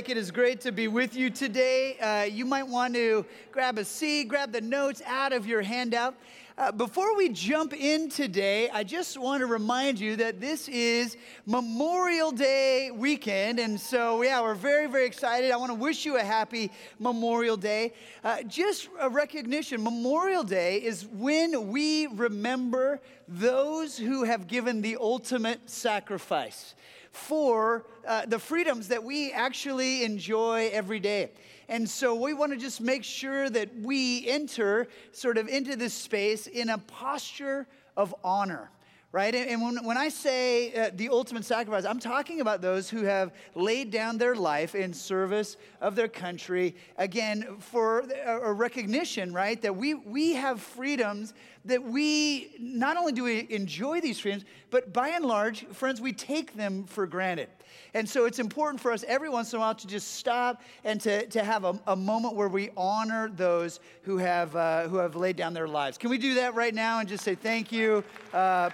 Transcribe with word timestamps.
Lake. 0.00 0.08
It 0.08 0.16
is 0.16 0.30
great 0.30 0.62
to 0.62 0.72
be 0.72 0.88
with 0.88 1.14
you 1.14 1.28
today. 1.28 1.98
Uh, 1.98 2.22
you 2.22 2.46
might 2.46 2.66
want 2.66 2.94
to 2.94 3.26
grab 3.52 3.76
a 3.76 3.84
seat, 3.84 4.28
grab 4.28 4.50
the 4.50 4.62
notes 4.62 5.02
out 5.04 5.34
of 5.34 5.46
your 5.46 5.60
handout. 5.60 6.14
Uh, 6.56 6.72
before 6.72 7.14
we 7.18 7.28
jump 7.28 7.74
in 7.74 8.08
today, 8.08 8.70
I 8.70 8.82
just 8.82 9.18
want 9.18 9.40
to 9.40 9.46
remind 9.46 10.00
you 10.00 10.16
that 10.16 10.40
this 10.40 10.68
is 10.68 11.18
Memorial 11.44 12.32
Day 12.32 12.90
weekend. 12.90 13.58
And 13.58 13.78
so, 13.78 14.22
yeah, 14.22 14.40
we're 14.40 14.54
very, 14.54 14.86
very 14.86 15.04
excited. 15.04 15.50
I 15.50 15.56
want 15.58 15.70
to 15.70 15.74
wish 15.74 16.06
you 16.06 16.16
a 16.16 16.24
happy 16.24 16.70
Memorial 16.98 17.58
Day. 17.58 17.92
Uh, 18.24 18.42
just 18.44 18.88
a 19.00 19.10
recognition 19.10 19.84
Memorial 19.84 20.44
Day 20.44 20.78
is 20.78 21.04
when 21.04 21.68
we 21.68 22.06
remember 22.06 23.02
those 23.28 23.98
who 23.98 24.24
have 24.24 24.46
given 24.46 24.80
the 24.80 24.96
ultimate 24.98 25.68
sacrifice 25.68 26.74
for 27.12 27.86
uh, 28.06 28.26
the 28.26 28.38
freedoms 28.38 28.88
that 28.88 29.02
we 29.02 29.32
actually 29.32 30.04
enjoy 30.04 30.70
every 30.72 31.00
day. 31.00 31.30
And 31.68 31.88
so 31.88 32.14
we 32.14 32.34
want 32.34 32.52
to 32.52 32.58
just 32.58 32.80
make 32.80 33.04
sure 33.04 33.48
that 33.50 33.74
we 33.76 34.28
enter 34.28 34.88
sort 35.12 35.38
of 35.38 35.48
into 35.48 35.76
this 35.76 35.94
space 35.94 36.46
in 36.46 36.70
a 36.70 36.78
posture 36.78 37.66
of 37.96 38.14
honor 38.24 38.70
right? 39.12 39.34
And 39.34 39.60
when, 39.60 39.84
when 39.84 39.96
I 39.96 40.08
say 40.08 40.72
uh, 40.72 40.90
the 40.94 41.08
ultimate 41.08 41.44
sacrifice, 41.44 41.84
I'm 41.84 41.98
talking 41.98 42.40
about 42.40 42.60
those 42.60 42.88
who 42.88 43.02
have 43.02 43.32
laid 43.56 43.90
down 43.90 44.18
their 44.18 44.36
life 44.36 44.76
in 44.76 44.92
service 44.92 45.56
of 45.80 45.96
their 45.96 46.06
country, 46.06 46.76
again, 46.96 47.56
for 47.58 48.00
a 48.24 48.52
recognition, 48.52 49.32
right? 49.32 49.60
That 49.62 49.74
we, 49.74 49.94
we 49.94 50.34
have 50.34 50.60
freedoms 50.60 51.34
that 51.64 51.82
we, 51.82 52.54
not 52.58 52.96
only 52.96 53.12
do 53.12 53.24
we 53.24 53.46
enjoy 53.50 54.00
these 54.00 54.18
freedoms, 54.18 54.44
but 54.70 54.92
by 54.92 55.08
and 55.08 55.24
large, 55.24 55.66
friends, 55.66 56.00
we 56.00 56.12
take 56.12 56.56
them 56.56 56.84
for 56.84 57.06
granted. 57.06 57.48
And 57.92 58.08
so 58.08 58.24
it's 58.24 58.38
important 58.38 58.80
for 58.80 58.92
us 58.92 59.04
every 59.06 59.28
once 59.28 59.52
in 59.52 59.58
a 59.58 59.60
while 59.60 59.74
to 59.74 59.86
just 59.86 60.14
stop 60.14 60.62
and 60.84 61.00
to, 61.02 61.26
to 61.26 61.44
have 61.44 61.64
a, 61.64 61.78
a 61.86 61.96
moment 61.96 62.34
where 62.34 62.48
we 62.48 62.70
honor 62.76 63.28
those 63.28 63.80
who 64.02 64.16
have, 64.18 64.54
uh, 64.56 64.88
who 64.88 64.96
have 64.96 65.16
laid 65.16 65.36
down 65.36 65.54
their 65.54 65.68
lives. 65.68 65.98
Can 65.98 66.08
we 66.08 66.18
do 66.18 66.34
that 66.34 66.54
right 66.54 66.74
now 66.74 67.00
and 67.00 67.08
just 67.08 67.24
say 67.24 67.34
thank 67.34 67.70
you? 67.72 68.02
Uh, 68.32 68.70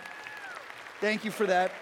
Thank 0.98 1.26
you 1.26 1.30
for 1.30 1.44
that. 1.46 1.72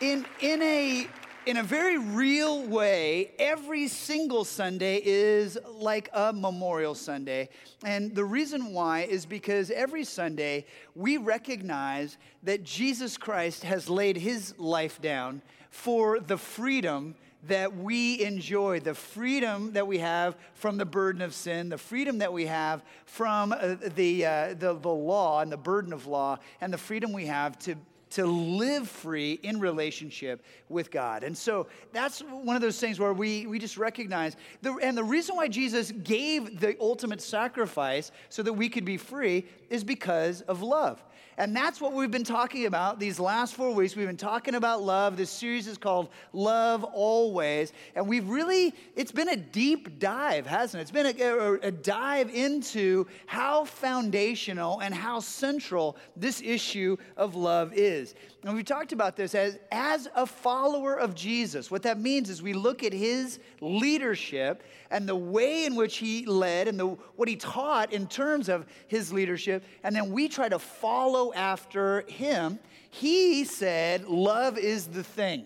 In, 0.00 0.24
in, 0.40 0.62
a, 0.62 1.06
in 1.46 1.56
a 1.56 1.62
very 1.62 1.98
real 1.98 2.62
way, 2.62 3.32
every 3.38 3.88
single 3.88 4.44
Sunday 4.44 5.00
is 5.04 5.58
like 5.74 6.08
a 6.12 6.32
Memorial 6.32 6.94
Sunday. 6.94 7.48
And 7.84 8.14
the 8.14 8.24
reason 8.24 8.72
why 8.72 9.00
is 9.00 9.26
because 9.26 9.70
every 9.70 10.04
Sunday 10.04 10.66
we 10.94 11.16
recognize 11.16 12.16
that 12.44 12.62
Jesus 12.62 13.16
Christ 13.16 13.64
has 13.64 13.88
laid 13.88 14.16
his 14.16 14.56
life 14.58 15.00
down 15.00 15.42
for 15.70 16.20
the 16.20 16.38
freedom 16.38 17.16
that 17.48 17.76
we 17.76 18.22
enjoy, 18.22 18.78
the 18.78 18.94
freedom 18.94 19.72
that 19.72 19.86
we 19.86 19.98
have 19.98 20.36
from 20.54 20.76
the 20.76 20.84
burden 20.84 21.22
of 21.22 21.34
sin, 21.34 21.68
the 21.68 21.78
freedom 21.78 22.18
that 22.18 22.32
we 22.32 22.46
have 22.46 22.84
from 23.04 23.52
uh, 23.52 23.74
the, 23.96 24.24
uh, 24.24 24.54
the, 24.54 24.74
the 24.74 24.88
law 24.88 25.40
and 25.40 25.50
the 25.50 25.56
burden 25.56 25.92
of 25.92 26.06
law, 26.06 26.38
and 26.60 26.72
the 26.72 26.78
freedom 26.78 27.12
we 27.12 27.26
have 27.26 27.58
to, 27.58 27.74
to 28.14 28.26
live 28.26 28.88
free 28.88 29.38
in 29.42 29.60
relationship 29.60 30.44
with 30.68 30.90
God. 30.90 31.24
And 31.24 31.36
so 31.36 31.66
that's 31.92 32.20
one 32.20 32.56
of 32.56 32.62
those 32.62 32.78
things 32.78 32.98
where 32.98 33.12
we, 33.12 33.46
we 33.46 33.58
just 33.58 33.76
recognize, 33.76 34.36
the, 34.60 34.74
and 34.82 34.96
the 34.96 35.04
reason 35.04 35.36
why 35.36 35.48
Jesus 35.48 35.90
gave 35.90 36.60
the 36.60 36.76
ultimate 36.80 37.20
sacrifice 37.20 38.12
so 38.28 38.42
that 38.42 38.52
we 38.52 38.68
could 38.68 38.84
be 38.84 38.96
free 38.96 39.46
is 39.70 39.84
because 39.84 40.42
of 40.42 40.62
love. 40.62 41.02
And 41.38 41.56
that's 41.56 41.80
what 41.80 41.94
we've 41.94 42.10
been 42.10 42.24
talking 42.24 42.66
about 42.66 43.00
these 43.00 43.18
last 43.18 43.54
four 43.54 43.74
weeks. 43.74 43.96
We've 43.96 44.06
been 44.06 44.16
talking 44.16 44.54
about 44.54 44.82
love. 44.82 45.16
This 45.16 45.30
series 45.30 45.66
is 45.66 45.78
called 45.78 46.10
Love 46.32 46.84
Always. 46.84 47.72
And 47.94 48.06
we've 48.06 48.28
really, 48.28 48.74
it's 48.96 49.12
been 49.12 49.30
a 49.30 49.36
deep 49.36 49.98
dive, 49.98 50.46
hasn't 50.46 50.80
it? 50.80 50.82
It's 50.82 50.90
been 50.90 51.06
a, 51.06 51.66
a, 51.66 51.70
dive 51.70 52.28
into 52.34 53.06
how 53.26 53.64
foundational 53.64 54.80
and 54.80 54.94
how 54.94 55.20
central 55.20 55.96
this 56.16 56.42
issue 56.42 56.96
of 57.16 57.34
love 57.34 57.72
is. 57.74 58.14
And 58.44 58.56
we 58.56 58.64
talked 58.64 58.92
about 58.92 59.16
this 59.16 59.36
as, 59.36 59.56
as 59.70 60.08
a 60.16 60.26
follower 60.26 60.96
of 60.96 61.14
Jesus. 61.14 61.70
What 61.70 61.84
that 61.84 62.00
means 62.00 62.28
is 62.28 62.42
we 62.42 62.54
look 62.54 62.82
at 62.82 62.92
his 62.92 63.38
leadership 63.60 64.64
and 64.90 65.08
the 65.08 65.14
way 65.14 65.64
in 65.64 65.76
which 65.76 65.98
he 65.98 66.26
led 66.26 66.66
and 66.66 66.78
the, 66.78 66.86
what 67.14 67.28
he 67.28 67.36
taught 67.36 67.92
in 67.92 68.08
terms 68.08 68.48
of 68.48 68.66
his 68.88 69.12
leadership, 69.12 69.64
and 69.84 69.94
then 69.94 70.10
we 70.10 70.28
try 70.28 70.48
to 70.48 70.58
follow 70.58 71.32
after 71.34 72.02
him. 72.08 72.58
He 72.90 73.44
said, 73.44 74.06
Love 74.06 74.58
is 74.58 74.88
the 74.88 75.04
thing. 75.04 75.44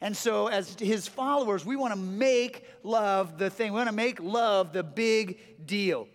And 0.00 0.16
so, 0.16 0.46
as 0.46 0.74
his 0.78 1.06
followers, 1.06 1.66
we 1.66 1.76
want 1.76 1.92
to 1.92 1.98
make 1.98 2.64
love 2.82 3.36
the 3.36 3.50
thing. 3.50 3.72
We 3.72 3.76
want 3.76 3.90
to 3.90 3.94
make 3.94 4.20
love 4.20 4.72
the 4.72 4.84
big 4.84 5.66
deal. 5.66 6.08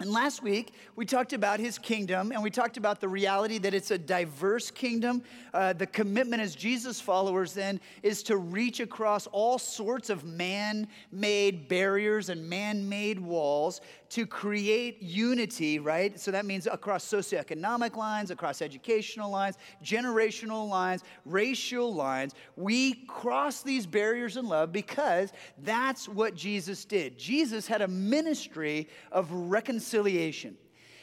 And 0.00 0.10
last 0.10 0.42
week, 0.42 0.72
we 0.96 1.04
talked 1.04 1.34
about 1.34 1.60
his 1.60 1.78
kingdom 1.78 2.32
and 2.32 2.42
we 2.42 2.50
talked 2.50 2.78
about 2.78 3.02
the 3.02 3.08
reality 3.08 3.58
that 3.58 3.74
it's 3.74 3.90
a 3.90 3.98
diverse 3.98 4.70
kingdom. 4.70 5.22
Uh, 5.52 5.74
the 5.74 5.86
commitment 5.86 6.40
as 6.40 6.54
Jesus 6.54 6.98
followers 6.98 7.52
then 7.52 7.78
is 8.02 8.22
to 8.22 8.38
reach 8.38 8.80
across 8.80 9.26
all 9.26 9.58
sorts 9.58 10.08
of 10.08 10.24
man 10.24 10.88
made 11.12 11.68
barriers 11.68 12.30
and 12.30 12.48
man 12.48 12.88
made 12.88 13.20
walls 13.20 13.82
to 14.10 14.26
create 14.26 15.00
unity, 15.00 15.78
right? 15.78 16.18
So 16.18 16.30
that 16.32 16.44
means 16.44 16.66
across 16.66 17.04
socioeconomic 17.04 17.96
lines, 17.96 18.30
across 18.30 18.60
educational 18.60 19.30
lines, 19.30 19.56
generational 19.84 20.68
lines, 20.68 21.04
racial 21.24 21.94
lines. 21.94 22.34
We 22.56 23.04
cross 23.06 23.62
these 23.62 23.86
barriers 23.86 24.36
in 24.36 24.46
love 24.46 24.72
because 24.72 25.32
that's 25.58 26.08
what 26.08 26.34
Jesus 26.34 26.84
did. 26.84 27.16
Jesus 27.16 27.68
had 27.68 27.82
a 27.82 27.88
ministry 27.88 28.88
of 29.12 29.30
reconciliation. 29.32 30.56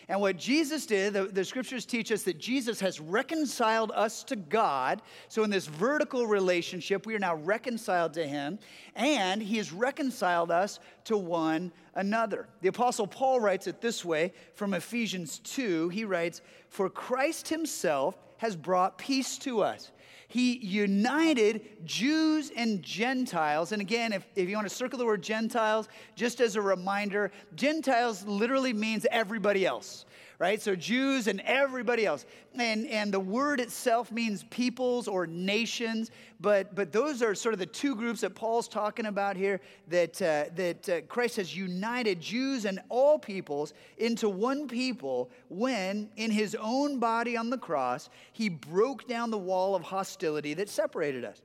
And 0.10 0.22
what 0.22 0.38
Jesus 0.38 0.86
did, 0.86 1.14
the, 1.14 1.26
the, 1.26 1.44
scriptures 1.44 1.86
teach 1.86 2.14
us 2.14 2.24
that 2.24 2.38
Jesus 2.38 2.80
has 2.80 3.02
reconciled 3.02 3.92
us 3.94 4.24
to 4.26 4.38
God. 4.38 5.02
So, 5.28 5.44
in 5.44 5.50
this 5.50 5.68
vertical 5.68 6.26
relationship, 6.26 7.06
we 7.06 7.14
are 7.14 7.20
now 7.20 7.36
reconciled 7.36 8.14
to 8.14 8.26
Him, 8.26 8.58
and 8.96 9.42
He 9.44 9.58
has 9.58 9.74
reconciled 9.74 10.50
us 10.50 10.80
to 11.06 11.18
one 11.18 11.74
another. 11.94 12.48
The 12.62 12.70
Apostle 12.70 13.06
Paul 13.06 13.42
writes 13.42 13.68
it 13.68 13.82
this 13.82 14.06
way 14.06 14.32
from 14.54 14.74
Ephesians 14.74 15.40
2. 15.40 15.90
He 15.90 16.06
writes, 16.06 16.42
For 16.70 16.90
Christ 16.90 17.50
Himself 17.50 18.18
has 18.38 18.56
brought 18.56 18.98
peace 18.98 19.38
to 19.40 19.62
us. 19.62 19.92
He 20.28 20.58
united 20.58 21.86
Jews 21.86 22.52
and 22.56 22.84
Gentiles. 22.84 23.72
And 23.72 23.82
again, 23.82 24.12
if, 24.12 24.28
if 24.36 24.50
you 24.50 24.56
want 24.56 24.68
to 24.68 24.76
circle 24.76 25.00
the 25.00 25.06
word 25.06 25.24
Gentiles, 25.24 25.88
just 26.16 26.42
as 26.42 26.56
a 26.56 26.62
reminder, 26.62 27.32
Gentiles 27.56 28.26
literally 28.26 28.74
means 28.74 29.06
everybody 29.10 29.66
else 29.66 30.06
right? 30.40 30.62
So 30.62 30.76
Jews 30.76 31.28
and 31.28 31.42
everybody 31.42 32.06
else. 32.06 32.26
And, 32.56 32.86
and 32.88 33.12
the 33.12 33.20
word 33.20 33.60
itself 33.60 34.12
means 34.12 34.44
peoples 34.46 35.08
or 35.08 35.26
nations, 35.26 36.12
but, 36.40 36.76
but 36.76 36.92
those 36.92 37.22
are 37.22 37.34
sort 37.34 37.54
of 37.54 37.60
the 37.60 37.66
two 37.66 37.96
groups 37.96 38.22
that 38.22 38.36
Paul's 38.36 38.68
talking 38.68 39.08
about 39.08 39.36
here 39.36 39.62
that, 39.88 40.22
uh, 40.22 40.46
that 40.56 40.90
uh, 40.90 41.02
Christ 41.02 41.38
has 41.38 41.56
united 41.56 42.22
Jews 42.22 42.66
and 42.66 42.80
all 42.90 43.18
peoples 43.18 43.74
into 43.98 44.30
one 44.30 44.68
people 44.68 45.32
when, 45.50 46.10
in 46.18 46.30
his 46.30 46.56
own 46.60 47.00
body 47.00 47.36
on 47.36 47.50
the 47.50 47.58
cross, 47.58 48.10
he 48.34 48.50
broke 48.50 49.08
down 49.08 49.32
the 49.32 49.38
wall 49.38 49.76
of 49.76 49.84
hostility 49.84 50.54
that 50.56 50.70
separated 50.70 51.26
us. 51.26 51.42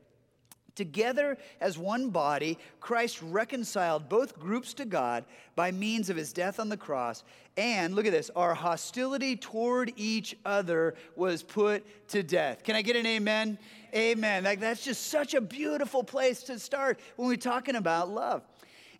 Together 0.74 1.36
as 1.60 1.76
one 1.76 2.08
body, 2.08 2.58
Christ 2.80 3.20
reconciled 3.22 4.08
both 4.08 4.38
groups 4.38 4.72
to 4.74 4.84
God 4.84 5.24
by 5.54 5.70
means 5.70 6.08
of 6.08 6.16
his 6.16 6.32
death 6.32 6.58
on 6.58 6.68
the 6.68 6.76
cross. 6.76 7.24
And 7.56 7.94
look 7.94 8.06
at 8.06 8.12
this 8.12 8.30
our 8.34 8.54
hostility 8.54 9.36
toward 9.36 9.92
each 9.96 10.36
other 10.46 10.94
was 11.14 11.42
put 11.42 12.08
to 12.08 12.22
death. 12.22 12.64
Can 12.64 12.74
I 12.74 12.82
get 12.82 12.96
an 12.96 13.06
amen? 13.06 13.58
Amen. 13.94 14.44
Like, 14.44 14.60
that's 14.60 14.82
just 14.82 15.08
such 15.08 15.34
a 15.34 15.40
beautiful 15.40 16.02
place 16.02 16.42
to 16.44 16.58
start 16.58 16.98
when 17.16 17.28
we're 17.28 17.36
talking 17.36 17.76
about 17.76 18.08
love. 18.08 18.42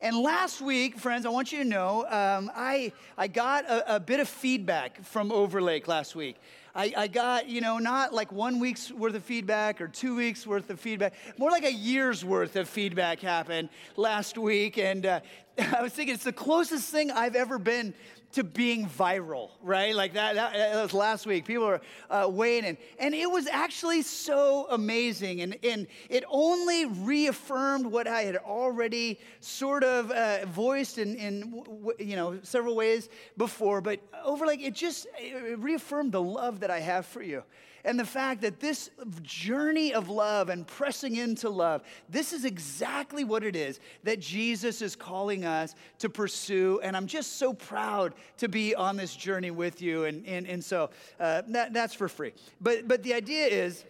And 0.02 0.16
last 0.16 0.60
week, 0.60 0.98
friends, 0.98 1.24
I 1.24 1.28
want 1.28 1.52
you 1.52 1.58
to 1.58 1.64
know 1.64 2.00
um, 2.08 2.50
I, 2.56 2.92
I 3.16 3.28
got 3.28 3.64
a, 3.64 3.96
a 3.96 4.00
bit 4.00 4.18
of 4.18 4.28
feedback 4.28 5.02
from 5.04 5.30
Overlake 5.30 5.86
last 5.86 6.16
week. 6.16 6.36
I, 6.74 6.92
I 6.96 7.06
got, 7.06 7.48
you 7.48 7.60
know, 7.60 7.78
not 7.78 8.14
like 8.14 8.32
one 8.32 8.58
week's 8.58 8.90
worth 8.90 9.14
of 9.14 9.22
feedback 9.22 9.80
or 9.80 9.88
two 9.88 10.16
weeks 10.16 10.46
worth 10.46 10.70
of 10.70 10.80
feedback, 10.80 11.12
more 11.36 11.50
like 11.50 11.64
a 11.64 11.72
year's 11.72 12.24
worth 12.24 12.56
of 12.56 12.66
feedback 12.66 13.20
happened 13.20 13.68
last 13.96 14.38
week. 14.38 14.78
And 14.78 15.04
uh, 15.04 15.20
I 15.76 15.82
was 15.82 15.92
thinking 15.92 16.14
it's 16.14 16.24
the 16.24 16.32
closest 16.32 16.90
thing 16.90 17.10
I've 17.10 17.36
ever 17.36 17.58
been 17.58 17.94
to 18.32 18.42
being 18.42 18.88
viral, 18.88 19.50
right? 19.62 19.94
Like 19.94 20.14
that, 20.14 20.36
that, 20.36 20.54
that 20.54 20.82
was 20.82 20.94
last 20.94 21.26
week. 21.26 21.44
People 21.44 21.66
were 21.66 21.80
uh, 22.08 22.28
weighing 22.30 22.64
in. 22.64 22.78
And 22.98 23.14
it 23.14 23.30
was 23.30 23.46
actually 23.46 24.00
so 24.02 24.66
amazing. 24.70 25.42
And, 25.42 25.58
and 25.62 25.86
it 26.08 26.24
only 26.30 26.86
reaffirmed 26.86 27.84
what 27.84 28.06
I 28.06 28.22
had 28.22 28.36
already 28.36 29.20
sort 29.40 29.84
of 29.84 30.10
uh, 30.10 30.46
voiced 30.46 30.96
in, 30.96 31.14
in, 31.16 31.62
you 31.98 32.16
know, 32.16 32.38
several 32.42 32.74
ways 32.74 33.10
before. 33.36 33.82
But 33.82 34.00
Overlake, 34.24 34.62
it 34.62 34.74
just 34.74 35.06
it 35.18 35.58
reaffirmed 35.58 36.12
the 36.12 36.22
love 36.22 36.60
that 36.60 36.70
I 36.70 36.80
have 36.80 37.04
for 37.04 37.22
you. 37.22 37.42
And 37.84 37.98
the 37.98 38.06
fact 38.06 38.42
that 38.42 38.60
this 38.60 38.90
journey 39.22 39.92
of 39.92 40.08
love 40.08 40.48
and 40.48 40.66
pressing 40.66 41.16
into 41.16 41.48
love, 41.48 41.82
this 42.08 42.32
is 42.32 42.44
exactly 42.44 43.24
what 43.24 43.42
it 43.42 43.56
is 43.56 43.80
that 44.04 44.20
Jesus 44.20 44.82
is 44.82 44.94
calling 44.94 45.44
us 45.44 45.74
to 45.98 46.08
pursue. 46.08 46.80
And 46.82 46.96
I'm 46.96 47.08
just 47.08 47.38
so 47.38 47.52
proud 47.52 48.14
to 48.38 48.48
be 48.48 48.74
on 48.74 48.96
this 48.96 49.16
journey 49.16 49.50
with 49.50 49.82
you. 49.82 50.04
And, 50.04 50.24
and, 50.26 50.46
and 50.46 50.64
so 50.64 50.90
uh, 51.18 51.42
that, 51.48 51.72
that's 51.72 51.94
for 51.94 52.08
free. 52.08 52.32
But, 52.60 52.86
but 52.86 53.02
the 53.02 53.14
idea 53.14 53.46
is, 53.46 53.84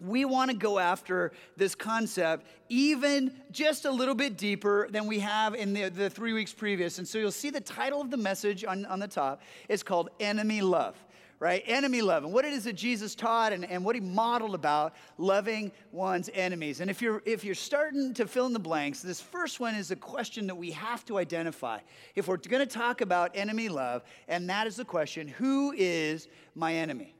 we 0.00 0.24
want 0.24 0.48
to 0.48 0.56
go 0.56 0.78
after 0.78 1.32
this 1.56 1.74
concept 1.74 2.46
even 2.68 3.32
just 3.50 3.84
a 3.84 3.90
little 3.90 4.14
bit 4.14 4.36
deeper 4.36 4.88
than 4.90 5.08
we 5.08 5.18
have 5.18 5.56
in 5.56 5.72
the, 5.72 5.88
the 5.88 6.08
three 6.08 6.32
weeks 6.32 6.52
previous. 6.52 6.98
And 6.98 7.08
so 7.08 7.18
you'll 7.18 7.32
see 7.32 7.50
the 7.50 7.60
title 7.60 8.00
of 8.00 8.10
the 8.10 8.16
message 8.16 8.64
on, 8.64 8.86
on 8.86 9.00
the 9.00 9.08
top. 9.08 9.42
It's 9.68 9.82
called 9.82 10.10
Enemy 10.20 10.60
Love 10.60 10.94
right? 11.40 11.62
Enemy 11.66 12.02
love, 12.02 12.24
and 12.24 12.32
what 12.32 12.44
it 12.44 12.52
is 12.52 12.64
that 12.64 12.74
Jesus 12.74 13.14
taught 13.14 13.52
and, 13.52 13.64
and 13.64 13.84
what 13.84 13.94
he 13.94 14.00
modeled 14.00 14.54
about 14.54 14.94
loving 15.18 15.70
one's 15.92 16.28
enemies. 16.34 16.80
And 16.80 16.90
if 16.90 17.00
you're 17.00 17.22
if 17.24 17.44
you're 17.44 17.54
starting 17.54 18.12
to 18.14 18.26
fill 18.26 18.46
in 18.46 18.52
the 18.52 18.58
blanks, 18.58 19.00
this 19.00 19.20
first 19.20 19.60
one 19.60 19.74
is 19.74 19.90
a 19.90 19.96
question 19.96 20.46
that 20.48 20.56
we 20.56 20.72
have 20.72 21.04
to 21.06 21.18
identify. 21.18 21.78
If 22.14 22.26
we're 22.26 22.38
going 22.38 22.66
to 22.66 22.72
talk 22.72 23.00
about 23.00 23.30
enemy 23.34 23.68
love, 23.68 24.02
and 24.26 24.50
that 24.50 24.66
is 24.66 24.76
the 24.76 24.84
question, 24.84 25.28
who 25.28 25.72
is 25.76 26.28
my 26.54 26.74
enemy? 26.74 27.14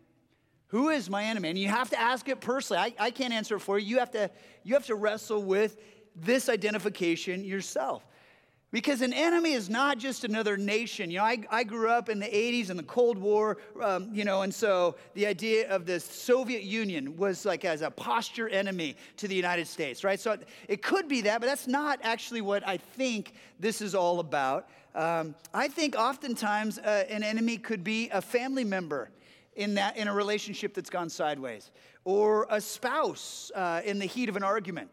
Who 0.68 0.90
is 0.90 1.08
my 1.08 1.24
enemy? 1.24 1.50
And 1.50 1.58
you 1.58 1.68
have 1.68 1.90
to 1.90 2.00
ask 2.00 2.28
it 2.28 2.40
personally. 2.40 2.82
I, 2.98 3.06
I 3.06 3.10
can't 3.10 3.32
answer 3.32 3.56
it 3.56 3.60
for 3.60 3.78
you. 3.78 3.86
You 3.86 3.98
have 4.00 4.10
to 4.12 4.30
you 4.64 4.74
have 4.74 4.86
to 4.86 4.94
wrestle 4.94 5.42
with 5.42 5.78
this 6.14 6.48
identification 6.48 7.44
yourself. 7.44 8.04
Because 8.70 9.00
an 9.00 9.14
enemy 9.14 9.52
is 9.52 9.70
not 9.70 9.96
just 9.96 10.24
another 10.24 10.58
nation. 10.58 11.10
You 11.10 11.18
know, 11.18 11.24
I, 11.24 11.38
I 11.50 11.64
grew 11.64 11.88
up 11.88 12.10
in 12.10 12.18
the 12.18 12.26
80s 12.26 12.68
in 12.68 12.76
the 12.76 12.82
Cold 12.82 13.16
War, 13.16 13.56
um, 13.82 14.10
you 14.12 14.24
know, 14.24 14.42
and 14.42 14.54
so 14.54 14.96
the 15.14 15.26
idea 15.26 15.70
of 15.70 15.86
the 15.86 15.98
Soviet 15.98 16.64
Union 16.64 17.16
was 17.16 17.46
like 17.46 17.64
as 17.64 17.80
a 17.80 17.90
posture 17.90 18.46
enemy 18.48 18.96
to 19.16 19.26
the 19.26 19.34
United 19.34 19.66
States, 19.66 20.04
right? 20.04 20.20
So 20.20 20.36
it 20.68 20.82
could 20.82 21.08
be 21.08 21.22
that, 21.22 21.40
but 21.40 21.46
that's 21.46 21.66
not 21.66 21.98
actually 22.02 22.42
what 22.42 22.66
I 22.68 22.76
think 22.76 23.32
this 23.58 23.80
is 23.80 23.94
all 23.94 24.20
about. 24.20 24.68
Um, 24.94 25.34
I 25.54 25.68
think 25.68 25.96
oftentimes 25.96 26.78
uh, 26.78 27.04
an 27.08 27.22
enemy 27.22 27.56
could 27.56 27.82
be 27.82 28.10
a 28.10 28.20
family 28.20 28.64
member 28.64 29.10
in, 29.56 29.74
that, 29.74 29.96
in 29.96 30.08
a 30.08 30.14
relationship 30.14 30.74
that's 30.74 30.90
gone 30.90 31.08
sideways, 31.08 31.70
or 32.04 32.46
a 32.50 32.60
spouse 32.60 33.50
uh, 33.54 33.80
in 33.84 33.98
the 33.98 34.06
heat 34.06 34.28
of 34.28 34.36
an 34.36 34.42
argument 34.42 34.90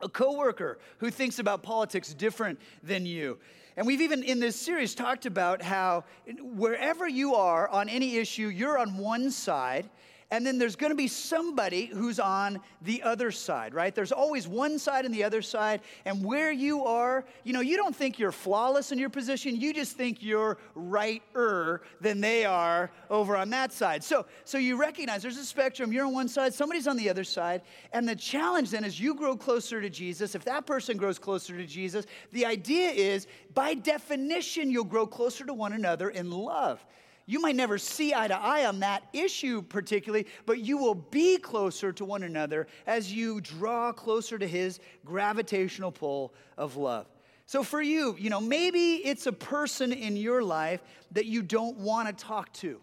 a 0.00 0.08
coworker 0.08 0.78
who 0.98 1.10
thinks 1.10 1.38
about 1.38 1.62
politics 1.62 2.14
different 2.14 2.58
than 2.82 3.06
you. 3.06 3.38
And 3.76 3.86
we've 3.86 4.00
even 4.00 4.24
in 4.24 4.40
this 4.40 4.56
series 4.56 4.94
talked 4.94 5.24
about 5.24 5.62
how 5.62 6.04
wherever 6.40 7.08
you 7.08 7.34
are 7.34 7.68
on 7.68 7.88
any 7.88 8.16
issue, 8.16 8.48
you're 8.48 8.78
on 8.78 8.98
one 8.98 9.30
side 9.30 9.88
and 10.30 10.46
then 10.46 10.58
there's 10.58 10.76
going 10.76 10.90
to 10.90 10.96
be 10.96 11.08
somebody 11.08 11.86
who's 11.86 12.20
on 12.20 12.60
the 12.82 13.02
other 13.02 13.30
side, 13.30 13.72
right? 13.72 13.94
There's 13.94 14.12
always 14.12 14.46
one 14.46 14.78
side 14.78 15.06
and 15.06 15.14
the 15.14 15.24
other 15.24 15.40
side. 15.40 15.80
And 16.04 16.22
where 16.22 16.52
you 16.52 16.84
are, 16.84 17.24
you 17.44 17.54
know, 17.54 17.62
you 17.62 17.78
don't 17.78 17.96
think 17.96 18.18
you're 18.18 18.32
flawless 18.32 18.92
in 18.92 18.98
your 18.98 19.08
position. 19.08 19.56
You 19.56 19.72
just 19.72 19.96
think 19.96 20.22
you're 20.22 20.58
righter 20.74 21.80
than 22.02 22.20
they 22.20 22.44
are 22.44 22.90
over 23.08 23.38
on 23.38 23.48
that 23.50 23.72
side. 23.72 24.04
So, 24.04 24.26
so 24.44 24.58
you 24.58 24.76
recognize 24.76 25.22
there's 25.22 25.38
a 25.38 25.44
spectrum. 25.46 25.92
You're 25.92 26.04
on 26.04 26.12
one 26.12 26.28
side, 26.28 26.52
somebody's 26.52 26.86
on 26.86 26.98
the 26.98 27.08
other 27.08 27.24
side. 27.24 27.62
And 27.94 28.06
the 28.06 28.16
challenge 28.16 28.70
then 28.70 28.84
is 28.84 29.00
you 29.00 29.14
grow 29.14 29.34
closer 29.34 29.80
to 29.80 29.88
Jesus. 29.88 30.34
If 30.34 30.44
that 30.44 30.66
person 30.66 30.98
grows 30.98 31.18
closer 31.18 31.56
to 31.56 31.66
Jesus, 31.66 32.04
the 32.32 32.44
idea 32.44 32.90
is 32.90 33.26
by 33.54 33.72
definition, 33.72 34.70
you'll 34.70 34.84
grow 34.84 35.06
closer 35.06 35.46
to 35.46 35.54
one 35.54 35.72
another 35.72 36.10
in 36.10 36.30
love. 36.30 36.84
You 37.28 37.42
might 37.42 37.56
never 37.56 37.76
see 37.76 38.14
eye 38.14 38.28
to 38.28 38.40
eye 38.40 38.64
on 38.64 38.80
that 38.80 39.02
issue 39.12 39.60
particularly, 39.60 40.26
but 40.46 40.60
you 40.60 40.78
will 40.78 40.94
be 40.94 41.36
closer 41.36 41.92
to 41.92 42.04
one 42.06 42.22
another 42.22 42.66
as 42.86 43.12
you 43.12 43.42
draw 43.42 43.92
closer 43.92 44.38
to 44.38 44.48
his 44.48 44.80
gravitational 45.04 45.92
pull 45.92 46.32
of 46.56 46.78
love. 46.78 47.06
So 47.44 47.62
for 47.62 47.82
you, 47.82 48.16
you 48.18 48.30
know, 48.30 48.40
maybe 48.40 48.94
it's 49.04 49.26
a 49.26 49.32
person 49.32 49.92
in 49.92 50.16
your 50.16 50.42
life 50.42 50.80
that 51.12 51.26
you 51.26 51.42
don't 51.42 51.76
want 51.76 52.08
to 52.08 52.24
talk 52.24 52.50
to. 52.54 52.80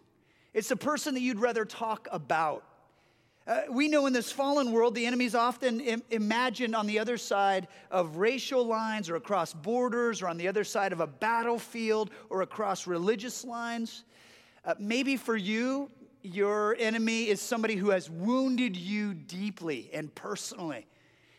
It's 0.53 0.69
a 0.69 0.75
person 0.75 1.15
that 1.15 1.21
you'd 1.21 1.39
rather 1.39 1.65
talk 1.65 2.07
about. 2.11 2.63
Uh, 3.47 3.61
we 3.71 3.87
know 3.87 4.05
in 4.05 4.13
this 4.13 4.31
fallen 4.31 4.71
world, 4.71 4.93
the 4.93 5.07
enemy 5.07 5.25
is 5.25 5.33
often 5.33 5.79
Im- 5.79 6.03
imagined 6.11 6.75
on 6.75 6.85
the 6.85 6.99
other 6.99 7.17
side 7.17 7.67
of 7.89 8.17
racial 8.17 8.63
lines 8.63 9.09
or 9.09 9.15
across 9.15 9.53
borders 9.53 10.21
or 10.21 10.27
on 10.27 10.37
the 10.37 10.47
other 10.47 10.63
side 10.63 10.93
of 10.93 10.99
a 10.99 11.07
battlefield 11.07 12.11
or 12.29 12.43
across 12.43 12.85
religious 12.85 13.43
lines. 13.43 14.03
Uh, 14.65 14.73
maybe 14.79 15.15
for 15.15 15.35
you, 15.35 15.91
your 16.23 16.75
enemy 16.79 17.27
is 17.27 17.39
somebody 17.39 17.75
who 17.75 17.91
has 17.91 18.09
wounded 18.09 18.75
you 18.75 19.13
deeply 19.13 19.91
and 19.93 20.13
personally. 20.15 20.87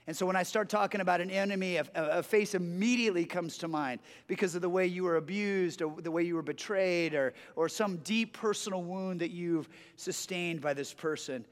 And 0.06 0.16
so 0.16 0.24
when 0.24 0.36
I 0.36 0.44
start 0.44 0.68
talking 0.68 1.00
about 1.00 1.20
an 1.20 1.32
enemy, 1.32 1.76
a, 1.76 1.86
a, 1.96 2.22
face 2.22 2.54
immediately 2.54 3.24
comes 3.24 3.58
to 3.58 3.68
mind 3.68 3.98
because 4.28 4.54
of 4.54 4.62
the 4.62 4.68
way 4.68 4.86
you 4.86 5.02
were 5.02 5.16
abused 5.16 5.82
or 5.82 6.00
the 6.00 6.12
way 6.12 6.22
you 6.22 6.36
were 6.36 6.42
betrayed 6.42 7.14
or, 7.14 7.34
or 7.56 7.68
some 7.68 7.96
deep 7.98 8.32
personal 8.32 8.84
wound 8.84 9.20
that 9.20 9.32
you've 9.32 9.68
sustained 9.96 10.60
by 10.60 10.72
this 10.72 10.94
person. 10.94 11.44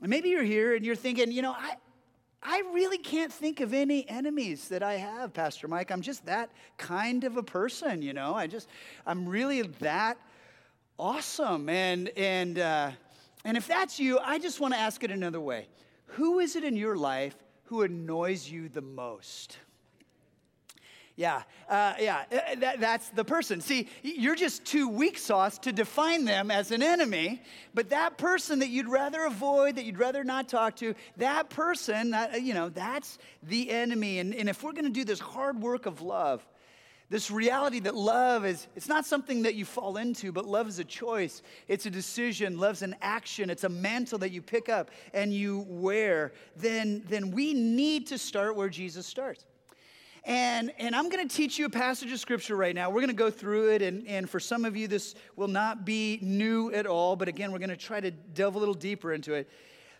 And 0.00 0.08
maybe 0.08 0.30
you're 0.30 0.42
here 0.42 0.74
and 0.74 0.86
you're 0.86 0.96
thinking, 0.96 1.30
you 1.30 1.42
know, 1.42 1.52
I, 1.52 1.74
I 2.42 2.62
really 2.72 2.96
can't 2.96 3.30
think 3.30 3.60
of 3.60 3.74
any 3.74 4.08
enemies 4.08 4.68
that 4.68 4.82
I 4.82 4.94
have, 4.94 5.34
Pastor 5.34 5.68
Mike. 5.68 5.90
I'm 5.90 6.00
just 6.00 6.24
that 6.24 6.50
kind 6.78 7.24
of 7.24 7.36
a 7.36 7.42
person, 7.42 8.00
you 8.00 8.14
know. 8.14 8.34
I 8.34 8.46
just, 8.46 8.70
I'm 9.06 9.28
really 9.28 9.60
that 9.60 10.16
awesome. 10.98 11.68
And, 11.68 12.08
and, 12.16 12.58
uh, 12.58 12.90
and 13.44 13.56
if 13.56 13.66
that's 13.66 13.98
you, 13.98 14.18
I 14.18 14.38
just 14.38 14.60
want 14.60 14.74
to 14.74 14.80
ask 14.80 15.02
it 15.04 15.10
another 15.10 15.40
way. 15.40 15.66
Who 16.06 16.38
is 16.38 16.56
it 16.56 16.64
in 16.64 16.76
your 16.76 16.96
life 16.96 17.36
who 17.64 17.82
annoys 17.82 18.50
you 18.50 18.68
the 18.68 18.82
most? 18.82 19.58
Yeah, 21.14 21.42
uh, 21.68 21.92
yeah, 22.00 22.24
uh, 22.32 22.54
that, 22.56 22.80
that's 22.80 23.08
the 23.10 23.24
person. 23.24 23.60
See, 23.60 23.88
you're 24.02 24.34
just 24.34 24.64
too 24.64 24.88
weak 24.88 25.18
sauce 25.18 25.58
to 25.58 25.72
define 25.72 26.24
them 26.24 26.50
as 26.50 26.70
an 26.70 26.82
enemy, 26.82 27.42
but 27.74 27.90
that 27.90 28.16
person 28.16 28.60
that 28.60 28.68
you'd 28.68 28.88
rather 28.88 29.24
avoid, 29.26 29.76
that 29.76 29.84
you'd 29.84 29.98
rather 29.98 30.24
not 30.24 30.48
talk 30.48 30.76
to, 30.76 30.94
that 31.18 31.50
person, 31.50 32.12
that, 32.12 32.40
you 32.42 32.54
know, 32.54 32.70
that's 32.70 33.18
the 33.42 33.70
enemy. 33.70 34.20
And, 34.20 34.34
and 34.34 34.48
if 34.48 34.62
we're 34.62 34.72
going 34.72 34.86
to 34.86 34.90
do 34.90 35.04
this 35.04 35.20
hard 35.20 35.60
work 35.60 35.84
of 35.84 36.00
love, 36.00 36.46
this 37.10 37.30
reality 37.30 37.80
that 37.80 37.94
love 37.94 38.46
is, 38.46 38.66
it's 38.74 38.88
not 38.88 39.04
something 39.04 39.42
that 39.42 39.54
you 39.54 39.64
fall 39.64 39.98
into, 39.98 40.32
but 40.32 40.46
love 40.46 40.66
is 40.66 40.78
a 40.78 40.84
choice. 40.84 41.42
It's 41.68 41.84
a 41.84 41.90
decision. 41.90 42.58
Love's 42.58 42.82
an 42.82 42.96
action. 43.02 43.50
It's 43.50 43.64
a 43.64 43.68
mantle 43.68 44.18
that 44.18 44.30
you 44.30 44.40
pick 44.40 44.68
up 44.68 44.90
and 45.12 45.32
you 45.32 45.66
wear. 45.68 46.32
Then, 46.56 47.04
then 47.08 47.30
we 47.30 47.52
need 47.52 48.06
to 48.06 48.18
start 48.18 48.56
where 48.56 48.70
Jesus 48.70 49.06
starts. 49.06 49.44
And, 50.24 50.72
and 50.78 50.94
I'm 50.94 51.08
going 51.08 51.26
to 51.28 51.34
teach 51.34 51.58
you 51.58 51.66
a 51.66 51.70
passage 51.70 52.12
of 52.12 52.20
scripture 52.20 52.54
right 52.54 52.74
now. 52.74 52.88
We're 52.90 53.00
going 53.00 53.08
to 53.08 53.12
go 53.14 53.30
through 53.30 53.72
it, 53.72 53.82
and, 53.82 54.06
and 54.06 54.30
for 54.30 54.38
some 54.38 54.64
of 54.64 54.76
you, 54.76 54.86
this 54.86 55.16
will 55.34 55.48
not 55.48 55.84
be 55.84 56.20
new 56.22 56.72
at 56.72 56.86
all. 56.86 57.16
But 57.16 57.26
again, 57.26 57.50
we're 57.50 57.58
going 57.58 57.70
to 57.70 57.76
try 57.76 58.00
to 58.00 58.10
delve 58.12 58.54
a 58.54 58.58
little 58.58 58.74
deeper 58.74 59.12
into 59.12 59.34
it. 59.34 59.50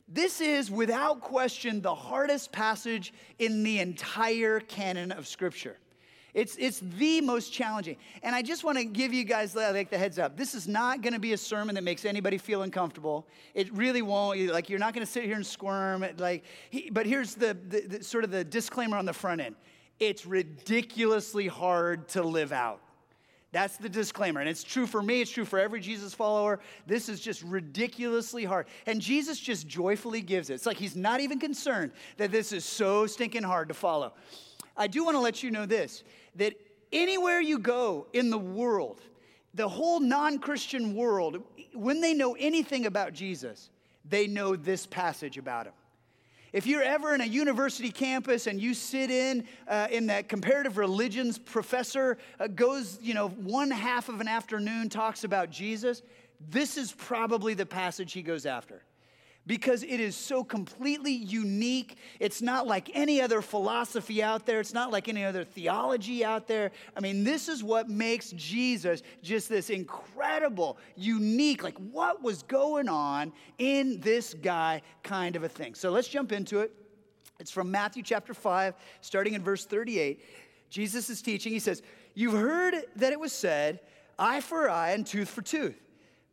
This 0.08 0.40
is, 0.40 0.70
without 0.70 1.20
question, 1.20 1.80
the 1.80 1.94
hardest 1.94 2.52
passage 2.52 3.12
in 3.38 3.64
the 3.64 3.80
entire 3.80 4.60
canon 4.60 5.10
of 5.10 5.26
scripture. 5.26 5.76
It's, 6.34 6.56
it's 6.56 6.80
the 6.80 7.20
most 7.20 7.52
challenging. 7.52 7.96
And 8.22 8.34
I 8.34 8.40
just 8.40 8.64
want 8.64 8.78
to 8.78 8.84
give 8.84 9.12
you 9.12 9.22
guys 9.22 9.54
like 9.54 9.90
the 9.90 9.98
heads 9.98 10.18
up. 10.18 10.36
This 10.36 10.54
is 10.54 10.66
not 10.66 11.02
going 11.02 11.12
to 11.12 11.18
be 11.18 11.34
a 11.34 11.36
sermon 11.36 11.74
that 11.74 11.84
makes 11.84 12.06
anybody 12.06 12.38
feel 12.38 12.62
uncomfortable. 12.62 13.26
It 13.54 13.70
really 13.74 14.00
won't. 14.00 14.40
Like 14.50 14.70
you're 14.70 14.78
not 14.78 14.94
going 14.94 15.04
to 15.04 15.12
sit 15.12 15.24
here 15.24 15.36
and 15.36 15.46
squirm. 15.46 16.06
Like, 16.16 16.44
he, 16.70 16.88
but 16.90 17.04
here's 17.04 17.34
the, 17.34 17.56
the, 17.68 17.80
the 17.82 18.04
sort 18.04 18.24
of 18.24 18.30
the 18.30 18.44
disclaimer 18.44 18.96
on 18.96 19.04
the 19.04 19.12
front 19.12 19.42
end. 19.42 19.56
It's 20.00 20.24
ridiculously 20.24 21.48
hard 21.48 22.08
to 22.10 22.22
live 22.22 22.50
out. 22.50 22.80
That's 23.52 23.76
the 23.76 23.90
disclaimer. 23.90 24.40
And 24.40 24.48
it's 24.48 24.64
true 24.64 24.86
for 24.86 25.02
me, 25.02 25.20
it's 25.20 25.30
true 25.30 25.44
for 25.44 25.58
every 25.58 25.80
Jesus 25.80 26.14
follower. 26.14 26.60
This 26.86 27.10
is 27.10 27.20
just 27.20 27.42
ridiculously 27.42 28.46
hard. 28.46 28.66
And 28.86 29.02
Jesus 29.02 29.38
just 29.38 29.68
joyfully 29.68 30.22
gives 30.22 30.48
it. 30.48 30.54
It's 30.54 30.64
like 30.64 30.78
he's 30.78 30.96
not 30.96 31.20
even 31.20 31.38
concerned 31.38 31.92
that 32.16 32.32
this 32.32 32.52
is 32.52 32.64
so 32.64 33.06
stinking 33.06 33.42
hard 33.42 33.68
to 33.68 33.74
follow. 33.74 34.14
I 34.74 34.86
do 34.86 35.04
want 35.04 35.16
to 35.16 35.20
let 35.20 35.42
you 35.42 35.50
know 35.50 35.66
this 35.66 36.02
that 36.36 36.54
anywhere 36.92 37.40
you 37.40 37.58
go 37.58 38.06
in 38.12 38.30
the 38.30 38.38
world, 38.38 39.00
the 39.54 39.68
whole 39.68 40.00
non 40.00 40.38
Christian 40.38 40.94
world, 40.94 41.42
when 41.74 42.00
they 42.00 42.14
know 42.14 42.34
anything 42.38 42.86
about 42.86 43.12
Jesus, 43.12 43.70
they 44.04 44.26
know 44.26 44.56
this 44.56 44.86
passage 44.86 45.38
about 45.38 45.66
him. 45.66 45.74
If 46.52 46.66
you're 46.66 46.82
ever 46.82 47.14
in 47.14 47.22
a 47.22 47.26
university 47.26 47.90
campus 47.90 48.46
and 48.46 48.60
you 48.60 48.74
sit 48.74 49.10
in 49.10 49.44
uh, 49.66 49.88
in 49.90 50.06
that 50.08 50.28
comparative 50.28 50.76
religions 50.76 51.38
professor 51.38 52.18
uh, 52.38 52.46
goes, 52.48 52.98
you 53.00 53.14
know, 53.14 53.28
one 53.28 53.70
half 53.70 54.10
of 54.10 54.20
an 54.20 54.28
afternoon 54.28 54.90
talks 54.90 55.24
about 55.24 55.50
Jesus, 55.50 56.02
this 56.50 56.76
is 56.76 56.92
probably 56.92 57.54
the 57.54 57.64
passage 57.64 58.12
he 58.12 58.22
goes 58.22 58.44
after. 58.44 58.82
Because 59.46 59.82
it 59.82 59.98
is 60.00 60.14
so 60.14 60.44
completely 60.44 61.12
unique. 61.12 61.96
It's 62.20 62.40
not 62.40 62.66
like 62.66 62.90
any 62.94 63.20
other 63.20 63.42
philosophy 63.42 64.22
out 64.22 64.46
there, 64.46 64.60
it's 64.60 64.74
not 64.74 64.92
like 64.92 65.08
any 65.08 65.24
other 65.24 65.44
theology 65.44 66.24
out 66.24 66.46
there. 66.46 66.70
I 66.96 67.00
mean, 67.00 67.24
this 67.24 67.48
is 67.48 67.64
what 67.64 67.88
makes 67.88 68.30
Jesus 68.30 69.02
just 69.22 69.48
this 69.48 69.70
incredible, 69.70 70.78
unique, 70.96 71.62
like 71.62 71.78
what 71.78 72.22
was 72.22 72.42
going 72.44 72.88
on 72.88 73.32
in 73.58 74.00
this 74.00 74.34
guy 74.34 74.82
kind 75.02 75.36
of 75.36 75.42
a 75.42 75.48
thing. 75.48 75.74
So 75.74 75.90
let's 75.90 76.08
jump 76.08 76.32
into 76.32 76.60
it. 76.60 76.72
It's 77.40 77.50
from 77.50 77.70
Matthew 77.70 78.04
chapter 78.04 78.34
5, 78.34 78.74
starting 79.00 79.34
in 79.34 79.42
verse 79.42 79.64
38. 79.64 80.22
Jesus 80.70 81.10
is 81.10 81.20
teaching. 81.20 81.52
He 81.52 81.58
says, 81.58 81.82
You've 82.14 82.34
heard 82.34 82.74
that 82.96 83.12
it 83.12 83.18
was 83.18 83.32
said, 83.32 83.80
eye 84.18 84.40
for 84.40 84.70
eye 84.70 84.92
and 84.92 85.06
tooth 85.06 85.28
for 85.28 85.42
tooth. 85.42 85.81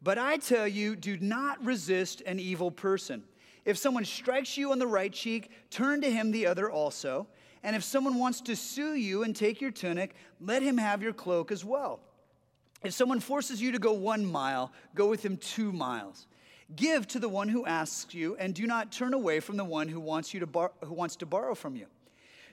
But 0.02 0.18
I 0.18 0.38
tell 0.38 0.68
you, 0.68 0.96
do 0.96 1.18
not 1.18 1.64
resist 1.64 2.22
an 2.26 2.40
evil 2.40 2.72
person. 2.72 3.24
If 3.66 3.78
someone 3.78 4.06
strikes 4.06 4.58
you 4.58 4.72
on 4.72 4.80
the 4.80 4.88
right 4.88 5.12
cheek, 5.12 5.52
turn 5.70 6.02
to 6.02 6.10
him 6.10 6.32
the 6.32 6.48
other 6.48 6.72
also. 6.72 7.28
And 7.64 7.76
if 7.76 7.84
someone 7.84 8.16
wants 8.16 8.42
to 8.42 8.56
sue 8.56 8.96
you 8.96 9.24
and 9.24 9.36
take 9.36 9.60
your 9.60 9.72
tunic, 9.72 10.16
let 10.40 10.62
him 10.62 10.78
have 10.78 11.02
your 11.02 11.14
cloak 11.14 11.52
as 11.52 11.66
well. 11.66 12.00
If 12.84 12.94
someone 12.94 13.20
forces 13.20 13.62
you 13.62 13.74
to 13.74 13.80
go 13.80 13.92
one 13.92 14.26
mile, 14.26 14.72
go 14.96 15.08
with 15.08 15.24
him 15.24 15.36
two 15.36 15.74
miles. 15.74 16.28
Give 16.76 17.06
to 17.10 17.20
the 17.20 17.28
one 17.28 17.50
who 17.50 17.66
asks 17.66 18.14
you, 18.14 18.38
and 18.38 18.54
do 18.54 18.66
not 18.66 18.92
turn 18.92 19.14
away 19.14 19.40
from 19.40 19.58
the 19.58 19.66
one 19.66 19.88
who 19.90 20.00
wants, 20.00 20.34
you 20.34 20.40
to 20.40 20.48
bar- 20.48 20.72
who 20.84 20.94
wants 20.94 21.18
to 21.18 21.26
borrow 21.26 21.56
from 21.56 21.76
you. 21.76 21.88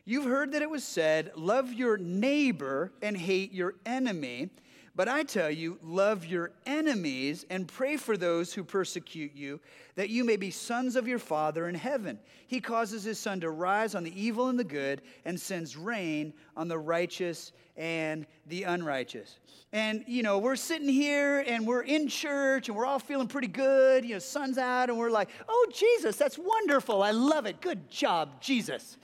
You've 0.04 0.24
heard 0.24 0.52
that 0.52 0.62
it 0.62 0.70
was 0.70 0.84
said, 0.84 1.32
Love 1.36 1.72
your 1.72 1.96
neighbor 1.98 2.92
and 3.02 3.16
hate 3.16 3.52
your 3.52 3.74
enemy. 3.84 4.50
But 4.96 5.08
I 5.08 5.24
tell 5.24 5.50
you, 5.50 5.78
love 5.82 6.24
your 6.24 6.52
enemies 6.64 7.44
and 7.50 7.68
pray 7.68 7.98
for 7.98 8.16
those 8.16 8.54
who 8.54 8.64
persecute 8.64 9.32
you, 9.34 9.60
that 9.94 10.08
you 10.08 10.24
may 10.24 10.36
be 10.36 10.50
sons 10.50 10.96
of 10.96 11.06
your 11.06 11.18
Father 11.18 11.68
in 11.68 11.74
heaven. 11.74 12.18
He 12.46 12.60
causes 12.60 13.04
his 13.04 13.18
sun 13.18 13.40
to 13.40 13.50
rise 13.50 13.94
on 13.94 14.04
the 14.04 14.20
evil 14.20 14.48
and 14.48 14.58
the 14.58 14.64
good, 14.64 15.02
and 15.26 15.38
sends 15.38 15.76
rain 15.76 16.32
on 16.56 16.68
the 16.68 16.78
righteous 16.78 17.52
and 17.76 18.24
the 18.46 18.62
unrighteous. 18.62 19.38
And, 19.70 20.02
you 20.06 20.22
know, 20.22 20.38
we're 20.38 20.56
sitting 20.56 20.88
here 20.88 21.44
and 21.46 21.66
we're 21.66 21.82
in 21.82 22.08
church 22.08 22.68
and 22.68 22.76
we're 22.76 22.86
all 22.86 22.98
feeling 22.98 23.28
pretty 23.28 23.48
good. 23.48 24.02
You 24.02 24.14
know, 24.14 24.18
sun's 24.18 24.56
out 24.56 24.88
and 24.88 24.98
we're 24.98 25.10
like, 25.10 25.28
oh, 25.46 25.66
Jesus, 25.74 26.16
that's 26.16 26.38
wonderful. 26.38 27.02
I 27.02 27.10
love 27.10 27.44
it. 27.44 27.60
Good 27.60 27.90
job, 27.90 28.40
Jesus. 28.40 28.96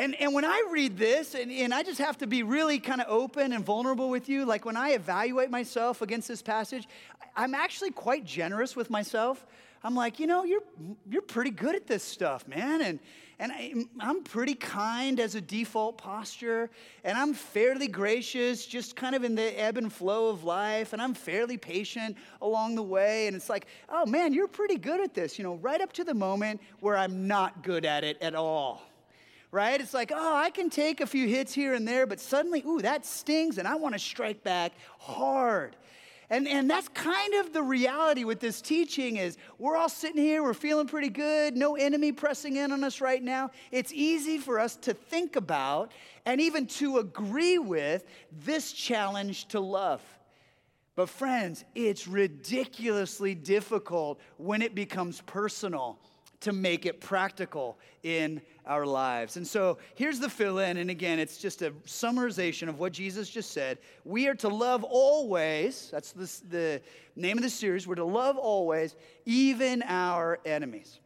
And, 0.00 0.14
and 0.20 0.32
when 0.32 0.44
I 0.44 0.62
read 0.70 0.96
this, 0.96 1.34
and, 1.34 1.50
and 1.50 1.74
I 1.74 1.82
just 1.82 1.98
have 1.98 2.18
to 2.18 2.26
be 2.28 2.44
really 2.44 2.78
kind 2.78 3.00
of 3.00 3.08
open 3.08 3.52
and 3.52 3.64
vulnerable 3.64 4.08
with 4.08 4.28
you, 4.28 4.44
like 4.44 4.64
when 4.64 4.76
I 4.76 4.90
evaluate 4.90 5.50
myself 5.50 6.02
against 6.02 6.28
this 6.28 6.40
passage, 6.40 6.86
I'm 7.36 7.52
actually 7.52 7.90
quite 7.90 8.24
generous 8.24 8.76
with 8.76 8.90
myself. 8.90 9.44
I'm 9.82 9.96
like, 9.96 10.20
you 10.20 10.28
know, 10.28 10.44
you're, 10.44 10.62
you're 11.10 11.22
pretty 11.22 11.50
good 11.50 11.74
at 11.74 11.88
this 11.88 12.04
stuff, 12.04 12.46
man. 12.46 12.80
And, 12.82 13.00
and 13.40 13.52
I, 13.52 13.74
I'm 13.98 14.22
pretty 14.22 14.54
kind 14.54 15.18
as 15.18 15.34
a 15.34 15.40
default 15.40 15.98
posture. 15.98 16.70
And 17.02 17.18
I'm 17.18 17.34
fairly 17.34 17.88
gracious, 17.88 18.66
just 18.66 18.94
kind 18.94 19.16
of 19.16 19.24
in 19.24 19.34
the 19.34 19.60
ebb 19.60 19.78
and 19.78 19.92
flow 19.92 20.28
of 20.28 20.44
life. 20.44 20.92
And 20.92 21.02
I'm 21.02 21.14
fairly 21.14 21.56
patient 21.56 22.16
along 22.40 22.76
the 22.76 22.82
way. 22.84 23.26
And 23.26 23.34
it's 23.34 23.48
like, 23.48 23.66
oh 23.88 24.06
man, 24.06 24.32
you're 24.32 24.48
pretty 24.48 24.76
good 24.76 25.00
at 25.00 25.12
this, 25.12 25.38
you 25.38 25.44
know, 25.44 25.56
right 25.56 25.80
up 25.80 25.92
to 25.94 26.04
the 26.04 26.14
moment 26.14 26.60
where 26.78 26.96
I'm 26.96 27.26
not 27.26 27.64
good 27.64 27.84
at 27.84 28.04
it 28.04 28.16
at 28.20 28.36
all 28.36 28.87
right? 29.50 29.80
It's 29.80 29.94
like, 29.94 30.12
oh, 30.14 30.36
I 30.36 30.50
can 30.50 30.70
take 30.70 31.00
a 31.00 31.06
few 31.06 31.26
hits 31.26 31.54
here 31.54 31.74
and 31.74 31.86
there, 31.86 32.06
but 32.06 32.20
suddenly, 32.20 32.62
ooh, 32.66 32.82
that 32.82 33.06
stings, 33.06 33.58
and 33.58 33.66
I 33.66 33.76
want 33.76 33.94
to 33.94 33.98
strike 33.98 34.42
back 34.42 34.72
hard. 34.98 35.76
And, 36.30 36.46
and 36.46 36.68
that's 36.68 36.88
kind 36.88 37.34
of 37.34 37.54
the 37.54 37.62
reality 37.62 38.24
with 38.24 38.38
this 38.38 38.60
teaching 38.60 39.16
is 39.16 39.38
we're 39.58 39.76
all 39.76 39.88
sitting 39.88 40.22
here, 40.22 40.42
we're 40.42 40.52
feeling 40.52 40.86
pretty 40.86 41.08
good, 41.08 41.56
no 41.56 41.76
enemy 41.76 42.12
pressing 42.12 42.56
in 42.56 42.70
on 42.70 42.84
us 42.84 43.00
right 43.00 43.22
now. 43.22 43.50
It's 43.70 43.92
easy 43.94 44.36
for 44.36 44.60
us 44.60 44.76
to 44.76 44.92
think 44.92 45.36
about 45.36 45.90
and 46.26 46.38
even 46.40 46.66
to 46.66 46.98
agree 46.98 47.58
with 47.58 48.04
this 48.44 48.72
challenge 48.72 49.48
to 49.48 49.60
love. 49.60 50.02
But 50.96 51.08
friends, 51.08 51.64
it's 51.74 52.06
ridiculously 52.06 53.34
difficult 53.34 54.20
when 54.36 54.60
it 54.60 54.74
becomes 54.74 55.22
personal 55.22 55.98
to 56.40 56.52
make 56.52 56.86
it 56.86 57.00
practical 57.00 57.78
in 58.02 58.40
our 58.64 58.86
lives. 58.86 59.36
And 59.36 59.46
so 59.46 59.78
here's 59.94 60.20
the 60.20 60.30
fill 60.30 60.58
in. 60.58 60.76
And 60.76 60.90
again, 60.90 61.18
it's 61.18 61.38
just 61.38 61.62
a 61.62 61.72
summarization 61.86 62.68
of 62.68 62.78
what 62.78 62.92
Jesus 62.92 63.28
just 63.28 63.50
said. 63.52 63.78
We 64.04 64.28
are 64.28 64.34
to 64.36 64.48
love 64.48 64.84
always. 64.84 65.88
That's 65.90 66.12
the, 66.12 66.40
the 66.48 66.82
name 67.16 67.38
of 67.38 67.42
the 67.42 67.50
series. 67.50 67.86
We're 67.86 67.96
to 67.96 68.04
love 68.04 68.36
always, 68.36 68.94
even 69.26 69.82
our 69.82 70.38
enemies. 70.44 71.00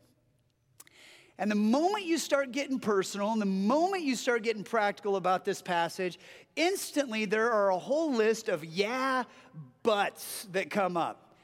And 1.39 1.51
the 1.51 1.57
moment 1.57 2.05
you 2.05 2.19
start 2.19 2.53
getting 2.53 2.79
personal 2.79 3.33
and 3.33 3.41
the 3.41 3.47
moment 3.47 4.05
you 4.05 4.17
start 4.17 4.43
getting 4.43 4.65
practical 4.65 5.17
about 5.17 5.45
this 5.45 5.62
passage, 5.62 6.19
instantly 6.57 7.25
there 7.25 7.51
are 7.51 7.71
a 7.71 7.79
whole 7.79 8.12
list 8.12 8.49
of 8.49 8.65
yeah, 8.65 9.25
buts 9.83 10.47
that 10.53 10.71
come 10.71 10.97
up. 10.97 11.35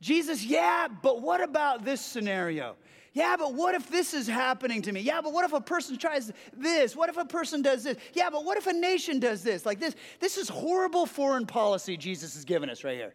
Jesus, 0.00 0.44
yeah, 0.44 0.88
but 0.88 1.22
what 1.22 1.42
about 1.42 1.84
this 1.84 2.00
scenario? 2.00 2.76
Yeah, 3.16 3.36
but 3.38 3.54
what 3.54 3.74
if 3.74 3.88
this 3.88 4.12
is 4.12 4.26
happening 4.26 4.82
to 4.82 4.92
me? 4.92 5.00
Yeah, 5.00 5.22
but 5.22 5.32
what 5.32 5.46
if 5.46 5.54
a 5.54 5.60
person 5.62 5.96
tries 5.96 6.30
this? 6.54 6.94
What 6.94 7.08
if 7.08 7.16
a 7.16 7.24
person 7.24 7.62
does 7.62 7.82
this? 7.82 7.96
Yeah, 8.12 8.28
but 8.28 8.44
what 8.44 8.58
if 8.58 8.66
a 8.66 8.74
nation 8.74 9.20
does 9.20 9.42
this? 9.42 9.64
Like 9.64 9.80
this, 9.80 9.94
this 10.20 10.36
is 10.36 10.50
horrible 10.50 11.06
foreign 11.06 11.46
policy 11.46 11.96
Jesus 11.96 12.34
has 12.34 12.44
given 12.44 12.68
us 12.68 12.84
right 12.84 12.98
here. 12.98 13.14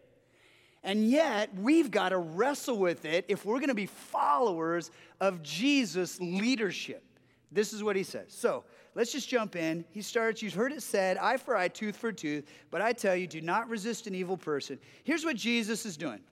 And 0.82 1.08
yet, 1.08 1.54
we've 1.54 1.88
got 1.88 2.08
to 2.08 2.18
wrestle 2.18 2.78
with 2.78 3.04
it 3.04 3.26
if 3.28 3.44
we're 3.44 3.60
going 3.60 3.68
to 3.68 3.76
be 3.76 3.86
followers 3.86 4.90
of 5.20 5.40
Jesus' 5.44 6.20
leadership. 6.20 7.04
This 7.52 7.72
is 7.72 7.84
what 7.84 7.94
he 7.94 8.02
says. 8.02 8.26
So 8.30 8.64
let's 8.96 9.12
just 9.12 9.28
jump 9.28 9.54
in. 9.54 9.84
He 9.92 10.02
starts, 10.02 10.42
you've 10.42 10.52
heard 10.52 10.72
it 10.72 10.82
said, 10.82 11.16
eye 11.16 11.36
for 11.36 11.56
eye, 11.56 11.68
tooth 11.68 11.96
for 11.96 12.10
tooth, 12.10 12.44
but 12.72 12.82
I 12.82 12.92
tell 12.92 13.14
you, 13.14 13.28
do 13.28 13.40
not 13.40 13.68
resist 13.68 14.08
an 14.08 14.16
evil 14.16 14.36
person. 14.36 14.80
Here's 15.04 15.24
what 15.24 15.36
Jesus 15.36 15.86
is 15.86 15.96
doing 15.96 16.22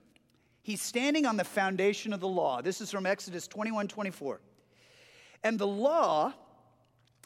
He's 0.63 0.81
standing 0.81 1.25
on 1.25 1.37
the 1.37 1.43
foundation 1.43 2.13
of 2.13 2.19
the 2.19 2.27
law. 2.27 2.61
This 2.61 2.81
is 2.81 2.91
from 2.91 3.05
Exodus 3.05 3.47
21 3.47 3.87
24. 3.87 4.41
And 5.43 5.57
the 5.57 5.67
law 5.67 6.33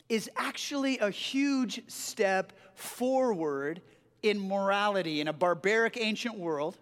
is 0.08 0.30
actually 0.38 1.00
a 1.00 1.10
huge 1.10 1.82
step 1.89 2.54
forward 2.75 3.82
in 4.22 4.39
morality 4.48 5.22
in 5.22 5.27
a 5.27 5.34
barbaric 5.34 5.98
ancient 5.98 6.38
world. 6.38 6.77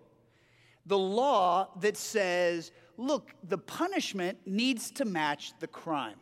The 0.86 0.98
law 0.98 1.70
that 1.80 1.98
says, 1.98 2.72
look, 2.98 3.32
the 3.44 3.58
punishment 3.58 4.38
needs 4.46 4.92
to 4.92 5.06
match 5.06 5.54
the 5.60 5.68
crime. 5.68 6.18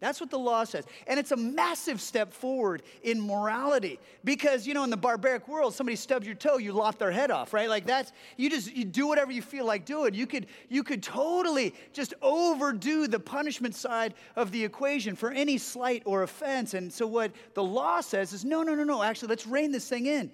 That's 0.00 0.18
what 0.18 0.30
the 0.30 0.38
law 0.38 0.64
says. 0.64 0.86
And 1.06 1.20
it's 1.20 1.30
a 1.30 1.36
massive 1.36 2.00
step 2.00 2.32
forward 2.32 2.82
in 3.02 3.20
morality 3.20 4.00
because, 4.24 4.66
you 4.66 4.72
know, 4.72 4.82
in 4.82 4.88
the 4.88 4.96
barbaric 4.96 5.46
world, 5.46 5.74
somebody 5.74 5.94
stubs 5.94 6.26
your 6.26 6.34
toe, 6.34 6.56
you 6.56 6.72
lop 6.72 6.98
their 6.98 7.10
head 7.10 7.30
off, 7.30 7.52
right? 7.52 7.68
Like 7.68 7.86
that's, 7.86 8.12
you 8.38 8.48
just, 8.48 8.74
you 8.74 8.86
do 8.86 9.06
whatever 9.06 9.30
you 9.30 9.42
feel 9.42 9.66
like 9.66 9.84
doing. 9.84 10.14
You 10.14 10.26
could, 10.26 10.46
you 10.70 10.82
could 10.82 11.02
totally 11.02 11.74
just 11.92 12.14
overdo 12.22 13.08
the 13.08 13.20
punishment 13.20 13.74
side 13.74 14.14
of 14.36 14.50
the 14.52 14.64
equation 14.64 15.14
for 15.14 15.30
any 15.32 15.58
slight 15.58 16.02
or 16.06 16.22
offense. 16.22 16.72
And 16.72 16.90
so 16.90 17.06
what 17.06 17.32
the 17.52 17.62
law 17.62 18.00
says 18.00 18.32
is, 18.32 18.42
no, 18.42 18.62
no, 18.62 18.74
no, 18.74 18.84
no, 18.84 19.02
actually, 19.02 19.28
let's 19.28 19.46
rein 19.46 19.70
this 19.70 19.86
thing 19.86 20.06
in. 20.06 20.30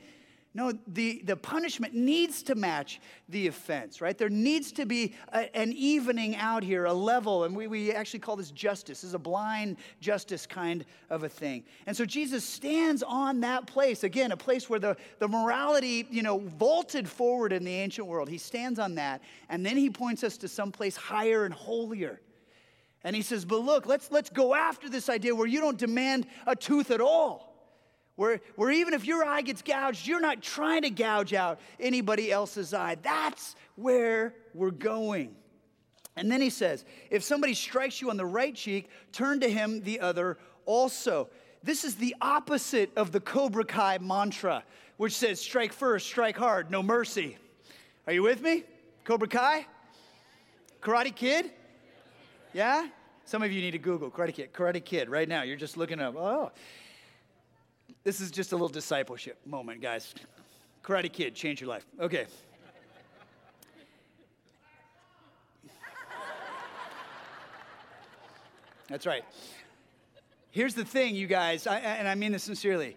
No, 0.57 0.73
the, 0.87 1.21
the 1.27 1.37
punishment 1.37 1.93
needs 1.93 2.43
to 2.45 2.55
match 2.55 2.99
the 3.29 3.47
offense, 3.47 4.01
right? 4.01 4.17
There 4.17 4.31
needs 4.31 4.73
to 4.73 4.87
be 4.87 5.15
a, 5.31 5.55
an 5.55 5.71
evening 5.75 6.35
out 6.37 6.63
here, 6.63 6.87
a 6.87 6.95
level, 6.95 7.45
and 7.45 7.55
we, 7.55 7.67
we 7.67 7.93
actually 7.93 8.21
call 8.21 8.37
this 8.37 8.53
justice. 8.53 9.03
This 9.03 9.09
is 9.09 9.13
a 9.13 9.19
blind 9.19 9.77
justice 10.01 10.47
kind 10.47 10.87
of 11.11 11.25
a 11.25 11.29
thing. 11.29 11.65
And 11.85 11.95
so 11.95 12.07
Jesus 12.07 12.43
stands 12.43 13.03
on 13.03 13.41
that 13.41 13.67
place, 13.67 14.03
again, 14.03 14.33
a 14.33 14.37
place 14.39 14.71
where 14.71 14.81
the, 14.81 14.97
the 15.19 15.29
morality, 15.29 16.07
you 16.11 16.23
know, 16.23 16.39
vaulted 16.39 17.07
forward 17.07 17.53
in 17.53 17.63
the 17.63 17.75
ancient 17.75 18.07
world. 18.07 18.27
He 18.27 18.39
stands 18.39 18.79
on 18.79 18.95
that, 18.95 19.21
and 19.51 19.65
then 19.65 19.77
he 19.77 19.91
points 19.91 20.25
us 20.25 20.39
to 20.39 20.49
some 20.49 20.73
place 20.73 20.97
higher 20.97 21.45
and 21.45 21.53
holier. 21.53 22.19
And 23.05 23.15
he 23.15 23.21
says, 23.21 23.45
but 23.45 23.59
look, 23.59 23.85
let's, 23.85 24.11
let's 24.11 24.31
go 24.31 24.55
after 24.55 24.89
this 24.89 25.11
idea 25.11 25.35
where 25.35 25.47
you 25.47 25.61
don't 25.61 25.77
demand 25.77 26.27
a 26.47 26.57
tooth 26.57 26.91
at 26.91 27.03
all 27.03 27.56
where, 28.17 28.41
where 28.57 28.71
even 28.71 28.95
if 28.95 29.07
your 29.07 29.25
eye 29.25 29.43
gets 29.43 29.63
gouged, 29.63 30.07
you're 30.07 30.21
not 30.21 30.43
trying 30.43 30.83
to 30.83 30.91
gouge 30.91 31.35
out 31.35 31.61
anybody 31.79 32.33
else's 32.33 32.75
eye. 32.75 32.97
That's 33.03 33.55
where 33.77 34.35
we're 34.55 34.71
going. 34.71 35.37
And 36.17 36.33
then 36.33 36.41
he 36.41 36.51
says, 36.51 36.85
if 37.11 37.23
somebody 37.23 37.53
strikes 37.53 38.01
you 38.01 38.09
on 38.11 38.17
the 38.17 38.27
right 38.27 38.55
cheek, 38.55 38.89
turn 39.13 39.41
to 39.41 39.51
him 39.51 39.83
the 39.83 40.01
other 40.01 40.39
also. 40.65 41.29
This 41.63 41.85
is 41.85 41.97
the 41.97 42.17
opposite 42.23 42.91
of 42.97 43.13
the 43.13 43.21
Cobra 43.21 43.65
Kai 43.65 43.99
mantra, 43.99 44.65
which 44.97 45.15
says, 45.15 45.39
strike 45.41 45.75
first, 45.75 46.07
strike 46.07 46.37
hard, 46.37 46.71
no 46.71 46.83
mercy. 46.83 47.37
Are 48.07 48.15
you 48.15 48.23
with 48.23 48.41
me? 48.41 48.65
Cobra 49.05 49.29
Kai? 49.29 49.67
Karate 50.81 51.15
Kid? 51.15 51.51
Yeah? 52.55 52.89
Some 53.27 53.43
of 53.43 53.53
you 53.53 53.61
need 53.61 53.73
to 53.73 53.79
Google 53.79 54.11
Karate 54.11 54.33
Kid, 54.33 54.53
Karate 54.55 54.83
Kid 54.83 55.11
right 55.11 55.29
now. 55.29 55.43
You're 55.43 55.57
just 55.57 55.77
looking 55.77 56.01
up, 56.01 56.17
oh. 56.17 56.53
This 58.07 58.21
is 58.21 58.31
just 58.31 58.53
a 58.53 58.55
little 58.55 58.69
discipleship 58.69 59.37
moment, 59.45 59.83
guys. 59.83 60.15
Karate 60.85 61.13
Kid, 61.13 61.35
change 61.35 61.61
your 61.61 61.69
life. 61.69 61.85
Okay. 61.99 62.27
That's 68.89 69.07
right. 69.07 69.25
Here's 70.53 70.75
the 70.75 70.85
thing, 70.85 71.17
you 71.17 71.27
guys, 71.27 71.67
I, 71.67 71.79
and 71.79 72.07
I 72.07 72.15
mean 72.15 72.31
this 72.31 72.45
sincerely. 72.45 72.97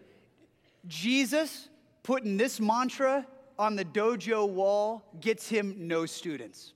Jesus 0.86 1.70
putting 2.04 2.38
this 2.38 2.60
mantra 2.60 3.26
on 3.58 3.76
the 3.76 3.86
dojo 3.86 4.48
wall 4.48 5.04
gets 5.20 5.50
him 5.50 5.74
no 5.88 6.06
students. 6.06 6.74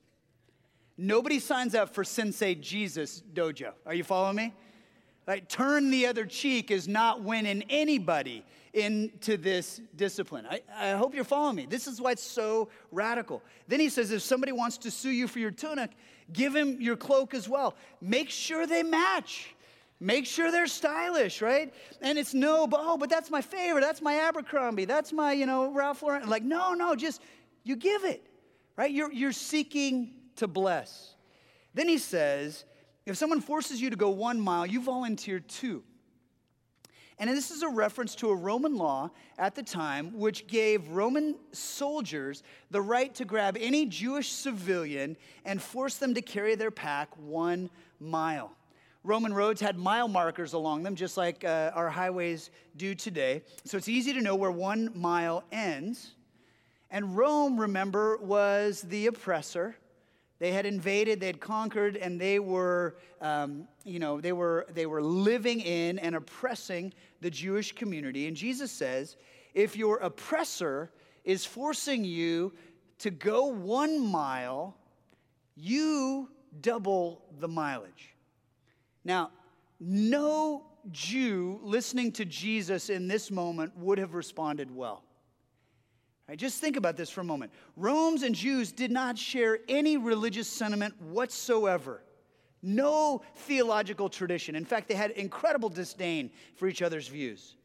Nobody 0.98 1.38
signs 1.38 1.76
up 1.76 1.94
for 1.94 2.02
Sensei 2.02 2.56
Jesus 2.56 3.22
Dojo. 3.32 3.74
Are 3.86 3.94
you 3.94 4.02
following 4.02 4.34
me? 4.34 4.54
Like, 5.26 5.48
turn 5.48 5.90
the 5.90 6.06
other 6.06 6.26
cheek 6.26 6.70
is 6.70 6.86
not 6.86 7.22
winning 7.22 7.64
anybody 7.70 8.44
into 8.74 9.36
this 9.36 9.80
discipline. 9.96 10.46
I, 10.50 10.62
I 10.76 10.90
hope 10.92 11.14
you're 11.14 11.24
following 11.24 11.56
me. 11.56 11.66
This 11.66 11.86
is 11.86 12.00
why 12.00 12.12
it's 12.12 12.22
so 12.22 12.68
radical. 12.90 13.42
Then 13.68 13.80
he 13.80 13.88
says 13.88 14.10
if 14.10 14.20
somebody 14.20 14.52
wants 14.52 14.76
to 14.78 14.90
sue 14.90 15.10
you 15.10 15.28
for 15.28 15.38
your 15.38 15.52
tunic, 15.52 15.92
give 16.32 16.54
him 16.54 16.80
your 16.80 16.96
cloak 16.96 17.34
as 17.34 17.48
well. 17.48 17.76
Make 18.00 18.30
sure 18.30 18.66
they 18.66 18.82
match. 18.82 19.54
Make 20.00 20.26
sure 20.26 20.50
they're 20.50 20.66
stylish, 20.66 21.40
right? 21.40 21.72
And 22.02 22.18
it's 22.18 22.34
no, 22.34 22.66
but 22.66 22.80
oh, 22.82 22.98
but 22.98 23.08
that's 23.08 23.30
my 23.30 23.40
favorite. 23.40 23.80
That's 23.80 24.02
my 24.02 24.14
Abercrombie. 24.14 24.84
That's 24.84 25.12
my, 25.12 25.32
you 25.32 25.46
know, 25.46 25.72
Ralph 25.72 26.02
Lauren. 26.02 26.28
Like, 26.28 26.42
no, 26.42 26.74
no, 26.74 26.94
just 26.94 27.22
you 27.62 27.76
give 27.76 28.04
it, 28.04 28.22
right? 28.76 28.90
You're, 28.90 29.12
you're 29.12 29.32
seeking 29.32 30.14
to 30.36 30.48
bless. 30.48 31.14
Then 31.74 31.88
he 31.88 31.98
says, 31.98 32.64
if 33.06 33.16
someone 33.16 33.40
forces 33.40 33.80
you 33.80 33.90
to 33.90 33.96
go 33.96 34.10
one 34.10 34.40
mile, 34.40 34.66
you 34.66 34.80
volunteer 34.80 35.40
two. 35.40 35.82
And 37.18 37.30
this 37.30 37.50
is 37.50 37.62
a 37.62 37.68
reference 37.68 38.14
to 38.16 38.30
a 38.30 38.34
Roman 38.34 38.76
law 38.76 39.10
at 39.38 39.54
the 39.54 39.62
time, 39.62 40.18
which 40.18 40.46
gave 40.48 40.88
Roman 40.88 41.36
soldiers 41.52 42.42
the 42.70 42.80
right 42.80 43.14
to 43.14 43.24
grab 43.24 43.56
any 43.60 43.86
Jewish 43.86 44.32
civilian 44.32 45.16
and 45.44 45.62
force 45.62 45.96
them 45.96 46.14
to 46.14 46.22
carry 46.22 46.56
their 46.56 46.72
pack 46.72 47.08
one 47.16 47.70
mile. 48.00 48.50
Roman 49.04 49.32
roads 49.32 49.60
had 49.60 49.76
mile 49.76 50.08
markers 50.08 50.54
along 50.54 50.82
them, 50.82 50.96
just 50.96 51.16
like 51.16 51.44
uh, 51.44 51.70
our 51.74 51.90
highways 51.90 52.50
do 52.76 52.94
today. 52.94 53.42
So 53.64 53.76
it's 53.76 53.88
easy 53.88 54.12
to 54.14 54.20
know 54.20 54.34
where 54.34 54.50
one 54.50 54.90
mile 54.94 55.44
ends. 55.52 56.12
And 56.90 57.16
Rome, 57.16 57.60
remember, 57.60 58.16
was 58.16 58.80
the 58.82 59.06
oppressor. 59.06 59.76
They 60.38 60.52
had 60.52 60.66
invaded, 60.66 61.20
they 61.20 61.28
had 61.28 61.40
conquered, 61.40 61.96
and 61.96 62.20
they 62.20 62.38
were, 62.38 62.96
um, 63.20 63.68
you 63.84 63.98
know, 63.98 64.20
they 64.20 64.32
were, 64.32 64.66
they 64.74 64.86
were 64.86 65.02
living 65.02 65.60
in 65.60 65.98
and 66.00 66.16
oppressing 66.16 66.92
the 67.20 67.30
Jewish 67.30 67.72
community. 67.72 68.26
And 68.26 68.36
Jesus 68.36 68.72
says, 68.72 69.16
if 69.54 69.76
your 69.76 69.98
oppressor 69.98 70.90
is 71.24 71.44
forcing 71.44 72.04
you 72.04 72.52
to 72.98 73.10
go 73.10 73.46
one 73.46 74.04
mile, 74.04 74.76
you 75.56 76.28
double 76.60 77.22
the 77.38 77.48
mileage. 77.48 78.14
Now, 79.04 79.30
no 79.80 80.66
Jew 80.90 81.60
listening 81.62 82.12
to 82.12 82.24
Jesus 82.24 82.90
in 82.90 83.08
this 83.08 83.30
moment 83.30 83.76
would 83.78 83.98
have 83.98 84.14
responded 84.14 84.74
well. 84.74 85.04
Right, 86.28 86.38
just 86.38 86.60
think 86.60 86.76
about 86.76 86.96
this 86.96 87.10
for 87.10 87.20
a 87.20 87.24
moment. 87.24 87.52
Romans 87.76 88.22
and 88.22 88.34
Jews 88.34 88.72
did 88.72 88.90
not 88.90 89.18
share 89.18 89.58
any 89.68 89.98
religious 89.98 90.48
sentiment 90.48 91.00
whatsoever, 91.02 92.02
no 92.62 93.22
theological 93.36 94.08
tradition. 94.08 94.56
In 94.56 94.64
fact, 94.64 94.88
they 94.88 94.94
had 94.94 95.10
incredible 95.12 95.68
disdain 95.68 96.30
for 96.56 96.66
each 96.66 96.80
other's 96.80 97.08
views. 97.08 97.56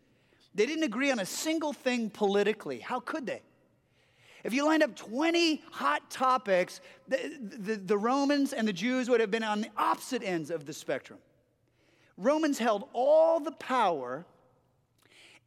They 0.53 0.65
didn't 0.65 0.83
agree 0.83 1.09
on 1.09 1.19
a 1.19 1.25
single 1.25 1.71
thing 1.71 2.09
politically. 2.09 2.79
How 2.79 2.99
could 2.99 3.25
they? 3.25 3.41
If 4.43 4.53
you 4.53 4.65
lined 4.65 4.83
up 4.83 4.95
20 4.95 5.61
hot 5.71 6.09
topics, 6.09 6.81
the, 7.07 7.37
the, 7.39 7.75
the 7.75 7.97
Romans 7.97 8.51
and 8.51 8.67
the 8.67 8.73
Jews 8.73 9.09
would 9.09 9.21
have 9.21 9.31
been 9.31 9.43
on 9.43 9.61
the 9.61 9.69
opposite 9.77 10.23
ends 10.23 10.49
of 10.49 10.65
the 10.65 10.73
spectrum. 10.73 11.19
Romans 12.17 12.57
held 12.57 12.89
all 12.91 13.39
the 13.39 13.51
power 13.51 14.25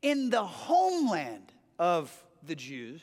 in 0.00 0.30
the 0.30 0.44
homeland 0.44 1.52
of 1.78 2.10
the 2.46 2.54
Jews. 2.54 3.02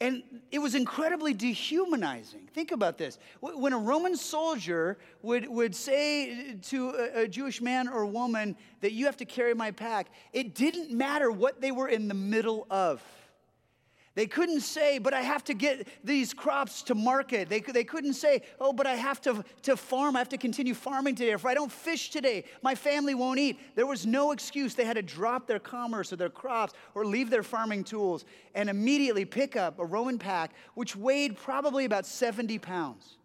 And 0.00 0.22
it 0.52 0.60
was 0.60 0.76
incredibly 0.76 1.34
dehumanizing. 1.34 2.48
Think 2.54 2.70
about 2.70 2.98
this. 2.98 3.18
When 3.40 3.72
a 3.72 3.78
Roman 3.78 4.16
soldier 4.16 4.96
would, 5.22 5.48
would 5.48 5.74
say 5.74 6.54
to 6.54 6.90
a, 6.90 7.22
a 7.22 7.28
Jewish 7.28 7.60
man 7.60 7.88
or 7.88 8.06
woman 8.06 8.56
that 8.80 8.92
you 8.92 9.06
have 9.06 9.16
to 9.16 9.24
carry 9.24 9.54
my 9.54 9.72
pack, 9.72 10.06
it 10.32 10.54
didn't 10.54 10.92
matter 10.92 11.32
what 11.32 11.60
they 11.60 11.72
were 11.72 11.88
in 11.88 12.06
the 12.06 12.14
middle 12.14 12.66
of. 12.70 13.02
They 14.18 14.26
couldn't 14.26 14.62
say, 14.62 14.98
but 14.98 15.14
I 15.14 15.20
have 15.20 15.44
to 15.44 15.54
get 15.54 15.86
these 16.02 16.34
crops 16.34 16.82
to 16.82 16.96
market. 16.96 17.48
They, 17.48 17.60
they 17.60 17.84
couldn't 17.84 18.14
say, 18.14 18.42
oh, 18.60 18.72
but 18.72 18.84
I 18.84 18.96
have 18.96 19.20
to, 19.20 19.44
to 19.62 19.76
farm. 19.76 20.16
I 20.16 20.18
have 20.18 20.28
to 20.30 20.36
continue 20.36 20.74
farming 20.74 21.14
today. 21.14 21.30
If 21.30 21.46
I 21.46 21.54
don't 21.54 21.70
fish 21.70 22.10
today, 22.10 22.42
my 22.60 22.74
family 22.74 23.14
won't 23.14 23.38
eat. 23.38 23.60
There 23.76 23.86
was 23.86 24.06
no 24.06 24.32
excuse. 24.32 24.74
They 24.74 24.84
had 24.84 24.96
to 24.96 25.02
drop 25.02 25.46
their 25.46 25.60
commerce 25.60 26.12
or 26.12 26.16
their 26.16 26.30
crops 26.30 26.74
or 26.96 27.06
leave 27.06 27.30
their 27.30 27.44
farming 27.44 27.84
tools 27.84 28.24
and 28.56 28.68
immediately 28.68 29.24
pick 29.24 29.54
up 29.54 29.78
a 29.78 29.84
Roman 29.84 30.18
pack, 30.18 30.50
which 30.74 30.96
weighed 30.96 31.36
probably 31.36 31.84
about 31.84 32.04
70 32.04 32.58
pounds 32.58 33.17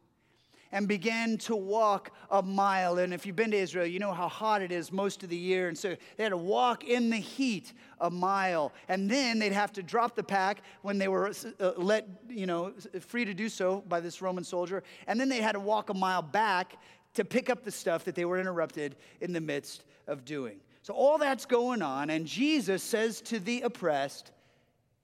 and 0.74 0.88
began 0.88 1.38
to 1.38 1.56
walk 1.56 2.12
a 2.32 2.42
mile. 2.42 2.98
And 2.98 3.14
if 3.14 3.26
you've 3.26 3.36
been 3.36 3.52
to 3.52 3.58
Israel, 3.58 3.86
you 3.86 4.00
know 4.00 4.12
how 4.12 4.28
hot 4.28 4.64
it 4.64 4.72
is 4.72 4.92
most 4.92 5.22
of 5.22 5.30
the 5.30 5.38
year. 5.38 5.68
And 5.68 5.78
so 5.78 5.96
they 6.18 6.24
had 6.24 6.32
to 6.32 6.38
walk 6.38 6.84
in 6.84 7.12
the 7.12 7.18
heat 7.18 7.74
a 8.02 8.10
mile. 8.10 8.74
And 8.90 9.10
then 9.10 9.38
they'd 9.38 9.54
have 9.54 9.72
to 9.74 9.84
drop 9.84 10.16
the 10.16 10.24
pack 10.24 10.64
when 10.82 10.98
they 10.98 11.08
were 11.08 11.32
uh, 11.60 11.72
let, 11.78 12.08
you 12.28 12.48
know, 12.48 12.74
free 13.00 13.24
to 13.24 13.36
do 13.36 13.50
so 13.50 13.84
by 13.88 14.00
this 14.00 14.20
Roman 14.20 14.44
soldier. 14.44 14.84
And 15.06 15.20
then 15.20 15.30
they 15.30 15.42
had 15.42 15.52
to 15.52 15.60
walk 15.60 15.92
a 15.92 15.94
mile 15.94 16.24
back 16.24 16.76
to 17.14 17.24
pick 17.24 17.52
up 17.52 17.64
the 17.64 17.72
stuff 17.72 18.04
that 18.06 18.16
they 18.16 18.26
were 18.26 18.40
interrupted 18.40 18.96
in 19.22 19.32
the 19.32 19.42
midst 19.42 19.86
of 20.08 20.26
doing. 20.26 20.60
So 20.82 20.96
all 20.96 21.20
that's 21.20 21.46
going 21.46 21.84
on. 21.84 22.10
And 22.10 22.26
Jesus 22.26 22.82
says 22.82 23.22
to 23.22 23.40
the 23.40 23.62
oppressed, 23.62 24.32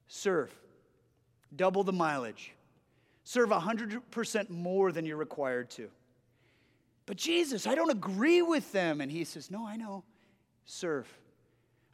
serve, 0.08 0.52
double 1.54 1.84
the 1.84 1.92
mileage. 1.92 2.54
Serve 3.24 3.50
100% 3.50 4.50
more 4.50 4.92
than 4.92 5.04
you're 5.04 5.16
required 5.16 5.70
to. 5.70 5.90
But 7.06 7.16
Jesus, 7.16 7.66
I 7.66 7.74
don't 7.74 7.90
agree 7.90 8.42
with 8.42 8.70
them. 8.72 9.00
And 9.00 9.10
he 9.10 9.24
says, 9.24 9.50
No, 9.50 9.66
I 9.66 9.76
know. 9.76 10.04
Serve. 10.64 11.08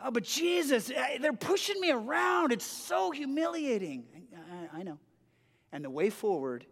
Oh, 0.01 0.11
but 0.11 0.25
Jesus, 0.25 0.93
they're 1.21 1.33
pushing 1.33 1.81
me 1.81 1.91
around. 1.91 2.53
It's 2.53 2.67
so 2.67 3.11
humiliating. 3.11 4.05
I, 4.15 4.77
I, 4.77 4.81
I 4.81 4.83
know. 4.83 4.99
And 5.73 5.85
the 5.85 5.91
way 5.91 6.11
forward 6.11 6.67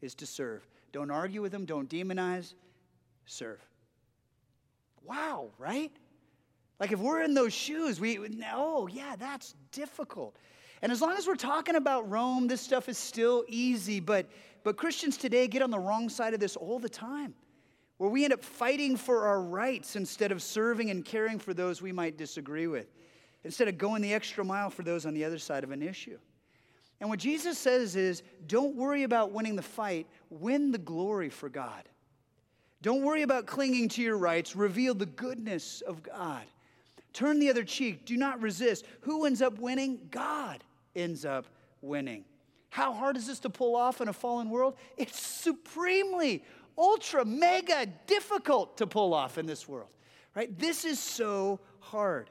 is 0.00 0.14
to 0.16 0.26
serve. 0.26 0.66
Don't 0.92 1.10
argue 1.10 1.42
with 1.42 1.52
them, 1.52 1.64
don't 1.64 1.88
demonize, 1.88 2.54
serve. 3.26 3.60
Wow, 5.04 5.50
right? 5.58 5.92
Like 6.78 6.92
if 6.92 6.98
we're 6.98 7.22
in 7.22 7.34
those 7.34 7.52
shoes, 7.52 8.00
we, 8.00 8.18
oh, 8.52 8.86
yeah, 8.86 9.16
that's 9.18 9.54
difficult. 9.72 10.36
And 10.82 10.92
as 10.92 11.00
long 11.00 11.16
as 11.16 11.26
we're 11.26 11.34
talking 11.34 11.74
about 11.74 12.08
Rome, 12.08 12.46
this 12.46 12.60
stuff 12.60 12.88
is 12.88 12.98
still 12.98 13.44
easy. 13.48 14.00
But, 14.00 14.26
but 14.62 14.76
Christians 14.76 15.16
today 15.16 15.48
get 15.48 15.62
on 15.62 15.70
the 15.70 15.78
wrong 15.78 16.08
side 16.08 16.34
of 16.34 16.40
this 16.40 16.56
all 16.56 16.78
the 16.78 16.88
time, 16.88 17.34
where 17.96 18.10
we 18.10 18.24
end 18.24 18.32
up 18.32 18.44
fighting 18.44 18.96
for 18.96 19.26
our 19.26 19.42
rights 19.42 19.96
instead 19.96 20.30
of 20.30 20.42
serving 20.42 20.90
and 20.90 21.04
caring 21.04 21.38
for 21.38 21.52
those 21.52 21.82
we 21.82 21.92
might 21.92 22.16
disagree 22.16 22.68
with, 22.68 22.86
instead 23.44 23.66
of 23.66 23.76
going 23.76 24.02
the 24.02 24.14
extra 24.14 24.44
mile 24.44 24.70
for 24.70 24.82
those 24.82 25.04
on 25.04 25.14
the 25.14 25.24
other 25.24 25.38
side 25.38 25.64
of 25.64 25.72
an 25.72 25.82
issue. 25.82 26.18
And 27.00 27.10
what 27.10 27.18
Jesus 27.18 27.58
says 27.58 27.96
is 27.96 28.22
don't 28.46 28.76
worry 28.76 29.02
about 29.02 29.32
winning 29.32 29.56
the 29.56 29.62
fight, 29.62 30.06
win 30.30 30.70
the 30.70 30.78
glory 30.78 31.28
for 31.28 31.48
God. 31.48 31.88
Don't 32.82 33.02
worry 33.02 33.22
about 33.22 33.46
clinging 33.46 33.88
to 33.90 34.02
your 34.02 34.16
rights, 34.16 34.54
reveal 34.54 34.94
the 34.94 35.06
goodness 35.06 35.80
of 35.80 36.04
God. 36.04 36.44
Turn 37.12 37.40
the 37.40 37.50
other 37.50 37.64
cheek, 37.64 38.04
do 38.04 38.16
not 38.16 38.40
resist. 38.40 38.84
Who 39.00 39.24
ends 39.24 39.42
up 39.42 39.58
winning? 39.58 39.98
God 40.12 40.62
ends 40.94 41.24
up 41.24 41.46
winning. 41.80 42.24
How 42.70 42.92
hard 42.92 43.16
is 43.16 43.26
this 43.26 43.38
to 43.40 43.50
pull 43.50 43.76
off 43.76 44.00
in 44.00 44.08
a 44.08 44.12
fallen 44.12 44.50
world? 44.50 44.76
It's 44.96 45.20
supremely, 45.20 46.44
ultra, 46.76 47.24
mega 47.24 47.86
difficult 48.06 48.76
to 48.78 48.86
pull 48.86 49.14
off 49.14 49.38
in 49.38 49.46
this 49.46 49.66
world, 49.66 49.88
right? 50.34 50.56
This 50.58 50.84
is 50.84 50.98
so 50.98 51.60
hard. 51.80 52.30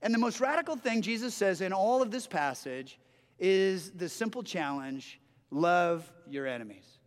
And 0.00 0.14
the 0.14 0.18
most 0.18 0.40
radical 0.40 0.76
thing 0.76 1.02
Jesus 1.02 1.34
says 1.34 1.60
in 1.60 1.72
all 1.72 2.02
of 2.02 2.10
this 2.10 2.26
passage 2.26 2.98
is 3.38 3.90
the 3.90 4.08
simple 4.08 4.42
challenge 4.42 5.20
love 5.50 6.10
your 6.28 6.46
enemies. 6.46 6.98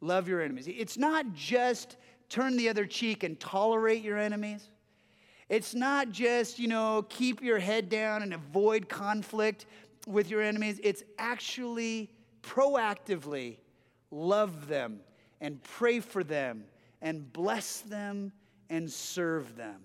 Love 0.00 0.28
your 0.28 0.42
enemies. 0.42 0.68
It's 0.68 0.98
not 0.98 1.32
just 1.34 1.96
turn 2.28 2.56
the 2.56 2.68
other 2.68 2.84
cheek 2.84 3.22
and 3.22 3.38
tolerate 3.40 4.02
your 4.02 4.18
enemies. 4.18 4.68
It's 5.48 5.74
not 5.74 6.10
just, 6.10 6.58
you 6.58 6.68
know, 6.68 7.04
keep 7.08 7.42
your 7.42 7.58
head 7.58 7.88
down 7.88 8.22
and 8.22 8.32
avoid 8.32 8.88
conflict 8.88 9.66
with 10.06 10.30
your 10.30 10.42
enemies, 10.42 10.80
it's 10.82 11.02
actually 11.18 12.10
proactively 12.42 13.58
love 14.10 14.68
them 14.68 15.00
and 15.40 15.62
pray 15.62 16.00
for 16.00 16.22
them 16.22 16.64
and 17.02 17.32
bless 17.32 17.80
them 17.80 18.32
and 18.70 18.90
serve 18.90 19.56
them. 19.56 19.84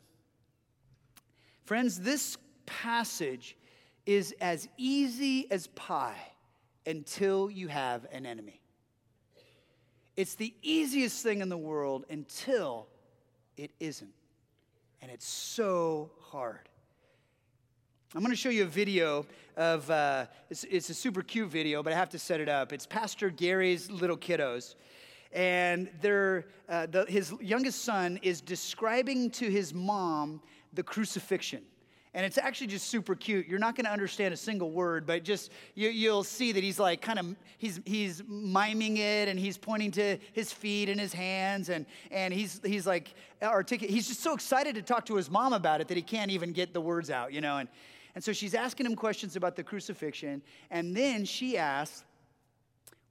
Friends, 1.66 2.00
this 2.00 2.38
passage 2.66 3.58
is 4.06 4.34
as 4.42 4.68
easy 4.78 5.50
as 5.52 5.68
pie 5.68 6.32
until 6.86 7.50
you 7.50 7.68
have 7.68 8.08
an 8.12 8.26
enemy. 8.26 8.62
It's 10.16 10.36
the 10.36 10.54
easiest 10.62 11.22
thing 11.24 11.42
in 11.42 11.50
the 11.50 11.58
world 11.58 12.06
until 12.10 12.88
it 13.58 13.72
isn't. 13.80 14.14
And 15.02 15.12
it's 15.12 15.28
so 15.28 16.12
hard. 16.20 16.69
I'm 18.16 18.22
going 18.22 18.32
to 18.32 18.36
show 18.36 18.50
you 18.50 18.64
a 18.64 18.66
video 18.66 19.24
of, 19.56 19.88
uh, 19.92 20.26
it's, 20.50 20.64
it's, 20.64 20.90
a 20.90 20.96
super 20.96 21.22
cute 21.22 21.48
video, 21.48 21.84
but 21.84 21.94
I 21.94 21.96
have 21.96 22.10
to 22.10 22.18
set 22.18 22.40
it 22.40 22.50
up. 22.50 22.74
It's 22.74 22.88
Pastor 22.88 23.30
Gary's 23.30 23.92
little 23.92 24.18
kiddos. 24.18 24.74
And 25.32 25.92
they're, 26.02 26.48
uh, 26.68 26.88
the, 26.88 27.06
his 27.06 27.36
youngest 27.40 27.84
son 27.84 28.20
is 28.24 28.42
describing 28.42 29.30
to 29.32 29.48
his 29.48 29.76
mom 29.76 30.42
the 30.74 30.82
crucifixion. 30.82 31.62
And 32.16 32.26
it's 32.26 32.40
actually 32.40 32.66
just 32.66 32.88
super 32.88 33.14
cute. 33.14 33.48
You're 33.48 33.60
not 33.60 33.76
going 33.76 33.86
to 33.86 33.92
understand 33.92 34.34
a 34.34 34.38
single 34.38 34.72
word, 34.72 35.06
but 35.06 35.24
just 35.24 35.52
you, 35.76 36.12
will 36.12 36.24
see 36.24 36.52
that 36.52 36.64
he's 36.64 36.80
like 36.80 37.04
kind 37.04 37.20
of 37.20 37.36
he's 37.60 37.80
he's 37.86 38.24
miming 38.28 38.98
it, 38.98 39.28
and 39.28 39.40
he's 39.40 39.60
pointing 39.60 39.92
to 39.92 40.18
his 40.34 40.52
feet 40.52 40.90
and 40.90 41.00
his 41.00 41.14
hands, 41.14 41.70
and 41.70 41.86
and 42.10 42.34
he's 42.34 42.60
he's 42.66 42.88
like 42.88 43.14
articulate. 43.44 43.94
He's 43.94 44.08
just 44.08 44.22
so 44.22 44.34
excited 44.34 44.74
to 44.74 44.82
talk 44.82 45.06
to 45.06 45.16
his 45.16 45.30
mom 45.30 45.54
about 45.54 45.82
it 45.82 45.88
that 45.90 45.98
he 45.98 46.02
can't 46.02 46.32
even 46.32 46.52
get 46.52 46.74
the 46.74 46.82
words 46.82 47.12
out, 47.12 47.32
you 47.32 47.42
know. 47.42 47.58
And 47.58 47.70
and 48.16 48.24
so 48.24 48.34
she's 48.34 48.56
asking 48.56 48.86
him 48.86 48.96
questions 48.96 49.36
about 49.36 49.56
the 49.56 49.64
crucifixion, 49.64 50.42
and 50.72 50.96
then 50.96 51.26
she 51.26 51.58
asks, 51.58 52.04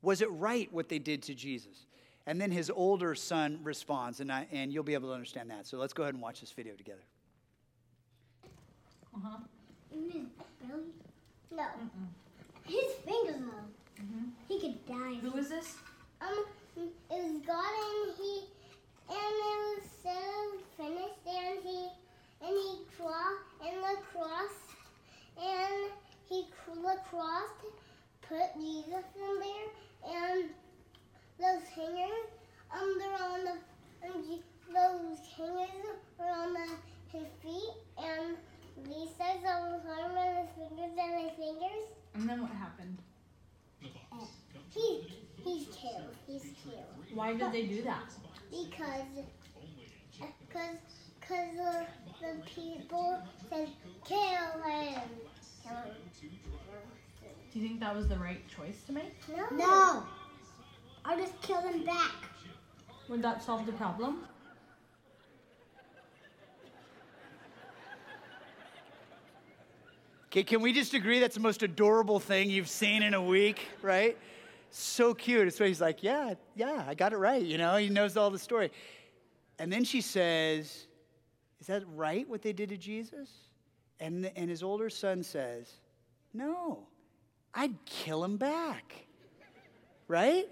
"Was 0.03 0.21
it 0.23 0.31
right 0.31 0.73
what 0.73 0.89
they 0.89 0.99
did 0.99 1.23
to 1.25 1.35
Jesus?" 1.35 1.87
And 2.27 2.39
then 2.39 2.51
his 2.51 2.69
older 2.69 3.15
son 3.15 3.59
responds, 3.63 4.21
and 4.21 4.31
I, 4.31 4.47
and 4.53 4.71
you'll 4.71 4.85
be 4.85 4.93
able 4.93 5.09
to 5.09 5.15
understand 5.15 5.51
that. 5.51 5.67
So 5.67 5.79
let's 5.79 5.95
go 5.95 6.03
ahead 6.03 6.13
and 6.13 6.23
watch 6.23 6.41
this 6.41 6.53
video 6.53 6.75
together. 6.75 7.01
Uh-huh. 9.17 9.39
In 9.91 10.11
his 10.11 10.27
belly? 10.61 10.93
No. 11.51 11.63
Mm-mm. 11.63 12.09
His 12.67 12.93
fingers 13.03 13.41
though. 13.41 14.03
Mm-hmm. 14.03 14.29
He 14.47 14.61
could 14.61 14.87
die. 14.87 15.15
Who 15.23 15.39
is 15.39 15.49
this? 15.49 15.77
Um, 16.21 16.45
it 16.77 16.93
was 17.11 17.41
God 17.47 17.65
and 17.65 18.15
he, 18.19 18.43
and 19.09 19.19
it 19.19 19.59
was 19.65 19.83
so 20.03 20.21
finished 20.77 21.25
and 21.27 21.59
he, 21.65 21.89
and 22.43 22.51
he 22.51 22.79
crossed, 22.95 23.49
and 23.67 23.83
the 23.83 23.97
cross, 24.13 24.53
and 25.41 25.91
he, 26.29 26.45
the 26.99 27.17
cross 27.17 27.51
put 28.23 28.61
Jesus 28.61 29.05
in 29.17 29.41
there, 29.41 29.69
and 30.15 30.51
those 31.39 31.69
hangers, 31.69 32.29
um, 32.75 32.99
they're 32.99 33.29
on 33.29 33.45
the, 33.45 34.09
um, 34.09 34.41
those 34.69 35.19
hangers 35.37 35.99
were 36.19 36.27
on 36.27 36.53
the, 36.55 37.19
his 37.19 37.27
feet, 37.43 37.75
and 37.99 38.37
Lisa's 38.89 39.45
on 39.47 39.73
his 39.75 39.83
arm 39.87 40.17
and 40.17 40.39
his 40.39 40.49
fingers 40.57 40.99
and 40.99 41.25
his 41.25 41.37
fingers. 41.37 41.85
And 42.15 42.29
then 42.29 42.43
what 42.43 42.51
happened? 42.51 42.99
he, 44.71 45.03
he's 45.45 45.67
killed. 45.75 46.15
He's 46.27 46.43
killed. 46.65 46.85
Why 47.15 47.35
did 47.35 47.53
they 47.53 47.67
do 47.67 47.83
that? 47.83 48.13
Because, 48.51 49.25
because, 50.19 50.77
because 51.21 51.57
the, 51.57 51.87
the 52.21 52.43
people 52.45 53.23
said, 53.49 53.69
kill 54.05 54.19
him. 54.19 55.01
Kill 55.63 55.77
him. 55.77 56.48
Do 57.53 57.59
you 57.59 57.69
think 57.69 57.81
that 57.81 57.95
was 57.95 58.09
the 58.09 58.19
right 58.19 58.43
choice 58.49 58.83
to 58.87 58.93
make? 58.93 59.15
No. 59.29 59.57
No. 59.57 60.03
I'll 61.05 61.19
just 61.19 61.41
kill 61.41 61.61
him 61.61 61.85
back. 61.85 62.13
Would 63.09 63.23
that 63.23 63.43
solve 63.43 63.65
the 63.65 63.73
problem? 63.73 64.25
Okay, 70.27 70.43
can 70.43 70.61
we 70.61 70.75
just 70.75 70.93
agree 70.93 71.21
that's 71.21 71.37
the 71.37 71.41
most 71.41 71.63
adorable 71.63 72.21
thing 72.21 72.51
you've 72.51 72.69
seen 72.69 73.03
in 73.03 73.15
a 73.15 73.23
week, 73.23 73.67
right? 73.81 74.19
So 74.71 75.15
cute. 75.15 75.55
So 75.55 75.65
he's 75.65 75.81
like, 75.81 76.03
Yeah, 76.03 76.35
yeah, 76.55 76.85
I 76.87 76.95
got 76.95 77.15
it 77.15 77.17
right. 77.17 77.43
You 77.43 77.57
know, 77.57 77.77
he 77.77 77.89
knows 77.89 78.19
all 78.19 78.29
the 78.29 78.39
story. 78.39 78.71
And 79.59 79.73
then 79.73 79.85
she 79.85 80.03
says, 80.03 80.87
Is 81.61 81.67
that 81.69 81.83
right 81.95 82.29
what 82.29 82.43
they 82.43 82.53
did 82.53 82.69
to 82.69 82.77
Jesus? 82.77 83.31
And, 84.01 84.31
and 84.37 84.51
his 84.51 84.63
older 84.63 84.91
son 84.91 85.23
says, 85.23 85.73
No, 86.35 86.88
I'd 87.59 87.85
kill 87.85 88.25
him 88.25 88.37
back. 88.37 89.07
Right? 90.07 90.47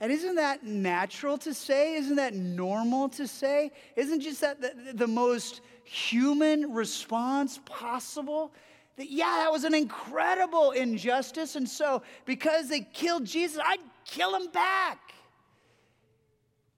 And 0.00 0.10
isn't 0.10 0.36
that 0.36 0.64
natural 0.64 1.36
to 1.38 1.52
say? 1.52 1.94
Isn't 1.94 2.16
that 2.16 2.34
normal 2.34 3.08
to 3.10 3.28
say? 3.28 3.72
Isn't 3.94 4.20
just 4.20 4.40
that 4.40 4.60
the, 4.60 4.92
the 4.94 5.06
most 5.06 5.60
human 5.84 6.72
response 6.72 7.60
possible? 7.66 8.52
that, 9.00 9.10
yeah, 9.10 9.38
that 9.42 9.50
was 9.50 9.64
an 9.64 9.74
incredible 9.74 10.72
injustice. 10.72 11.56
And 11.56 11.66
so, 11.66 12.02
because 12.26 12.68
they 12.68 12.80
killed 12.80 13.24
Jesus, 13.24 13.60
I'd 13.64 13.80
kill 14.04 14.34
him 14.34 14.48
back. 14.48 15.14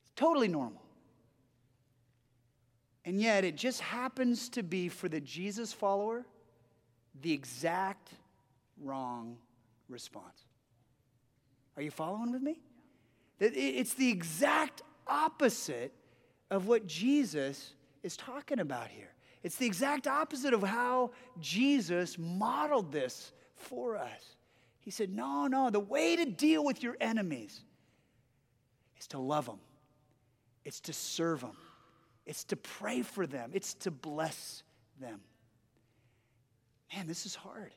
It's 0.04 0.12
totally 0.14 0.46
normal. 0.46 0.82
And 3.04 3.20
yet, 3.20 3.44
it 3.44 3.56
just 3.56 3.80
happens 3.80 4.48
to 4.50 4.62
be 4.62 4.88
for 4.88 5.08
the 5.08 5.20
Jesus 5.20 5.72
follower 5.72 6.24
the 7.22 7.32
exact 7.32 8.10
wrong 8.80 9.36
response. 9.92 10.46
Are 11.76 11.82
you 11.82 11.90
following 11.90 12.32
with 12.32 12.42
me? 12.42 12.60
It's 13.38 13.94
the 13.94 14.10
exact 14.10 14.82
opposite 15.06 15.92
of 16.50 16.66
what 16.66 16.86
Jesus 16.86 17.74
is 18.02 18.16
talking 18.16 18.60
about 18.60 18.88
here. 18.88 19.12
It's 19.42 19.56
the 19.56 19.66
exact 19.66 20.06
opposite 20.06 20.54
of 20.54 20.62
how 20.62 21.10
Jesus 21.40 22.16
modeled 22.18 22.92
this 22.92 23.32
for 23.56 23.96
us. 23.96 24.36
He 24.80 24.90
said, 24.90 25.10
No, 25.10 25.46
no, 25.46 25.70
the 25.70 25.80
way 25.80 26.16
to 26.16 26.24
deal 26.24 26.64
with 26.64 26.82
your 26.82 26.96
enemies 27.00 27.60
is 29.00 29.06
to 29.08 29.18
love 29.18 29.46
them, 29.46 29.60
it's 30.64 30.80
to 30.80 30.92
serve 30.92 31.40
them, 31.40 31.56
it's 32.26 32.44
to 32.44 32.56
pray 32.56 33.02
for 33.02 33.26
them, 33.26 33.50
it's 33.52 33.74
to 33.74 33.90
bless 33.90 34.62
them. 35.00 35.20
Man, 36.94 37.06
this 37.06 37.26
is 37.26 37.34
hard. 37.34 37.72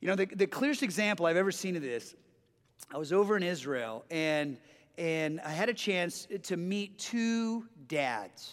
You 0.00 0.08
know, 0.08 0.14
the, 0.14 0.26
the 0.26 0.46
clearest 0.46 0.82
example 0.82 1.26
I've 1.26 1.36
ever 1.36 1.50
seen 1.50 1.74
of 1.76 1.82
this, 1.82 2.14
I 2.92 2.98
was 2.98 3.12
over 3.12 3.36
in 3.36 3.42
Israel 3.42 4.04
and, 4.10 4.56
and 4.96 5.40
I 5.40 5.50
had 5.50 5.68
a 5.68 5.74
chance 5.74 6.28
to 6.44 6.56
meet 6.56 6.98
two 6.98 7.66
dads. 7.88 8.52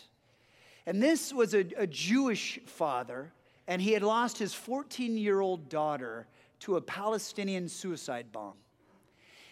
And 0.86 1.02
this 1.02 1.34
was 1.34 1.54
a, 1.54 1.66
a 1.78 1.88
Jewish 1.88 2.60
father, 2.66 3.32
and 3.68 3.82
he 3.82 3.92
had 3.92 4.04
lost 4.04 4.38
his 4.38 4.54
14 4.54 5.18
year 5.18 5.40
old 5.40 5.70
daughter 5.70 6.28
to 6.62 6.78
a 6.78 6.82
Palestinian 6.82 7.68
suicide 7.70 8.32
bomb. 8.32 8.54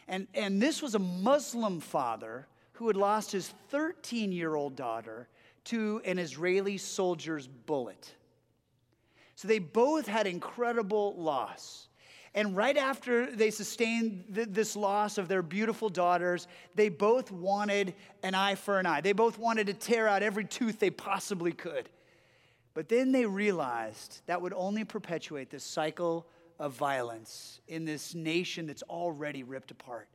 And, 0.08 0.27
and 0.34 0.62
this 0.62 0.82
was 0.82 0.95
a 0.95 0.99
Muslim 0.99 1.79
father 1.79 2.47
who 2.73 2.88
had 2.88 2.97
lost 2.97 3.32
his 3.32 3.53
13 3.69 4.32
year 4.32 4.56
old 4.56 4.75
daughter 4.75 5.27
to 5.65 6.01
an 6.06 6.19
Israeli 6.19 6.77
soldier's 6.77 7.47
bullet. 7.47 8.13
So 9.43 9.49
they 9.49 9.60
both 9.60 10.08
had 10.08 10.25
incredible 10.25 11.15
loss. 11.17 11.89
And 12.34 12.56
right 12.56 12.77
after 12.77 13.29
they 13.29 13.51
sustained 13.51 14.23
th- 14.34 14.47
this 14.51 14.77
loss 14.77 15.17
of 15.17 15.27
their 15.27 15.41
beautiful 15.41 15.89
daughters, 15.89 16.47
they 16.75 16.88
both 16.88 17.29
wanted 17.29 17.93
an 18.23 18.36
eye 18.36 18.56
for 18.56 18.79
an 18.79 18.86
eye. 18.86 19.01
They 19.01 19.12
both 19.12 19.38
wanted 19.38 19.67
to 19.67 19.73
tear 19.73 20.08
out 20.08 20.23
every 20.23 20.45
tooth 20.45 20.79
they 20.79 20.91
possibly 20.91 21.51
could. 21.51 21.89
But 22.73 22.88
then 22.88 23.12
they 23.12 23.25
realized 23.25 24.21
that 24.27 24.41
would 24.41 24.53
only 24.53 24.86
perpetuate 24.86 25.49
this 25.49 25.65
cycle 25.65 26.25
of 26.58 26.71
violence 26.71 27.60
in 27.67 27.84
this 27.84 28.15
nation 28.15 28.65
that's 28.65 28.84
already 28.84 29.43
ripped 29.43 29.71
apart. 29.71 30.08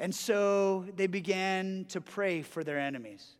And 0.00 0.12
so 0.12 0.84
they 0.96 1.06
began 1.06 1.84
to 1.90 2.00
pray 2.00 2.42
for 2.42 2.64
their 2.64 2.80
enemies. 2.80 3.36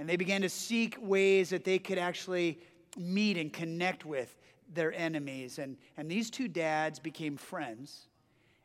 And 0.00 0.08
they 0.08 0.16
began 0.16 0.42
to 0.42 0.48
seek 0.48 0.96
ways 1.00 1.50
that 1.50 1.62
they 1.62 1.78
could 1.78 1.98
actually 1.98 2.58
meet 2.96 3.36
and 3.36 3.52
connect 3.52 4.04
with 4.04 4.36
their 4.72 4.92
enemies. 4.92 5.58
And, 5.58 5.76
and 5.96 6.10
these 6.10 6.30
two 6.30 6.48
dads 6.48 6.98
became 6.98 7.36
friends, 7.36 8.06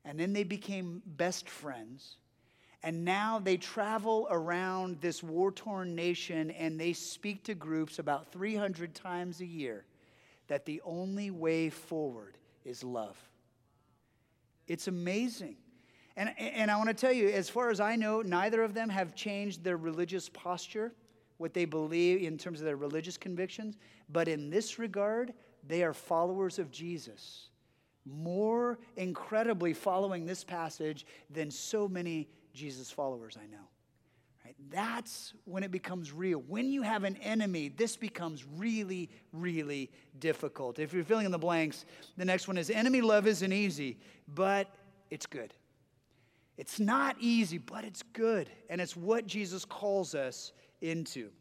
and 0.06 0.20
then 0.20 0.34
they 0.34 0.44
became 0.44 1.02
best 1.06 1.50
friends. 1.50 2.18
And 2.84 3.04
now 3.04 3.40
they 3.40 3.58
travel 3.58 4.28
around 4.30 5.02
this 5.02 5.24
war 5.24 5.52
torn 5.52 5.96
nation 5.96 6.52
and 6.52 6.80
they 6.80 6.94
speak 6.94 7.44
to 7.46 7.56
groups 7.56 8.00
about 8.00 8.32
300 8.32 8.94
times 8.94 9.42
a 9.42 9.46
year 9.46 9.84
that 10.48 10.66
the 10.66 10.82
only 10.86 11.32
way 11.32 11.70
forward 11.70 12.38
is 12.64 12.84
love. 12.84 13.18
It's 14.68 14.88
amazing. 14.88 15.58
And, 16.16 16.34
and 16.38 16.72
I 16.72 16.78
want 16.78 16.90
to 16.90 16.96
tell 16.96 17.12
you, 17.12 17.30
as 17.30 17.50
far 17.50 17.70
as 17.70 17.80
I 17.80 17.96
know, 17.96 18.22
neither 18.22 18.64
of 18.64 18.74
them 18.74 18.90
have 18.90 19.16
changed 19.16 19.64
their 19.64 19.78
religious 19.78 20.30
posture, 20.30 20.94
what 21.38 21.54
they 21.54 21.66
believe 21.66 22.22
in 22.22 22.38
terms 22.38 22.60
of 22.60 22.66
their 22.66 22.76
religious 22.76 23.18
convictions. 23.18 23.78
But 24.10 24.28
in 24.28 24.50
this 24.50 24.80
regard, 24.80 25.34
they 25.68 25.84
are 25.84 25.94
followers 25.94 26.60
of 26.60 26.72
Jesus, 26.72 27.50
more 28.06 28.80
incredibly 28.96 29.74
following 29.74 30.26
this 30.26 30.44
passage 30.44 31.06
than 31.30 31.52
so 31.52 31.88
many 31.88 32.30
Jesus 32.54 32.90
followers 32.90 33.38
I 33.38 33.46
know. 33.48 33.64
Right? 34.44 34.56
That's 34.72 35.34
when 35.46 35.64
it 35.64 35.72
becomes 35.72 36.14
real. 36.14 36.40
When 36.40 36.72
you 36.72 36.82
have 36.82 37.04
an 37.04 37.18
enemy, 37.18 37.68
this 37.68 37.98
becomes 37.98 38.46
really, 38.56 39.10
really 39.34 39.92
difficult. 40.20 40.80
If 40.80 40.94
you're 40.94 41.04
filling 41.04 41.26
in 41.26 41.32
the 41.32 41.38
blanks, 41.38 41.86
the 42.16 42.26
next 42.26 42.48
one 42.48 42.58
is 42.58 42.70
enemy 42.70 43.02
love 43.02 43.28
isn't 43.28 43.54
easy, 43.54 43.98
but 44.34 44.74
it's 45.10 45.26
good. 45.26 45.54
It's 46.58 46.80
not 46.80 47.18
easy, 47.20 47.60
but 47.60 47.84
it's 47.84 48.02
good. 48.14 48.50
And 48.70 48.82
it's 48.82 48.96
what 48.96 49.28
Jesus 49.28 49.64
calls 49.64 50.16
us 50.16 50.54
into. 50.82 51.32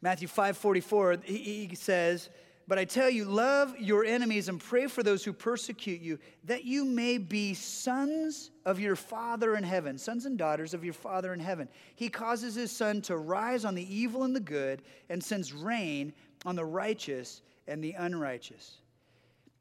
Matthew 0.00 0.28
5:44, 0.28 1.24
he, 1.24 1.66
he 1.66 1.74
says, 1.74 2.28
"But 2.68 2.78
I 2.78 2.84
tell 2.84 3.08
you, 3.08 3.24
love 3.24 3.76
your 3.78 4.04
enemies 4.04 4.48
and 4.48 4.60
pray 4.60 4.86
for 4.86 5.02
those 5.02 5.24
who 5.24 5.32
persecute 5.32 6.00
you, 6.00 6.18
that 6.44 6.64
you 6.64 6.84
may 6.84 7.18
be 7.18 7.54
sons 7.54 8.50
of 8.64 8.78
your 8.78 8.96
Father 8.96 9.56
in 9.56 9.64
heaven, 9.64 9.98
sons 9.98 10.26
and 10.26 10.36
daughters 10.36 10.74
of 10.74 10.84
your 10.84 10.94
Father 10.94 11.32
in 11.32 11.40
heaven. 11.40 11.68
He 11.94 12.08
causes 12.08 12.54
his 12.54 12.70
sun 12.70 13.00
to 13.02 13.16
rise 13.16 13.64
on 13.64 13.74
the 13.74 13.94
evil 13.94 14.24
and 14.24 14.36
the 14.36 14.40
good, 14.40 14.82
and 15.08 15.22
sends 15.22 15.52
rain 15.52 16.12
on 16.44 16.56
the 16.56 16.64
righteous 16.64 17.42
and 17.66 17.82
the 17.82 17.92
unrighteous." 17.92 18.82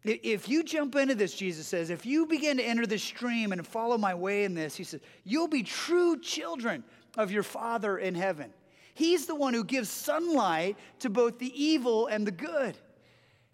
If 0.06 0.48
you 0.48 0.63
jump 0.63 0.96
into 0.96 1.15
this, 1.15 1.34
Jesus 1.34 1.65
says, 1.65 1.89
if 1.89 2.06
you 2.06 2.28
begin 2.28 2.58
to 2.58 2.63
enter 2.63 2.86
the 2.86 3.00
stream 3.00 3.52
and 3.52 3.65
follow 3.65 3.98
my 3.98 4.13
way 4.13 4.44
in 4.44 4.54
this, 4.54 4.76
he 4.76 4.84
says, 4.84 5.02
you'll 5.24 5.48
be 5.48 5.63
true 5.63 6.20
children 6.20 6.84
of 7.17 7.32
your 7.32 7.43
Father 7.43 7.97
in 7.97 8.15
heaven. 8.15 8.54
He's 8.93 9.25
the 9.25 9.36
one 9.36 9.54
who 9.54 9.63
gives 9.63 9.89
sunlight 9.89 10.78
to 10.99 11.10
both 11.10 11.39
the 11.39 11.51
evil 11.62 12.08
and 12.08 12.25
the 12.25 12.32
good. 12.32 12.78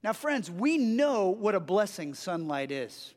Now, 0.04 0.14
friends, 0.14 0.50
we 0.50 0.78
know 0.78 1.30
what 1.30 1.56
a 1.56 1.60
blessing 1.60 2.14
sunlight 2.14 2.72
is. 2.72 3.14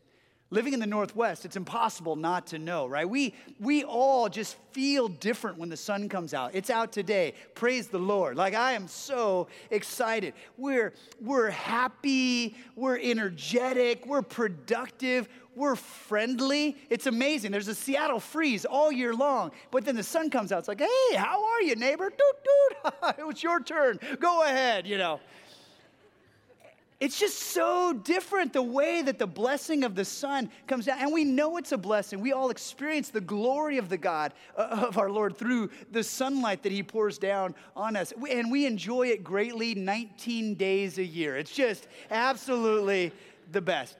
Living 0.50 0.72
in 0.72 0.78
the 0.78 0.86
Northwest, 0.86 1.44
it's 1.44 1.56
impossible 1.56 2.14
not 2.14 2.46
to 2.48 2.58
know, 2.58 2.86
right? 2.86 3.08
We, 3.08 3.34
we 3.58 3.82
all 3.82 4.28
just 4.28 4.56
feel 4.70 5.08
different 5.08 5.58
when 5.58 5.68
the 5.68 5.76
sun 5.76 6.08
comes 6.08 6.32
out. 6.32 6.54
It's 6.54 6.70
out 6.70 6.92
today. 6.92 7.34
Praise 7.54 7.88
the 7.88 7.98
Lord. 7.98 8.36
Like, 8.36 8.54
I 8.54 8.72
am 8.72 8.86
so 8.86 9.48
excited. 9.70 10.34
We're, 10.56 10.92
we're 11.20 11.50
happy, 11.50 12.56
we're 12.76 12.98
energetic, 12.98 14.06
we're 14.06 14.22
productive, 14.22 15.28
we're 15.56 15.76
friendly. 15.76 16.76
It's 16.90 17.06
amazing. 17.06 17.52
There's 17.52 17.68
a 17.68 17.74
Seattle 17.74 18.20
freeze 18.20 18.64
all 18.64 18.90
year 18.90 19.14
long, 19.14 19.52
but 19.70 19.84
then 19.84 19.96
the 19.96 20.02
sun 20.02 20.30
comes 20.30 20.52
out. 20.52 20.60
It's 20.60 20.68
like, 20.68 20.80
hey, 20.80 21.16
how 21.16 21.44
are 21.44 21.62
you, 21.62 21.76
neighbor? 21.76 22.10
Doot, 22.10 22.18
doot. 22.18 23.14
it 23.18 23.26
was 23.26 23.42
your 23.42 23.60
turn. 23.62 23.98
Go 24.20 24.42
ahead, 24.42 24.86
you 24.86 24.98
know. 24.98 25.20
It's 27.00 27.18
just 27.18 27.38
so 27.38 27.92
different 27.92 28.52
the 28.52 28.62
way 28.62 29.02
that 29.02 29.18
the 29.18 29.26
blessing 29.26 29.84
of 29.84 29.94
the 29.94 30.04
sun 30.04 30.50
comes 30.66 30.86
down. 30.86 31.00
And 31.00 31.12
we 31.12 31.24
know 31.24 31.56
it's 31.58 31.72
a 31.72 31.76
blessing. 31.76 32.20
We 32.20 32.32
all 32.32 32.50
experience 32.50 33.10
the 33.10 33.20
glory 33.20 33.78
of 33.78 33.88
the 33.88 33.98
God, 33.98 34.32
uh, 34.56 34.86
of 34.88 34.96
our 34.96 35.10
Lord, 35.10 35.36
through 35.36 35.70
the 35.90 36.02
sunlight 36.02 36.62
that 36.62 36.72
He 36.72 36.82
pours 36.82 37.18
down 37.18 37.54
on 37.76 37.96
us. 37.96 38.12
And 38.30 38.50
we 38.50 38.64
enjoy 38.64 39.08
it 39.08 39.22
greatly 39.22 39.74
19 39.74 40.54
days 40.54 40.98
a 40.98 41.04
year. 41.04 41.36
It's 41.36 41.52
just 41.52 41.88
absolutely 42.10 43.12
the 43.52 43.60
best. 43.60 43.98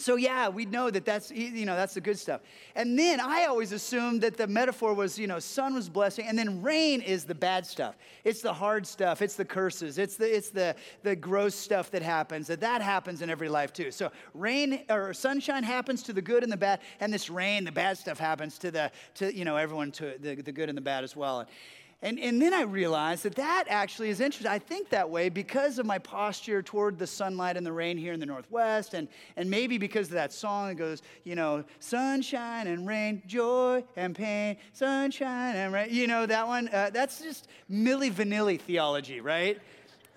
So 0.00 0.16
yeah, 0.16 0.48
we 0.48 0.64
know 0.64 0.90
that 0.90 1.04
that's 1.04 1.30
you 1.30 1.66
know 1.66 1.76
that's 1.76 1.94
the 1.94 2.00
good 2.00 2.18
stuff. 2.18 2.40
And 2.74 2.98
then 2.98 3.20
I 3.20 3.44
always 3.44 3.72
assumed 3.72 4.22
that 4.22 4.36
the 4.36 4.46
metaphor 4.46 4.94
was 4.94 5.18
you 5.18 5.26
know 5.26 5.38
sun 5.38 5.74
was 5.74 5.88
blessing, 5.88 6.26
and 6.26 6.38
then 6.38 6.62
rain 6.62 7.00
is 7.00 7.24
the 7.24 7.34
bad 7.34 7.66
stuff. 7.66 7.96
It's 8.24 8.40
the 8.40 8.52
hard 8.52 8.86
stuff. 8.86 9.22
It's 9.22 9.36
the 9.36 9.44
curses. 9.44 9.98
It's 9.98 10.16
the 10.16 10.34
it's 10.34 10.50
the 10.50 10.74
the 11.02 11.14
gross 11.14 11.54
stuff 11.54 11.90
that 11.90 12.02
happens. 12.02 12.46
That 12.46 12.60
that 12.60 12.82
happens 12.82 13.22
in 13.22 13.30
every 13.30 13.48
life 13.48 13.72
too. 13.72 13.90
So 13.90 14.10
rain 14.34 14.84
or 14.88 15.12
sunshine 15.12 15.62
happens 15.62 16.02
to 16.04 16.12
the 16.12 16.22
good 16.22 16.42
and 16.42 16.50
the 16.50 16.56
bad, 16.56 16.80
and 17.00 17.12
this 17.12 17.28
rain, 17.28 17.64
the 17.64 17.72
bad 17.72 17.98
stuff 17.98 18.18
happens 18.18 18.58
to 18.58 18.70
the 18.70 18.90
to 19.14 19.34
you 19.34 19.44
know 19.44 19.56
everyone 19.56 19.92
to 19.92 20.14
the, 20.18 20.34
the 20.36 20.52
good 20.52 20.68
and 20.68 20.78
the 20.78 20.82
bad 20.82 21.04
as 21.04 21.14
well. 21.14 21.40
And, 21.40 21.48
and 22.02 22.18
and 22.18 22.40
then 22.40 22.54
I 22.54 22.62
realized 22.62 23.24
that 23.24 23.34
that 23.34 23.64
actually 23.68 24.08
is 24.08 24.20
interesting. 24.20 24.50
I 24.50 24.58
think 24.58 24.88
that 24.88 25.10
way 25.10 25.28
because 25.28 25.78
of 25.78 25.84
my 25.84 25.98
posture 25.98 26.62
toward 26.62 26.98
the 26.98 27.06
sunlight 27.06 27.56
and 27.56 27.66
the 27.66 27.72
rain 27.72 27.98
here 27.98 28.12
in 28.12 28.20
the 28.20 28.26
Northwest, 28.26 28.94
and, 28.94 29.06
and 29.36 29.50
maybe 29.50 29.76
because 29.76 30.06
of 30.06 30.14
that 30.14 30.32
song 30.32 30.68
that 30.68 30.76
goes, 30.76 31.02
you 31.24 31.34
know, 31.34 31.62
sunshine 31.78 32.68
and 32.68 32.86
rain, 32.86 33.22
joy 33.26 33.84
and 33.96 34.14
pain, 34.14 34.56
sunshine 34.72 35.56
and 35.56 35.72
rain. 35.72 35.88
You 35.90 36.06
know 36.06 36.24
that 36.24 36.46
one? 36.46 36.68
Uh, 36.68 36.90
that's 36.90 37.20
just 37.20 37.48
Milli 37.70 38.10
Vanilli 38.10 38.58
theology, 38.58 39.20
right? 39.20 39.58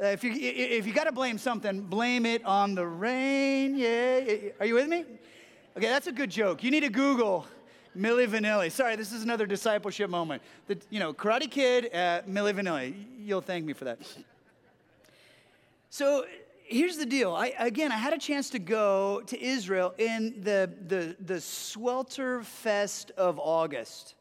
Uh, 0.02 0.08
if 0.08 0.24
you, 0.24 0.32
if 0.34 0.88
you 0.88 0.94
got 0.94 1.04
to 1.04 1.12
blame 1.12 1.38
something, 1.38 1.82
blame 1.82 2.26
it 2.26 2.44
on 2.46 2.76
the 2.76 2.86
rain. 2.86 3.76
Yeah. 3.76 4.22
Are 4.60 4.66
you 4.66 4.74
with 4.74 4.88
me? 4.88 5.06
Okay, 5.78 5.88
that's 5.88 6.08
a 6.08 6.12
good 6.12 6.30
joke. 6.30 6.64
You 6.64 6.72
need 6.72 6.82
to 6.82 6.90
Google 6.90 7.46
Milli 7.98 8.28
Vanilli. 8.28 8.72
Sorry, 8.72 8.96
this 8.96 9.12
is 9.12 9.24
another 9.24 9.46
discipleship 9.46 10.10
moment. 10.10 10.42
The, 10.68 10.78
you 10.90 11.00
know, 11.00 11.14
Karate 11.14 11.50
Kid, 11.50 11.86
uh, 11.94 12.22
Milli 12.28 12.54
Vanilli. 12.54 12.94
You'll 13.20 13.42
thank 13.42 13.66
me 13.66 13.74
for 13.74 13.86
that. 13.86 14.00
So 15.90 16.26
here's 16.64 16.98
the 16.98 17.06
deal. 17.06 17.34
I, 17.34 17.54
again, 17.60 17.92
I 17.92 17.98
had 17.98 18.14
a 18.14 18.18
chance 18.18 18.50
to 18.52 18.60
go 18.60 19.22
to 19.28 19.42
Israel 19.42 19.94
in 19.98 20.42
the, 20.42 20.72
the, 20.88 21.16
the 21.20 21.40
swelter 21.40 22.42
fest 22.42 23.12
of 23.18 23.40
August 23.40 24.16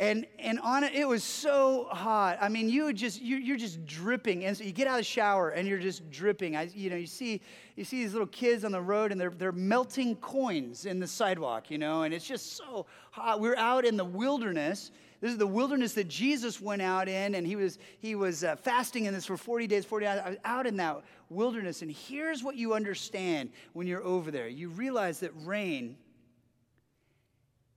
and 0.00 0.26
and 0.38 0.58
on 0.60 0.82
it 0.82 0.94
it 0.94 1.06
was 1.06 1.22
so 1.22 1.86
hot. 1.90 2.38
I 2.40 2.48
mean 2.48 2.68
you 2.68 2.92
just 2.92 3.20
you're, 3.20 3.38
you're 3.38 3.58
just 3.58 3.84
dripping. 3.84 4.44
And 4.46 4.56
so 4.56 4.64
you 4.64 4.72
get 4.72 4.88
out 4.88 4.94
of 4.94 5.00
the 5.00 5.04
shower 5.04 5.50
and 5.50 5.68
you're 5.68 5.78
just 5.78 6.10
dripping. 6.10 6.56
I, 6.56 6.70
you 6.74 6.90
know 6.90 6.96
you 6.96 7.06
see 7.06 7.42
you 7.76 7.84
see 7.84 8.02
these 8.02 8.12
little 8.12 8.26
kids 8.26 8.64
on 8.64 8.72
the 8.72 8.80
road 8.80 9.12
and 9.12 9.20
they're, 9.20 9.30
they're 9.30 9.52
melting 9.52 10.16
coins 10.16 10.86
in 10.86 10.98
the 10.98 11.06
sidewalk 11.06 11.70
you 11.70 11.78
know 11.78 12.02
and 12.02 12.14
it's 12.14 12.26
just 12.26 12.56
so 12.56 12.86
hot. 13.12 13.40
We're 13.40 13.56
out 13.56 13.84
in 13.84 13.96
the 13.96 14.04
wilderness. 14.04 14.90
This 15.20 15.32
is 15.32 15.38
the 15.38 15.46
wilderness 15.46 15.92
that 15.94 16.08
jesus 16.08 16.62
went 16.62 16.80
out 16.80 17.06
in 17.06 17.34
and 17.34 17.46
he 17.46 17.54
was 17.54 17.78
he 17.98 18.14
was 18.14 18.42
uh, 18.42 18.56
fasting 18.56 19.04
in 19.04 19.12
this 19.12 19.26
for 19.26 19.36
40 19.36 19.66
days 19.66 19.84
40 19.84 20.06
hours 20.06 20.22
I 20.24 20.30
was 20.30 20.38
out 20.46 20.66
in 20.66 20.78
that 20.78 21.02
wilderness 21.28 21.82
and 21.82 21.90
here's 21.90 22.42
what 22.42 22.56
you 22.56 22.72
understand 22.72 23.50
when 23.74 23.86
you're 23.86 24.02
over 24.02 24.30
there. 24.30 24.48
You 24.48 24.70
realize 24.70 25.20
that 25.20 25.32
rain 25.44 25.98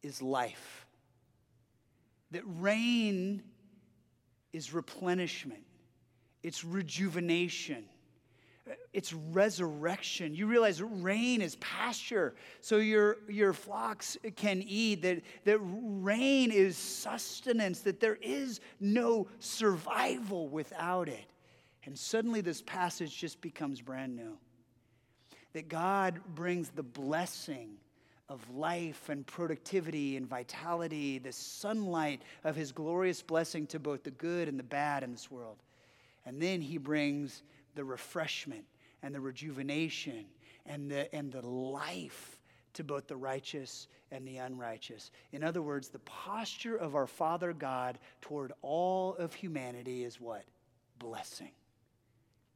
is 0.02 0.22
life 0.22 0.83
that 2.34 2.44
rain 2.46 3.42
is 4.52 4.74
replenishment, 4.74 5.64
it's 6.44 6.64
rejuvenation. 6.64 7.86
It's 8.94 9.12
resurrection. 9.12 10.34
You 10.34 10.48
realize 10.48 10.82
rain 10.82 11.42
is 11.42 11.58
pasture, 11.58 12.34
so 12.62 12.78
your, 12.78 13.18
your 13.28 13.52
flocks 13.52 14.18
can 14.38 14.64
eat, 14.66 15.02
that, 15.02 15.22
that 15.44 15.60
rain 15.62 16.50
is 16.50 16.78
sustenance, 16.78 17.82
that 17.82 18.00
there 18.00 18.18
is 18.22 18.62
no 18.80 19.28
survival 19.40 20.48
without 20.48 21.10
it. 21.10 21.26
And 21.84 22.00
suddenly 22.00 22.40
this 22.40 22.62
passage 22.62 23.18
just 23.18 23.42
becomes 23.42 23.82
brand 23.82 24.16
new. 24.16 24.38
That 25.52 25.68
God 25.68 26.22
brings 26.34 26.70
the 26.70 26.84
blessing 26.84 27.72
of 28.34 28.50
life 28.50 29.10
and 29.10 29.28
productivity 29.28 30.18
and 30.18 30.28
vitality, 30.28 31.20
the 31.20 31.32
sunlight 31.32 32.24
of 32.44 32.56
his 32.56 32.72
glorious 32.72 33.22
blessing 33.22 33.68
to 33.68 33.78
both 33.78 34.04
the 34.04 34.12
good 34.12 34.48
and 34.48 34.58
the 34.58 34.64
bad 34.64 35.04
in 35.04 35.12
this 35.12 35.30
world. 35.30 35.58
And 36.26 36.42
then 36.42 36.60
he 36.60 36.80
brings 36.80 37.44
the 37.76 37.84
refreshment 37.84 38.66
and 39.04 39.14
the 39.14 39.20
rejuvenation 39.20 40.26
and 40.66 40.90
the, 40.90 41.14
and 41.14 41.32
the 41.32 41.46
life 41.46 42.40
to 42.74 42.84
both 42.84 43.08
the 43.08 43.16
righteous 43.16 43.88
and 44.12 44.28
the 44.28 44.38
unrighteous. 44.38 45.12
In 45.32 45.44
other 45.44 45.62
words, 45.62 45.90
the 45.90 46.00
posture 46.00 46.76
of 46.76 46.96
our 46.96 47.06
Father 47.06 47.54
God 47.54 48.00
toward 48.20 48.52
all 48.64 49.14
of 49.16 49.36
humanity 49.36 50.04
is 50.06 50.20
what? 50.20 50.44
Blessing. 50.98 51.52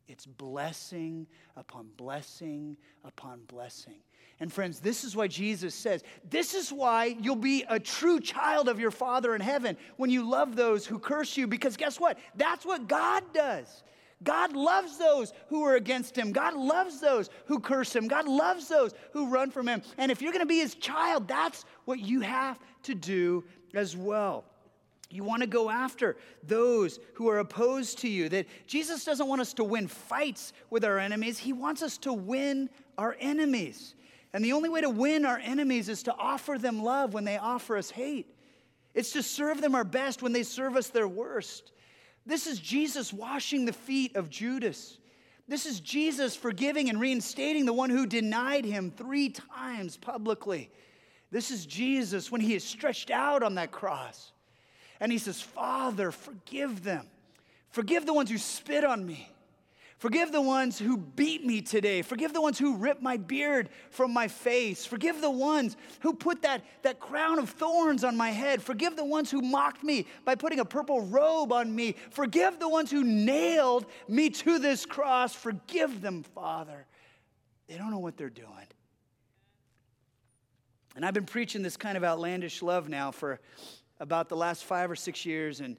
It's 0.08 0.26
blessing 0.26 1.28
upon 1.56 1.90
blessing 1.98 2.78
upon 3.04 3.42
blessing. 3.48 4.00
And 4.40 4.54
friends, 4.54 4.80
this 4.80 5.04
is 5.04 5.16
why 5.16 5.28
Jesus 5.28 5.74
says, 5.74 6.04
this 6.30 6.54
is 6.54 6.72
why 6.72 7.18
you'll 7.20 7.36
be 7.36 7.66
a 7.70 7.80
true 7.80 8.20
child 8.20 8.70
of 8.70 8.80
your 8.80 8.92
Father 8.92 9.34
in 9.34 9.42
heaven 9.42 9.76
when 9.96 10.12
you 10.12 10.30
love 10.30 10.56
those 10.56 10.86
who 10.86 11.00
curse 11.00 11.36
you, 11.38 11.48
because 11.48 11.76
guess 11.76 12.00
what? 12.00 12.20
That's 12.36 12.66
what 12.66 12.88
God 12.88 13.24
does. 13.34 13.84
God 14.24 14.54
loves 14.54 14.98
those 14.98 15.34
who 15.50 15.64
are 15.64 15.76
against 15.76 16.16
him. 16.16 16.32
God 16.32 16.56
loves 16.56 17.00
those 17.00 17.30
who 17.46 17.60
curse 17.60 17.96
him. 17.96 18.08
God 18.08 18.28
loves 18.28 18.68
those 18.68 18.94
who 19.12 19.30
run 19.30 19.52
from 19.52 19.68
him. 19.68 19.82
And 19.98 20.12
if 20.12 20.22
you're 20.22 20.32
going 20.32 20.44
to 20.44 20.48
be 20.48 20.60
his 20.60 20.76
child, 20.76 21.28
that's 21.28 21.66
what 21.86 22.00
you 22.00 22.22
have 22.22 22.60
to 22.84 22.96
do 22.96 23.44
as 23.74 23.96
well. 23.96 24.44
You 25.10 25.24
want 25.24 25.42
to 25.42 25.48
go 25.48 25.70
after 25.70 26.18
those 26.44 27.00
who 27.14 27.30
are 27.30 27.40
opposed 27.40 28.00
to 28.00 28.10
you. 28.10 28.28
That 28.30 28.48
Jesus 28.66 29.06
doesn't 29.06 29.28
want 29.28 29.40
us 29.40 29.54
to 29.54 29.64
win 29.64 29.88
fights 29.88 30.52
with 30.70 30.84
our 30.84 31.00
enemies, 31.00 31.38
He 31.38 31.54
wants 31.54 31.82
us 31.82 31.98
to 32.00 32.14
win 32.14 32.70
our 32.98 33.16
enemies. 33.20 33.96
And 34.38 34.46
the 34.46 34.54
only 34.54 34.70
way 34.70 34.82
to 34.82 34.90
win 34.92 35.26
our 35.26 35.40
enemies 35.40 35.90
is 35.90 36.04
to 36.04 36.14
offer 36.16 36.60
them 36.60 36.84
love 36.84 37.16
when 37.16 37.24
they 37.24 37.40
offer 37.40 37.76
us 37.76 37.90
hate. 37.90 38.28
It's 38.94 39.14
to 39.14 39.24
serve 39.24 39.62
them 39.62 39.74
our 39.74 39.84
best 39.84 40.22
when 40.22 40.32
they 40.32 40.44
serve 40.44 40.76
us 40.76 40.90
their 40.90 41.08
worst. 41.08 41.72
This 42.24 42.46
is 42.46 42.60
Jesus 42.60 43.12
washing 43.12 43.66
the 43.66 43.74
feet 43.74 44.16
of 44.16 44.30
Judas. 44.30 45.00
This 45.48 45.66
is 45.66 45.80
Jesus 45.80 46.36
forgiving 46.36 46.88
and 46.88 47.02
reinstating 47.02 47.66
the 47.66 47.74
one 47.74 47.90
who 47.90 48.06
denied 48.06 48.64
him 48.64 48.92
three 48.92 49.30
times 49.30 49.98
publicly. 49.98 50.70
This 51.32 51.50
is 51.50 51.66
Jesus 51.66 52.32
when 52.32 52.40
he 52.40 52.54
is 52.54 52.64
stretched 52.64 53.10
out 53.10 53.42
on 53.42 53.56
that 53.56 53.72
cross. 53.72 54.34
And 55.00 55.12
he 55.12 55.18
says, 55.18 55.42
Father, 55.42 56.12
forgive 56.12 56.84
them. 56.84 57.08
Forgive 57.72 58.06
the 58.06 58.14
ones 58.14 58.30
who 58.30 58.38
spit 58.38 58.84
on 58.84 59.04
me. 59.04 59.32
Forgive 59.98 60.32
the 60.32 60.42
ones 60.42 60.78
who 60.78 60.96
beat 60.96 61.44
me 61.44 61.60
today. 61.60 62.04
Forgive 62.04 62.32
the 62.32 62.42
ones 62.42 62.60
who 62.60 62.78
ripped 62.78 63.02
my 63.02 63.18
beard 63.18 63.70
from 63.90 64.14
my 64.14 64.28
face. 64.28 64.86
Forgive 64.86 65.22
the 65.22 65.32
ones 65.32 65.76
who 66.02 66.14
put 66.14 66.44
that, 66.44 66.64
that 66.84 67.00
crown 67.00 67.40
of 67.40 67.50
thorns 67.50 68.04
on 68.04 68.16
my 68.16 68.30
head. 68.30 68.62
Forgive 68.62 68.96
the 68.96 69.04
ones 69.04 69.32
who 69.32 69.42
mocked 69.42 69.84
me 69.84 70.06
by 70.24 70.36
putting 70.36 70.60
a 70.60 70.66
purple 70.66 71.02
robe 71.02 71.52
on 71.52 71.76
me. 71.76 71.96
Forgive 72.12 72.60
the 72.60 72.70
ones 72.70 72.92
who 72.92 73.04
nailed 73.04 73.88
me 74.08 74.30
to 74.30 74.60
this 74.60 74.86
cross. 74.86 75.34
Forgive 75.34 76.00
them, 76.02 76.22
Father. 76.22 76.86
They 77.68 77.76
don't 77.76 77.90
know 77.90 77.98
what 77.98 78.18
they're 78.18 78.30
doing. 78.30 78.48
And 80.96 81.04
I've 81.04 81.16
been 81.16 81.26
preaching 81.26 81.64
this 81.64 81.78
kind 81.78 81.98
of 81.98 82.04
outlandish 82.04 82.62
love 82.62 82.88
now 82.88 83.10
for 83.10 83.40
about 84.00 84.30
the 84.30 84.38
last 84.38 84.64
five 84.64 84.92
or 84.92 84.96
six 84.96 85.26
years. 85.26 85.60
And 85.60 85.76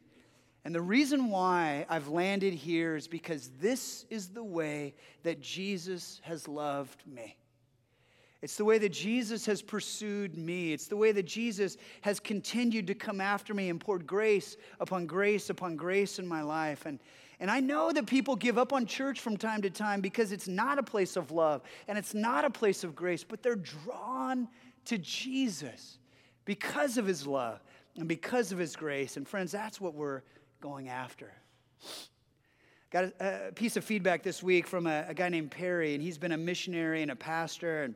and 0.64 0.74
the 0.74 0.80
reason 0.80 1.30
why 1.30 1.86
I've 1.88 2.08
landed 2.08 2.52
here 2.52 2.96
is 2.96 3.08
because 3.08 3.50
this 3.60 4.04
is 4.10 4.28
the 4.28 4.44
way 4.44 4.94
that 5.22 5.40
Jesus 5.40 6.20
has 6.24 6.48
loved 6.48 7.02
me. 7.06 7.36
It's 8.40 8.56
the 8.56 8.64
way 8.64 8.78
that 8.78 8.92
Jesus 8.92 9.46
has 9.46 9.62
pursued 9.62 10.36
me. 10.36 10.72
It's 10.72 10.86
the 10.86 10.96
way 10.96 11.10
that 11.10 11.24
Jesus 11.24 11.76
has 12.02 12.20
continued 12.20 12.86
to 12.86 12.94
come 12.94 13.20
after 13.20 13.52
me 13.52 13.68
and 13.68 13.80
poured 13.80 14.06
grace 14.06 14.56
upon 14.78 15.06
grace 15.06 15.50
upon 15.50 15.76
grace 15.76 16.20
in 16.20 16.26
my 16.26 16.42
life. 16.42 16.86
And, 16.86 17.00
and 17.40 17.50
I 17.50 17.58
know 17.58 17.92
that 17.92 18.06
people 18.06 18.36
give 18.36 18.56
up 18.56 18.72
on 18.72 18.86
church 18.86 19.20
from 19.20 19.36
time 19.36 19.62
to 19.62 19.70
time 19.70 20.00
because 20.00 20.30
it's 20.30 20.46
not 20.46 20.78
a 20.78 20.84
place 20.84 21.16
of 21.16 21.32
love 21.32 21.62
and 21.88 21.98
it's 21.98 22.14
not 22.14 22.44
a 22.44 22.50
place 22.50 22.84
of 22.84 22.94
grace, 22.94 23.24
but 23.24 23.42
they're 23.42 23.56
drawn 23.56 24.46
to 24.84 24.98
Jesus 24.98 25.98
because 26.44 26.96
of 26.96 27.06
his 27.06 27.26
love 27.26 27.60
and 27.96 28.08
because 28.08 28.52
of 28.52 28.58
his 28.58 28.76
grace. 28.76 29.16
And 29.16 29.26
friends, 29.26 29.50
that's 29.50 29.80
what 29.80 29.94
we're 29.94 30.22
going 30.60 30.88
after. 30.88 31.32
Got 32.90 33.04
a, 33.20 33.48
a 33.48 33.52
piece 33.52 33.76
of 33.76 33.84
feedback 33.84 34.22
this 34.22 34.42
week 34.42 34.66
from 34.66 34.86
a, 34.86 35.06
a 35.08 35.14
guy 35.14 35.28
named 35.28 35.50
Perry, 35.50 35.94
and 35.94 36.02
he's 36.02 36.18
been 36.18 36.32
a 36.32 36.38
missionary 36.38 37.02
and 37.02 37.10
a 37.10 37.16
pastor, 37.16 37.82
and 37.84 37.94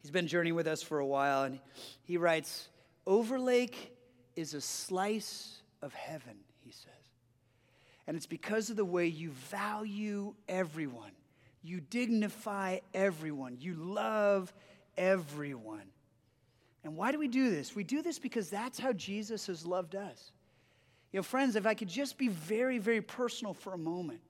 he's 0.00 0.10
been 0.10 0.26
journeying 0.26 0.56
with 0.56 0.66
us 0.66 0.82
for 0.82 0.98
a 0.98 1.06
while. 1.06 1.44
And 1.44 1.60
he 2.02 2.16
writes, 2.16 2.68
Overlake 3.06 3.96
is 4.34 4.54
a 4.54 4.60
slice 4.60 5.60
of 5.80 5.94
heaven, 5.94 6.36
he 6.64 6.72
says. 6.72 6.90
And 8.06 8.16
it's 8.16 8.26
because 8.26 8.70
of 8.70 8.76
the 8.76 8.84
way 8.84 9.06
you 9.06 9.30
value 9.30 10.34
everyone, 10.48 11.12
you 11.62 11.80
dignify 11.80 12.80
everyone, 12.92 13.58
you 13.60 13.74
love 13.74 14.52
everyone. 14.96 15.84
And 16.84 16.96
why 16.96 17.12
do 17.12 17.18
we 17.18 17.28
do 17.28 17.50
this? 17.50 17.76
We 17.76 17.84
do 17.84 18.02
this 18.02 18.18
because 18.18 18.50
that's 18.50 18.78
how 18.78 18.92
Jesus 18.92 19.46
has 19.46 19.64
loved 19.64 19.94
us. 19.94 20.32
You 21.12 21.18
know, 21.18 21.22
friends, 21.22 21.56
if 21.56 21.66
I 21.66 21.74
could 21.74 21.88
just 21.88 22.16
be 22.16 22.28
very, 22.28 22.78
very 22.78 23.02
personal 23.02 23.52
for 23.52 23.74
a 23.74 23.78
moment. 23.78 24.20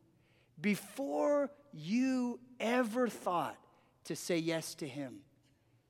Before 0.60 1.50
you 1.72 2.40
ever 2.58 3.08
thought 3.08 3.56
to 4.04 4.16
say 4.16 4.38
yes 4.38 4.74
to 4.76 4.88
Him, 4.88 5.20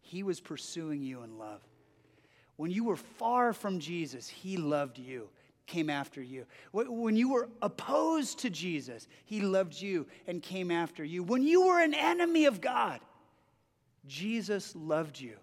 He 0.02 0.22
was 0.22 0.38
pursuing 0.38 1.02
you 1.02 1.22
in 1.22 1.38
love. 1.38 1.62
When 2.57 2.70
you 2.70 2.85
were 2.85 2.96
far 2.96 3.52
from 3.55 3.81
Jesus, 3.81 4.28
He 4.28 4.59
loved 4.59 4.98
you, 4.98 5.31
came 5.66 5.88
after 5.88 6.22
you. 6.22 6.44
When 6.72 7.16
you 7.16 7.31
were 7.33 7.48
opposed 7.62 8.40
to 8.40 8.50
Jesus, 8.50 9.09
He 9.24 9.40
loved 9.40 9.81
you 9.81 10.07
and 10.26 10.42
came 10.42 10.70
after 10.70 11.02
you. 11.02 11.22
When 11.22 11.42
you 11.42 11.66
were 11.66 11.81
an 11.81 11.94
enemy 11.94 12.44
of 12.44 12.61
God, 12.61 13.00
Jesus 14.07 14.76
loved 14.76 15.18
you 15.18 15.37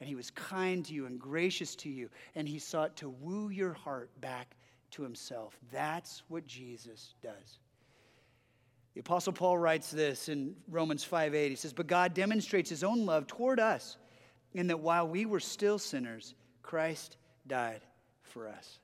and 0.00 0.08
He 0.08 0.14
was 0.14 0.30
kind 0.30 0.84
to 0.84 0.94
you 0.94 1.06
and 1.06 1.18
gracious 1.18 1.74
to 1.76 1.88
you, 1.88 2.08
and 2.34 2.48
He 2.48 2.58
sought 2.58 2.96
to 2.96 3.08
woo 3.08 3.48
your 3.48 3.72
heart 3.72 4.10
back 4.20 4.56
to 4.92 5.02
himself. 5.02 5.58
That's 5.70 6.22
what 6.28 6.46
Jesus 6.46 7.14
does. 7.22 7.58
The 8.94 9.00
apostle 9.00 9.32
Paul 9.32 9.58
writes 9.58 9.90
this 9.90 10.28
in 10.28 10.56
Romans 10.66 11.04
5:8. 11.04 11.50
He 11.50 11.56
says, 11.56 11.72
"But 11.72 11.86
God 11.86 12.14
demonstrates 12.14 12.68
his 12.68 12.82
own 12.82 13.06
love 13.06 13.26
toward 13.26 13.60
us 13.60 13.96
in 14.54 14.66
that 14.68 14.80
while 14.80 15.06
we 15.06 15.24
were 15.24 15.40
still 15.40 15.78
sinners, 15.78 16.34
Christ 16.62 17.16
died 17.46 17.82
for 18.22 18.48
us." 18.48 18.80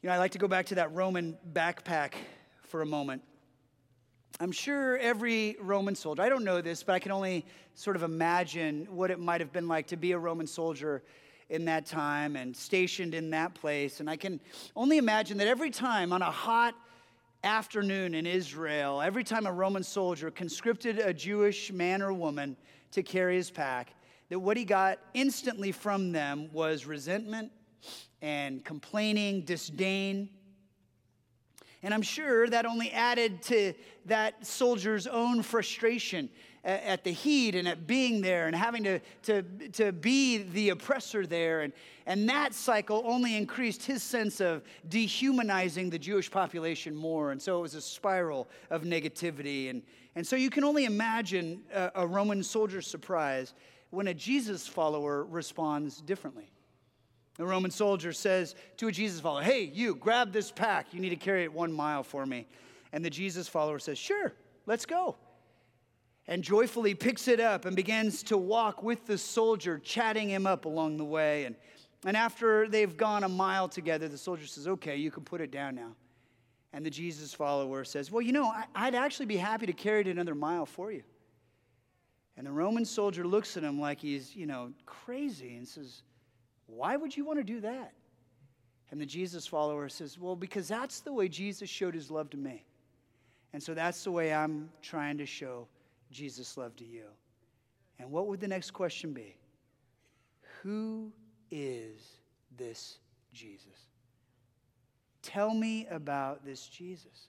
You 0.00 0.08
know, 0.08 0.12
I 0.12 0.18
like 0.18 0.32
to 0.32 0.38
go 0.38 0.48
back 0.48 0.66
to 0.66 0.76
that 0.76 0.92
Roman 0.92 1.36
backpack 1.52 2.14
for 2.62 2.80
a 2.80 2.86
moment. 2.86 3.22
I'm 4.38 4.52
sure 4.52 4.96
every 4.96 5.56
Roman 5.60 5.94
soldier, 5.94 6.22
I 6.22 6.30
don't 6.30 6.44
know 6.44 6.62
this, 6.62 6.82
but 6.82 6.94
I 6.94 6.98
can 6.98 7.12
only 7.12 7.44
sort 7.74 7.94
of 7.96 8.02
imagine 8.02 8.86
what 8.86 9.10
it 9.10 9.18
might 9.18 9.42
have 9.42 9.52
been 9.52 9.68
like 9.68 9.88
to 9.88 9.96
be 9.96 10.12
a 10.12 10.18
Roman 10.18 10.46
soldier 10.46 11.04
in 11.50 11.64
that 11.66 11.84
time 11.84 12.36
and 12.36 12.56
stationed 12.56 13.12
in 13.12 13.30
that 13.30 13.54
place. 13.54 14.00
And 14.00 14.08
I 14.08 14.16
can 14.16 14.40
only 14.76 14.98
imagine 14.98 15.36
that 15.38 15.48
every 15.48 15.70
time 15.70 16.12
on 16.12 16.22
a 16.22 16.30
hot 16.30 16.74
afternoon 17.42 18.14
in 18.14 18.26
Israel, 18.26 19.02
every 19.02 19.24
time 19.24 19.46
a 19.46 19.52
Roman 19.52 19.82
soldier 19.82 20.30
conscripted 20.30 20.98
a 20.98 21.12
Jewish 21.12 21.72
man 21.72 22.02
or 22.02 22.12
woman 22.12 22.56
to 22.92 23.02
carry 23.02 23.36
his 23.36 23.50
pack, 23.50 23.92
that 24.28 24.38
what 24.38 24.56
he 24.56 24.64
got 24.64 24.98
instantly 25.12 25.72
from 25.72 26.12
them 26.12 26.48
was 26.52 26.86
resentment 26.86 27.50
and 28.22 28.64
complaining, 28.64 29.42
disdain. 29.42 30.28
And 31.82 31.92
I'm 31.92 32.02
sure 32.02 32.46
that 32.48 32.64
only 32.64 32.92
added 32.92 33.42
to 33.44 33.74
that 34.06 34.46
soldier's 34.46 35.06
own 35.06 35.42
frustration 35.42 36.28
at 36.64 37.04
the 37.04 37.10
heat 37.10 37.54
and 37.54 37.66
at 37.66 37.86
being 37.86 38.20
there 38.20 38.46
and 38.46 38.54
having 38.54 38.84
to, 38.84 39.00
to, 39.22 39.42
to 39.72 39.92
be 39.92 40.38
the 40.38 40.70
oppressor 40.70 41.26
there. 41.26 41.62
And, 41.62 41.72
and 42.06 42.28
that 42.28 42.54
cycle 42.54 43.02
only 43.06 43.36
increased 43.36 43.84
his 43.84 44.02
sense 44.02 44.40
of 44.40 44.62
dehumanizing 44.88 45.90
the 45.90 45.98
Jewish 45.98 46.30
population 46.30 46.94
more. 46.94 47.32
And 47.32 47.40
so 47.40 47.58
it 47.58 47.62
was 47.62 47.74
a 47.74 47.80
spiral 47.80 48.48
of 48.68 48.82
negativity. 48.82 49.70
And, 49.70 49.82
and 50.14 50.26
so 50.26 50.36
you 50.36 50.50
can 50.50 50.64
only 50.64 50.84
imagine 50.84 51.62
a, 51.72 51.92
a 51.96 52.06
Roman 52.06 52.42
soldier's 52.42 52.86
surprise 52.86 53.54
when 53.88 54.08
a 54.08 54.14
Jesus 54.14 54.68
follower 54.68 55.24
responds 55.24 56.00
differently. 56.02 56.50
The 57.36 57.46
Roman 57.46 57.70
soldier 57.70 58.12
says 58.12 58.54
to 58.76 58.88
a 58.88 58.92
Jesus 58.92 59.18
follower, 59.18 59.42
Hey, 59.42 59.62
you, 59.62 59.94
grab 59.94 60.30
this 60.30 60.50
pack. 60.50 60.92
You 60.92 61.00
need 61.00 61.10
to 61.10 61.16
carry 61.16 61.44
it 61.44 61.52
one 61.52 61.72
mile 61.72 62.02
for 62.02 62.26
me. 62.26 62.46
And 62.92 63.02
the 63.02 63.08
Jesus 63.08 63.48
follower 63.48 63.78
says, 63.78 63.96
Sure, 63.96 64.34
let's 64.66 64.84
go 64.84 65.16
and 66.30 66.44
joyfully 66.44 66.94
picks 66.94 67.26
it 67.26 67.40
up 67.40 67.64
and 67.64 67.74
begins 67.74 68.22
to 68.22 68.38
walk 68.38 68.84
with 68.84 69.04
the 69.04 69.18
soldier, 69.18 69.78
chatting 69.80 70.30
him 70.30 70.46
up 70.46 70.64
along 70.64 70.96
the 70.96 71.04
way. 71.04 71.44
And, 71.44 71.56
and 72.06 72.16
after 72.16 72.68
they've 72.68 72.96
gone 72.96 73.24
a 73.24 73.28
mile 73.28 73.68
together, 73.68 74.06
the 74.08 74.16
soldier 74.16 74.46
says, 74.46 74.68
Okay, 74.68 74.96
you 74.96 75.10
can 75.10 75.24
put 75.24 75.40
it 75.40 75.50
down 75.50 75.74
now. 75.74 75.90
And 76.72 76.86
the 76.86 76.90
Jesus 76.90 77.34
follower 77.34 77.82
says, 77.82 78.12
Well, 78.12 78.22
you 78.22 78.30
know, 78.30 78.54
I'd 78.76 78.94
actually 78.94 79.26
be 79.26 79.36
happy 79.36 79.66
to 79.66 79.72
carry 79.72 80.02
it 80.02 80.06
another 80.06 80.36
mile 80.36 80.66
for 80.66 80.92
you. 80.92 81.02
And 82.36 82.46
the 82.46 82.52
Roman 82.52 82.84
soldier 82.84 83.26
looks 83.26 83.56
at 83.56 83.64
him 83.64 83.80
like 83.80 83.98
he's, 84.00 84.34
you 84.36 84.46
know, 84.46 84.72
crazy 84.86 85.56
and 85.56 85.66
says, 85.66 86.02
Why 86.68 86.96
would 86.96 87.14
you 87.14 87.24
want 87.24 87.40
to 87.40 87.44
do 87.44 87.60
that? 87.62 87.92
And 88.92 89.00
the 89.00 89.06
Jesus 89.06 89.48
follower 89.48 89.88
says, 89.88 90.16
Well, 90.16 90.36
because 90.36 90.68
that's 90.68 91.00
the 91.00 91.12
way 91.12 91.26
Jesus 91.26 91.68
showed 91.68 91.94
his 91.94 92.08
love 92.08 92.30
to 92.30 92.36
me. 92.36 92.64
And 93.52 93.60
so 93.60 93.74
that's 93.74 94.04
the 94.04 94.12
way 94.12 94.32
I'm 94.32 94.70
trying 94.80 95.18
to 95.18 95.26
show 95.26 95.66
Jesus' 96.10 96.56
love 96.56 96.76
to 96.76 96.84
you? 96.84 97.04
And 97.98 98.10
what 98.10 98.26
would 98.26 98.40
the 98.40 98.48
next 98.48 98.70
question 98.72 99.12
be? 99.12 99.36
Who 100.62 101.12
is 101.50 102.18
this 102.56 102.98
Jesus? 103.32 103.88
Tell 105.22 105.54
me 105.54 105.86
about 105.90 106.44
this 106.44 106.66
Jesus. 106.66 107.28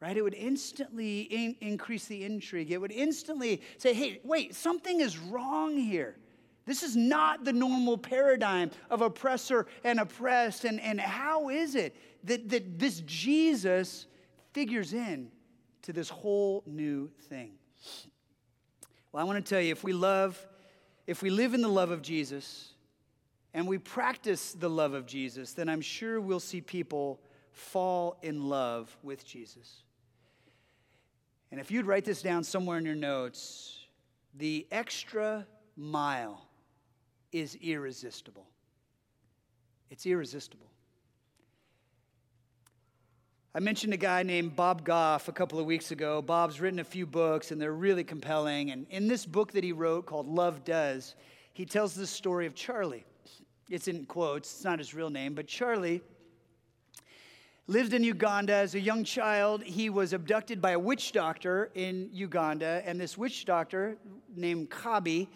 Right? 0.00 0.16
It 0.16 0.22
would 0.22 0.34
instantly 0.34 1.22
in- 1.22 1.56
increase 1.60 2.06
the 2.06 2.24
intrigue. 2.24 2.70
It 2.70 2.80
would 2.80 2.92
instantly 2.92 3.62
say, 3.78 3.94
hey, 3.94 4.20
wait, 4.24 4.54
something 4.54 5.00
is 5.00 5.18
wrong 5.18 5.76
here. 5.76 6.16
This 6.66 6.82
is 6.82 6.96
not 6.96 7.44
the 7.44 7.52
normal 7.52 7.98
paradigm 7.98 8.70
of 8.90 9.02
oppressor 9.02 9.66
and 9.82 10.00
oppressed. 10.00 10.64
And, 10.64 10.80
and 10.80 11.00
how 11.00 11.50
is 11.50 11.74
it 11.74 11.94
that, 12.24 12.48
that 12.48 12.78
this 12.78 13.00
Jesus 13.00 14.06
figures 14.52 14.92
in 14.94 15.30
to 15.82 15.92
this 15.92 16.08
whole 16.08 16.62
new 16.66 17.10
thing? 17.28 17.52
Well, 19.12 19.20
I 19.20 19.24
want 19.24 19.44
to 19.44 19.48
tell 19.48 19.60
you 19.60 19.72
if 19.72 19.84
we 19.84 19.92
love, 19.92 20.44
if 21.06 21.22
we 21.22 21.30
live 21.30 21.54
in 21.54 21.62
the 21.62 21.68
love 21.68 21.90
of 21.90 22.02
Jesus 22.02 22.72
and 23.52 23.66
we 23.68 23.78
practice 23.78 24.52
the 24.52 24.70
love 24.70 24.94
of 24.94 25.06
Jesus, 25.06 25.52
then 25.52 25.68
I'm 25.68 25.80
sure 25.80 26.20
we'll 26.20 26.40
see 26.40 26.60
people 26.60 27.20
fall 27.52 28.18
in 28.22 28.48
love 28.48 28.96
with 29.02 29.24
Jesus. 29.24 29.82
And 31.50 31.60
if 31.60 31.70
you'd 31.70 31.86
write 31.86 32.04
this 32.04 32.20
down 32.20 32.42
somewhere 32.42 32.78
in 32.78 32.84
your 32.84 32.96
notes, 32.96 33.78
the 34.34 34.66
extra 34.72 35.46
mile 35.76 36.48
is 37.30 37.56
irresistible. 37.62 38.48
It's 39.90 40.06
irresistible. 40.06 40.66
I 43.56 43.60
mentioned 43.60 43.94
a 43.94 43.96
guy 43.96 44.24
named 44.24 44.56
Bob 44.56 44.84
Goff 44.84 45.28
a 45.28 45.32
couple 45.32 45.60
of 45.60 45.66
weeks 45.66 45.92
ago. 45.92 46.20
Bob's 46.20 46.60
written 46.60 46.80
a 46.80 46.84
few 46.84 47.06
books, 47.06 47.52
and 47.52 47.62
they're 47.62 47.72
really 47.72 48.02
compelling. 48.02 48.72
And 48.72 48.84
in 48.90 49.06
this 49.06 49.24
book 49.24 49.52
that 49.52 49.62
he 49.62 49.70
wrote 49.70 50.06
called 50.06 50.26
Love 50.26 50.64
Does, 50.64 51.14
he 51.52 51.64
tells 51.64 51.94
the 51.94 52.04
story 52.04 52.46
of 52.46 52.56
Charlie. 52.56 53.04
It's 53.70 53.86
in 53.86 54.06
quotes, 54.06 54.52
it's 54.52 54.64
not 54.64 54.80
his 54.80 54.92
real 54.92 55.08
name, 55.08 55.34
but 55.34 55.46
Charlie 55.46 56.02
lived 57.68 57.92
in 57.92 58.02
Uganda 58.02 58.54
as 58.54 58.74
a 58.74 58.80
young 58.80 59.04
child. 59.04 59.62
He 59.62 59.88
was 59.88 60.12
abducted 60.12 60.60
by 60.60 60.72
a 60.72 60.78
witch 60.78 61.12
doctor 61.12 61.70
in 61.76 62.08
Uganda, 62.10 62.82
and 62.84 63.00
this 63.00 63.16
witch 63.16 63.44
doctor 63.44 63.98
named 64.34 64.68
Kabi. 64.68 65.28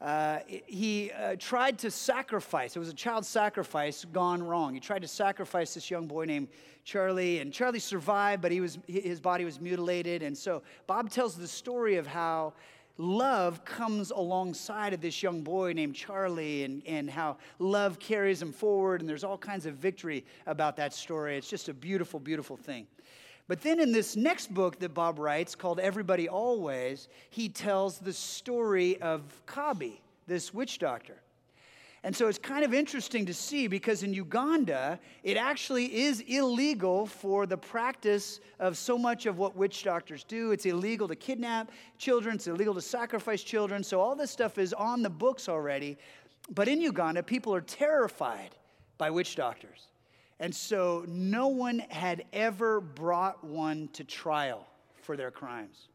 Uh, 0.00 0.38
he 0.46 1.10
uh, 1.12 1.36
tried 1.38 1.78
to 1.78 1.90
sacrifice. 1.90 2.74
It 2.74 2.78
was 2.78 2.88
a 2.88 2.94
child 2.94 3.26
sacrifice 3.26 4.06
gone 4.06 4.42
wrong. 4.42 4.72
He 4.72 4.80
tried 4.80 5.02
to 5.02 5.08
sacrifice 5.08 5.74
this 5.74 5.90
young 5.90 6.06
boy 6.06 6.24
named 6.24 6.48
Charlie, 6.84 7.40
and 7.40 7.52
Charlie 7.52 7.80
survived, 7.80 8.40
but 8.40 8.50
he 8.50 8.60
was, 8.60 8.78
his 8.86 9.20
body 9.20 9.44
was 9.44 9.60
mutilated. 9.60 10.22
And 10.22 10.36
so 10.36 10.62
Bob 10.86 11.10
tells 11.10 11.36
the 11.36 11.46
story 11.46 11.96
of 11.96 12.06
how 12.06 12.54
love 12.96 13.64
comes 13.64 14.10
alongside 14.10 14.94
of 14.94 15.00
this 15.02 15.22
young 15.22 15.42
boy 15.42 15.72
named 15.72 15.94
Charlie 15.94 16.64
and, 16.64 16.82
and 16.86 17.10
how 17.10 17.36
love 17.58 17.98
carries 17.98 18.40
him 18.40 18.52
forward. 18.52 19.00
And 19.00 19.08
there's 19.08 19.24
all 19.24 19.38
kinds 19.38 19.66
of 19.66 19.74
victory 19.74 20.24
about 20.46 20.76
that 20.76 20.94
story. 20.94 21.36
It's 21.36 21.48
just 21.48 21.68
a 21.68 21.74
beautiful, 21.74 22.20
beautiful 22.20 22.56
thing. 22.56 22.86
But 23.50 23.62
then 23.62 23.80
in 23.80 23.90
this 23.90 24.14
next 24.14 24.54
book 24.54 24.78
that 24.78 24.94
Bob 24.94 25.18
writes 25.18 25.56
called 25.56 25.80
Everybody 25.80 26.28
Always, 26.28 27.08
he 27.30 27.48
tells 27.48 27.98
the 27.98 28.12
story 28.12 29.02
of 29.02 29.22
Kabi, 29.48 29.98
this 30.28 30.54
witch 30.54 30.78
doctor. 30.78 31.16
And 32.04 32.14
so 32.14 32.28
it's 32.28 32.38
kind 32.38 32.64
of 32.64 32.72
interesting 32.72 33.26
to 33.26 33.34
see 33.34 33.66
because 33.66 34.04
in 34.04 34.14
Uganda, 34.14 35.00
it 35.24 35.36
actually 35.36 35.86
is 35.86 36.20
illegal 36.28 37.06
for 37.06 37.44
the 37.44 37.56
practice 37.56 38.38
of 38.60 38.78
so 38.78 38.96
much 38.96 39.26
of 39.26 39.36
what 39.36 39.56
witch 39.56 39.82
doctors 39.82 40.22
do. 40.22 40.52
It's 40.52 40.64
illegal 40.64 41.08
to 41.08 41.16
kidnap 41.16 41.72
children, 41.98 42.36
it's 42.36 42.46
illegal 42.46 42.74
to 42.74 42.80
sacrifice 42.80 43.42
children. 43.42 43.82
So 43.82 44.00
all 44.00 44.14
this 44.14 44.30
stuff 44.30 44.58
is 44.58 44.72
on 44.72 45.02
the 45.02 45.10
books 45.10 45.48
already. 45.48 45.98
But 46.54 46.68
in 46.68 46.80
Uganda, 46.80 47.24
people 47.24 47.52
are 47.56 47.62
terrified 47.62 48.54
by 48.96 49.10
witch 49.10 49.34
doctors. 49.34 49.88
And 50.40 50.54
so 50.54 51.04
no 51.06 51.48
one 51.48 51.80
had 51.90 52.24
ever 52.32 52.80
brought 52.80 53.44
one 53.44 53.88
to 53.92 54.04
trial 54.04 54.66
for 55.02 55.16
their 55.16 55.30
crimes. 55.30 55.88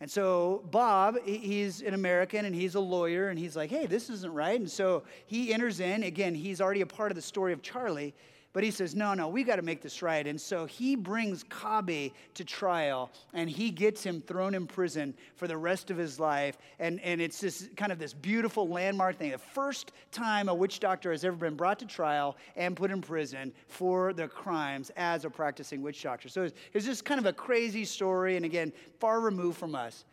And 0.00 0.10
so 0.10 0.62
Bob, 0.70 1.16
he's 1.24 1.80
an 1.80 1.94
American 1.94 2.44
and 2.44 2.54
he's 2.54 2.74
a 2.74 2.80
lawyer, 2.80 3.30
and 3.30 3.38
he's 3.38 3.56
like, 3.56 3.70
hey, 3.70 3.86
this 3.86 4.10
isn't 4.10 4.32
right. 4.32 4.60
And 4.60 4.70
so 4.70 5.04
he 5.26 5.54
enters 5.54 5.80
in. 5.80 6.02
Again, 6.02 6.34
he's 6.34 6.60
already 6.60 6.82
a 6.82 6.86
part 6.86 7.10
of 7.10 7.16
the 7.16 7.22
story 7.22 7.54
of 7.54 7.62
Charlie, 7.62 8.14
but 8.54 8.62
he 8.62 8.70
says, 8.70 8.94
no, 8.94 9.14
no, 9.14 9.26
we 9.26 9.42
got 9.42 9.56
to 9.56 9.62
make 9.62 9.82
this 9.82 10.00
right. 10.00 10.24
And 10.24 10.40
so 10.40 10.64
he 10.64 10.94
brings 10.94 11.42
Kabi 11.42 12.12
to 12.34 12.44
trial 12.44 13.10
and 13.32 13.50
he 13.50 13.68
gets 13.68 14.04
him 14.04 14.22
thrown 14.22 14.54
in 14.54 14.68
prison 14.68 15.12
for 15.34 15.48
the 15.48 15.56
rest 15.56 15.90
of 15.90 15.96
his 15.96 16.20
life. 16.20 16.56
And, 16.78 17.00
and 17.00 17.20
it's 17.20 17.40
this 17.40 17.68
kind 17.76 17.90
of 17.90 17.98
this 17.98 18.14
beautiful 18.14 18.68
landmark 18.68 19.18
thing. 19.18 19.32
The 19.32 19.38
first 19.38 19.90
time 20.12 20.48
a 20.48 20.54
witch 20.54 20.78
doctor 20.78 21.10
has 21.10 21.24
ever 21.24 21.36
been 21.36 21.56
brought 21.56 21.80
to 21.80 21.86
trial 21.86 22.36
and 22.54 22.76
put 22.76 22.92
in 22.92 23.02
prison 23.02 23.52
for 23.66 24.12
their 24.12 24.28
crimes 24.28 24.92
as 24.96 25.24
a 25.24 25.30
practicing 25.30 25.82
witch 25.82 26.00
doctor. 26.00 26.28
So 26.28 26.44
it's, 26.44 26.54
it's 26.72 26.86
just 26.86 27.04
kind 27.04 27.18
of 27.18 27.26
a 27.26 27.32
crazy 27.32 27.84
story. 27.84 28.36
And 28.36 28.44
again, 28.44 28.72
far 29.00 29.18
removed 29.18 29.58
from 29.58 29.74
us. 29.74 30.04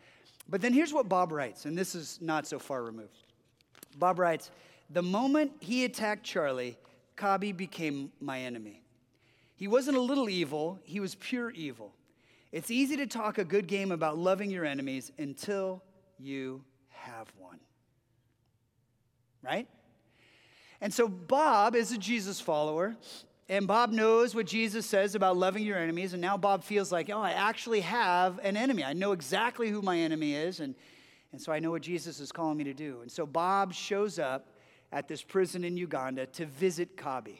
But 0.48 0.60
then 0.60 0.72
here's 0.72 0.92
what 0.92 1.08
Bob 1.08 1.30
writes, 1.30 1.64
and 1.64 1.78
this 1.78 1.94
is 1.94 2.18
not 2.20 2.48
so 2.48 2.58
far 2.58 2.82
removed. 2.82 3.22
Bob 4.00 4.18
writes, 4.18 4.50
The 4.90 5.02
moment 5.02 5.52
he 5.60 5.84
attacked 5.84 6.24
Charlie, 6.24 6.76
Kabi 7.16 7.56
became 7.56 8.12
my 8.20 8.40
enemy. 8.40 8.82
He 9.56 9.68
wasn't 9.68 9.96
a 9.96 10.00
little 10.00 10.28
evil, 10.28 10.80
he 10.82 11.00
was 11.00 11.14
pure 11.14 11.50
evil. 11.50 11.94
It's 12.50 12.70
easy 12.70 12.96
to 12.98 13.06
talk 13.06 13.38
a 13.38 13.44
good 13.44 13.66
game 13.66 13.92
about 13.92 14.18
loving 14.18 14.50
your 14.50 14.64
enemies 14.64 15.10
until 15.18 15.82
you 16.18 16.64
have 16.90 17.32
one. 17.38 17.58
Right? 19.42 19.66
And 20.80 20.92
so 20.92 21.08
Bob 21.08 21.74
is 21.74 21.92
a 21.92 21.98
Jesus 21.98 22.40
follower, 22.40 22.96
and 23.48 23.66
Bob 23.66 23.90
knows 23.92 24.34
what 24.34 24.46
Jesus 24.46 24.84
says 24.84 25.14
about 25.14 25.36
loving 25.36 25.64
your 25.64 25.78
enemies, 25.78 26.12
and 26.12 26.20
now 26.20 26.36
Bob 26.36 26.64
feels 26.64 26.90
like, 26.92 27.08
oh, 27.08 27.20
I 27.20 27.30
actually 27.30 27.80
have 27.80 28.38
an 28.42 28.56
enemy. 28.56 28.84
I 28.84 28.92
know 28.92 29.12
exactly 29.12 29.70
who 29.70 29.80
my 29.80 29.98
enemy 29.98 30.34
is, 30.34 30.60
and, 30.60 30.74
and 31.32 31.40
so 31.40 31.52
I 31.52 31.58
know 31.58 31.70
what 31.70 31.82
Jesus 31.82 32.20
is 32.20 32.32
calling 32.32 32.58
me 32.58 32.64
to 32.64 32.74
do. 32.74 32.98
And 33.02 33.10
so 33.10 33.26
Bob 33.26 33.72
shows 33.72 34.18
up 34.18 34.46
at 34.92 35.08
this 35.08 35.22
prison 35.22 35.64
in 35.64 35.76
Uganda 35.76 36.26
to 36.26 36.46
visit 36.46 36.96
Kabi. 36.96 37.38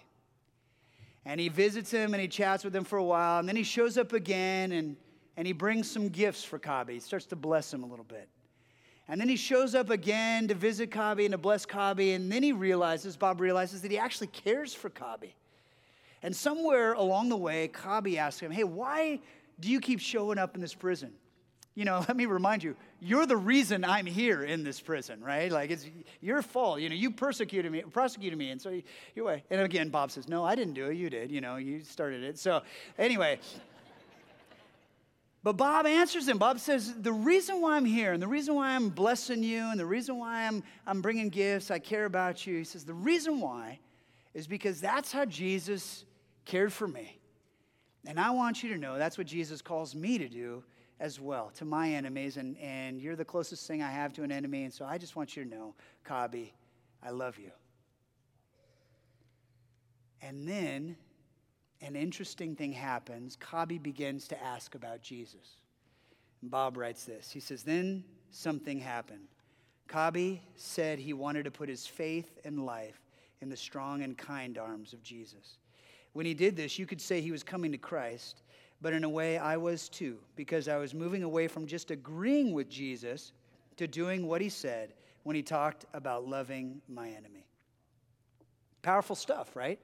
And 1.24 1.38
he 1.38 1.48
visits 1.48 1.90
him 1.90 2.14
and 2.14 2.20
he 2.20 2.26
chats 2.26 2.64
with 2.64 2.74
him 2.74 2.84
for 2.84 2.98
a 2.98 3.04
while, 3.04 3.38
and 3.38 3.48
then 3.48 3.54
he 3.54 3.62
shows 3.62 3.96
up 3.96 4.12
again 4.12 4.72
and, 4.72 4.96
and 5.36 5.46
he 5.46 5.52
brings 5.52 5.88
some 5.88 6.08
gifts 6.08 6.42
for 6.42 6.58
Kabi. 6.58 6.92
He 6.92 7.00
starts 7.00 7.26
to 7.26 7.36
bless 7.36 7.72
him 7.72 7.84
a 7.84 7.86
little 7.86 8.04
bit. 8.04 8.28
And 9.08 9.20
then 9.20 9.28
he 9.28 9.36
shows 9.36 9.74
up 9.74 9.90
again 9.90 10.48
to 10.48 10.54
visit 10.54 10.90
Kabi 10.90 11.24
and 11.24 11.32
to 11.32 11.38
bless 11.38 11.66
Kabi, 11.66 12.16
and 12.16 12.32
then 12.32 12.42
he 12.42 12.52
realizes, 12.52 13.16
Bob 13.16 13.40
realizes, 13.40 13.82
that 13.82 13.90
he 13.90 13.98
actually 13.98 14.28
cares 14.28 14.74
for 14.74 14.90
Kabi. 14.90 15.32
And 16.22 16.34
somewhere 16.34 16.94
along 16.94 17.28
the 17.28 17.36
way, 17.36 17.68
Kabi 17.68 18.16
asks 18.16 18.40
him, 18.40 18.50
Hey, 18.50 18.64
why 18.64 19.20
do 19.60 19.70
you 19.70 19.80
keep 19.80 20.00
showing 20.00 20.38
up 20.38 20.54
in 20.54 20.60
this 20.60 20.74
prison? 20.74 21.12
You 21.74 21.84
know, 21.84 21.98
let 22.08 22.16
me 22.16 22.26
remind 22.26 22.62
you, 22.62 22.76
you're 23.00 23.26
the 23.26 23.36
reason 23.36 23.84
I'm 23.84 24.06
here 24.06 24.44
in 24.44 24.64
this 24.64 24.80
prison, 24.80 25.22
right? 25.22 25.50
Like 25.50 25.70
it's 25.70 25.86
your 26.20 26.42
fault. 26.42 26.80
You 26.80 26.88
know, 26.88 26.94
you 26.94 27.10
persecuted 27.10 27.70
me, 27.72 27.82
prosecuted 27.82 28.38
me, 28.38 28.50
and 28.50 28.60
so 28.60 28.70
you, 28.70 28.82
you 29.14 29.28
and 29.28 29.60
again, 29.60 29.88
Bob 29.88 30.10
says, 30.10 30.28
no, 30.28 30.44
I 30.44 30.54
didn't 30.54 30.74
do 30.74 30.86
it. 30.86 30.96
You 30.96 31.10
did. 31.10 31.30
You 31.30 31.40
know, 31.40 31.56
you 31.56 31.82
started 31.84 32.22
it. 32.22 32.38
So 32.38 32.62
anyway. 32.98 33.38
But 35.44 35.56
Bob 35.56 35.86
answers 35.86 36.28
him. 36.28 36.38
Bob 36.38 36.60
says, 36.60 36.94
The 36.94 37.12
reason 37.12 37.60
why 37.60 37.76
I'm 37.76 37.84
here 37.84 38.12
and 38.12 38.22
the 38.22 38.28
reason 38.28 38.54
why 38.54 38.76
I'm 38.76 38.90
blessing 38.90 39.42
you 39.42 39.64
and 39.64 39.80
the 39.80 39.84
reason 39.84 40.16
why 40.16 40.46
I'm, 40.46 40.62
I'm 40.86 41.02
bringing 41.02 41.30
gifts, 41.30 41.68
I 41.68 41.80
care 41.80 42.04
about 42.04 42.46
you. 42.46 42.58
He 42.58 42.64
says, 42.64 42.84
The 42.84 42.94
reason 42.94 43.40
why 43.40 43.80
is 44.34 44.46
because 44.46 44.80
that's 44.80 45.10
how 45.10 45.24
Jesus 45.24 46.04
cared 46.44 46.72
for 46.72 46.86
me. 46.86 47.18
And 48.06 48.20
I 48.20 48.30
want 48.30 48.62
you 48.62 48.72
to 48.72 48.78
know 48.78 48.98
that's 48.98 49.18
what 49.18 49.26
Jesus 49.26 49.62
calls 49.62 49.96
me 49.96 50.18
to 50.18 50.28
do 50.28 50.62
as 51.02 51.18
well 51.18 51.50
to 51.56 51.64
my 51.64 51.90
enemies, 51.90 52.36
and, 52.36 52.56
and 52.58 53.00
you're 53.00 53.16
the 53.16 53.24
closest 53.24 53.66
thing 53.66 53.82
I 53.82 53.90
have 53.90 54.12
to 54.14 54.22
an 54.22 54.30
enemy. 54.30 54.62
And 54.62 54.72
so 54.72 54.84
I 54.84 54.98
just 54.98 55.16
want 55.16 55.36
you 55.36 55.42
to 55.42 55.50
know, 55.50 55.74
Kabi, 56.08 56.52
I 57.02 57.10
love 57.10 57.38
you. 57.38 57.50
And 60.22 60.46
then 60.46 60.96
an 61.80 61.96
interesting 61.96 62.54
thing 62.54 62.70
happens. 62.70 63.36
Kabi 63.36 63.82
begins 63.82 64.28
to 64.28 64.40
ask 64.40 64.76
about 64.76 65.02
Jesus. 65.02 65.56
And 66.40 66.52
Bob 66.52 66.76
writes 66.76 67.04
this. 67.04 67.32
He 67.32 67.40
says, 67.40 67.64
Then 67.64 68.04
something 68.30 68.78
happened. 68.78 69.26
Kabi 69.88 70.38
said 70.54 71.00
he 71.00 71.14
wanted 71.14 71.42
to 71.46 71.50
put 71.50 71.68
his 71.68 71.84
faith 71.84 72.38
and 72.44 72.64
life 72.64 73.00
in 73.40 73.48
the 73.48 73.56
strong 73.56 74.02
and 74.02 74.16
kind 74.16 74.56
arms 74.56 74.92
of 74.92 75.02
Jesus. 75.02 75.58
When 76.12 76.26
he 76.26 76.34
did 76.34 76.56
this, 76.56 76.78
you 76.78 76.86
could 76.86 77.00
say 77.00 77.20
he 77.20 77.32
was 77.32 77.42
coming 77.42 77.72
to 77.72 77.78
Christ 77.78 78.42
but 78.82 78.92
in 78.92 79.04
a 79.04 79.08
way 79.08 79.38
I 79.38 79.56
was 79.56 79.88
too, 79.88 80.18
because 80.34 80.66
I 80.66 80.76
was 80.76 80.92
moving 80.92 81.22
away 81.22 81.46
from 81.46 81.66
just 81.66 81.92
agreeing 81.92 82.52
with 82.52 82.68
Jesus 82.68 83.32
to 83.76 83.86
doing 83.86 84.26
what 84.26 84.40
he 84.40 84.48
said 84.48 84.92
when 85.22 85.36
he 85.36 85.42
talked 85.42 85.86
about 85.94 86.26
loving 86.26 86.82
my 86.88 87.08
enemy. 87.08 87.46
Powerful 88.82 89.14
stuff, 89.14 89.54
right? 89.54 89.78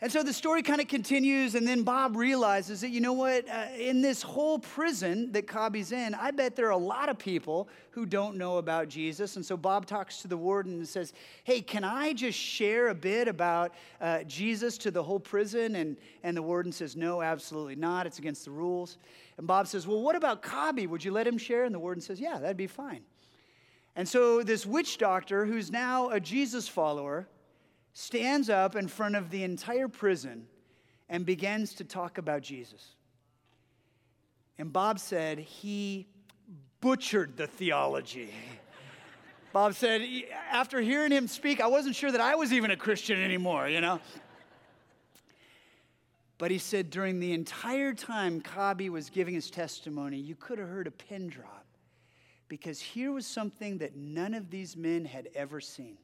And 0.00 0.12
so 0.12 0.22
the 0.22 0.32
story 0.32 0.62
kind 0.62 0.80
of 0.80 0.86
continues, 0.86 1.56
and 1.56 1.66
then 1.66 1.82
Bob 1.82 2.14
realizes 2.14 2.82
that, 2.82 2.90
you 2.90 3.00
know 3.00 3.14
what, 3.14 3.48
uh, 3.48 3.66
in 3.76 4.00
this 4.00 4.22
whole 4.22 4.60
prison 4.60 5.32
that 5.32 5.48
Kabi's 5.48 5.90
in, 5.90 6.14
I 6.14 6.30
bet 6.30 6.54
there 6.54 6.68
are 6.68 6.70
a 6.70 6.76
lot 6.76 7.08
of 7.08 7.18
people 7.18 7.68
who 7.90 8.06
don't 8.06 8.36
know 8.36 8.58
about 8.58 8.88
Jesus. 8.88 9.34
And 9.34 9.44
so 9.44 9.56
Bob 9.56 9.86
talks 9.86 10.22
to 10.22 10.28
the 10.28 10.36
warden 10.36 10.74
and 10.74 10.86
says, 10.86 11.14
Hey, 11.42 11.60
can 11.60 11.82
I 11.82 12.12
just 12.12 12.38
share 12.38 12.88
a 12.88 12.94
bit 12.94 13.26
about 13.26 13.74
uh, 14.00 14.22
Jesus 14.22 14.78
to 14.78 14.92
the 14.92 15.02
whole 15.02 15.18
prison? 15.18 15.74
And, 15.74 15.96
and 16.22 16.36
the 16.36 16.42
warden 16.42 16.70
says, 16.70 16.94
No, 16.94 17.20
absolutely 17.20 17.74
not. 17.74 18.06
It's 18.06 18.20
against 18.20 18.44
the 18.44 18.52
rules. 18.52 18.98
And 19.36 19.48
Bob 19.48 19.66
says, 19.66 19.84
Well, 19.84 20.00
what 20.00 20.14
about 20.14 20.44
Kabi? 20.44 20.88
Would 20.88 21.04
you 21.04 21.10
let 21.10 21.26
him 21.26 21.38
share? 21.38 21.64
And 21.64 21.74
the 21.74 21.80
warden 21.80 22.00
says, 22.00 22.20
Yeah, 22.20 22.38
that'd 22.38 22.56
be 22.56 22.68
fine. 22.68 23.00
And 23.96 24.08
so 24.08 24.44
this 24.44 24.64
witch 24.64 24.98
doctor, 24.98 25.44
who's 25.44 25.72
now 25.72 26.10
a 26.10 26.20
Jesus 26.20 26.68
follower, 26.68 27.26
stands 27.98 28.48
up 28.48 28.76
in 28.76 28.86
front 28.86 29.16
of 29.16 29.28
the 29.28 29.42
entire 29.42 29.88
prison 29.88 30.46
and 31.08 31.26
begins 31.26 31.74
to 31.74 31.82
talk 31.82 32.16
about 32.16 32.42
Jesus. 32.42 32.94
And 34.56 34.72
Bob 34.72 35.00
said 35.00 35.40
he 35.40 36.06
butchered 36.80 37.36
the 37.36 37.48
theology. 37.48 38.30
Bob 39.52 39.74
said, 39.74 40.02
after 40.48 40.80
hearing 40.80 41.10
him 41.10 41.26
speak, 41.26 41.60
I 41.60 41.66
wasn't 41.66 41.96
sure 41.96 42.12
that 42.12 42.20
I 42.20 42.36
was 42.36 42.52
even 42.52 42.70
a 42.70 42.76
Christian 42.76 43.20
anymore, 43.20 43.68
you 43.68 43.80
know? 43.80 43.98
But 46.38 46.52
he 46.52 46.58
said 46.58 46.90
during 46.90 47.18
the 47.18 47.32
entire 47.32 47.94
time 47.94 48.40
Kabi 48.40 48.90
was 48.90 49.10
giving 49.10 49.34
his 49.34 49.50
testimony, 49.50 50.18
you 50.18 50.36
could 50.36 50.60
have 50.60 50.68
heard 50.68 50.86
a 50.86 50.92
pin 50.92 51.28
drop 51.28 51.66
because 52.46 52.80
here 52.80 53.10
was 53.10 53.26
something 53.26 53.78
that 53.78 53.96
none 53.96 54.34
of 54.34 54.50
these 54.50 54.76
men 54.76 55.04
had 55.04 55.30
ever 55.34 55.60
seen 55.60 55.98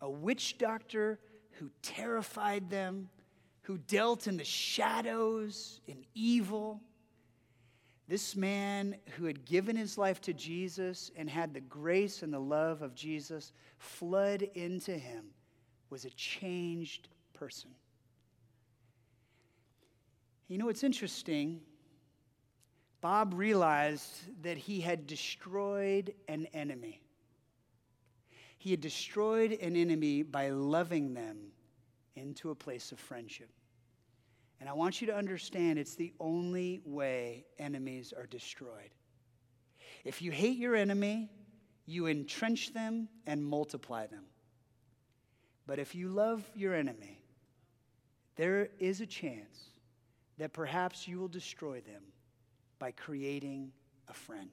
a 0.00 0.10
witch 0.10 0.58
doctor 0.58 1.18
who 1.52 1.70
terrified 1.82 2.70
them, 2.70 3.08
who 3.62 3.78
dealt 3.78 4.26
in 4.26 4.36
the 4.36 4.44
shadows 4.44 5.80
in 5.86 6.04
evil. 6.14 6.80
This 8.08 8.36
man 8.36 8.96
who 9.16 9.24
had 9.24 9.44
given 9.44 9.74
his 9.74 9.98
life 9.98 10.20
to 10.22 10.32
Jesus 10.32 11.10
and 11.16 11.28
had 11.28 11.52
the 11.52 11.60
grace 11.60 12.22
and 12.22 12.32
the 12.32 12.38
love 12.38 12.82
of 12.82 12.94
Jesus 12.94 13.52
flood 13.78 14.42
into 14.54 14.92
him 14.96 15.26
was 15.90 16.04
a 16.04 16.10
changed 16.10 17.08
person. 17.32 17.70
You 20.48 20.58
know, 20.58 20.68
it's 20.68 20.84
interesting. 20.84 21.60
Bob 23.00 23.34
realized 23.34 24.42
that 24.42 24.56
he 24.56 24.80
had 24.80 25.06
destroyed 25.06 26.14
an 26.28 26.46
enemy. 26.54 27.02
He 28.66 28.72
had 28.72 28.80
destroyed 28.80 29.52
an 29.62 29.76
enemy 29.76 30.24
by 30.24 30.48
loving 30.48 31.14
them 31.14 31.36
into 32.16 32.50
a 32.50 32.54
place 32.56 32.90
of 32.90 32.98
friendship. 32.98 33.48
And 34.58 34.68
I 34.68 34.72
want 34.72 35.00
you 35.00 35.06
to 35.06 35.14
understand 35.14 35.78
it's 35.78 35.94
the 35.94 36.12
only 36.18 36.80
way 36.84 37.46
enemies 37.60 38.12
are 38.12 38.26
destroyed. 38.26 38.90
If 40.04 40.20
you 40.20 40.32
hate 40.32 40.58
your 40.58 40.74
enemy, 40.74 41.30
you 41.86 42.08
entrench 42.08 42.74
them 42.74 43.08
and 43.24 43.44
multiply 43.44 44.08
them. 44.08 44.24
But 45.68 45.78
if 45.78 45.94
you 45.94 46.08
love 46.08 46.42
your 46.56 46.74
enemy, 46.74 47.20
there 48.34 48.70
is 48.80 49.00
a 49.00 49.06
chance 49.06 49.60
that 50.38 50.52
perhaps 50.52 51.06
you 51.06 51.20
will 51.20 51.28
destroy 51.28 51.82
them 51.82 52.02
by 52.80 52.90
creating 52.90 53.70
a 54.08 54.12
friend. 54.12 54.50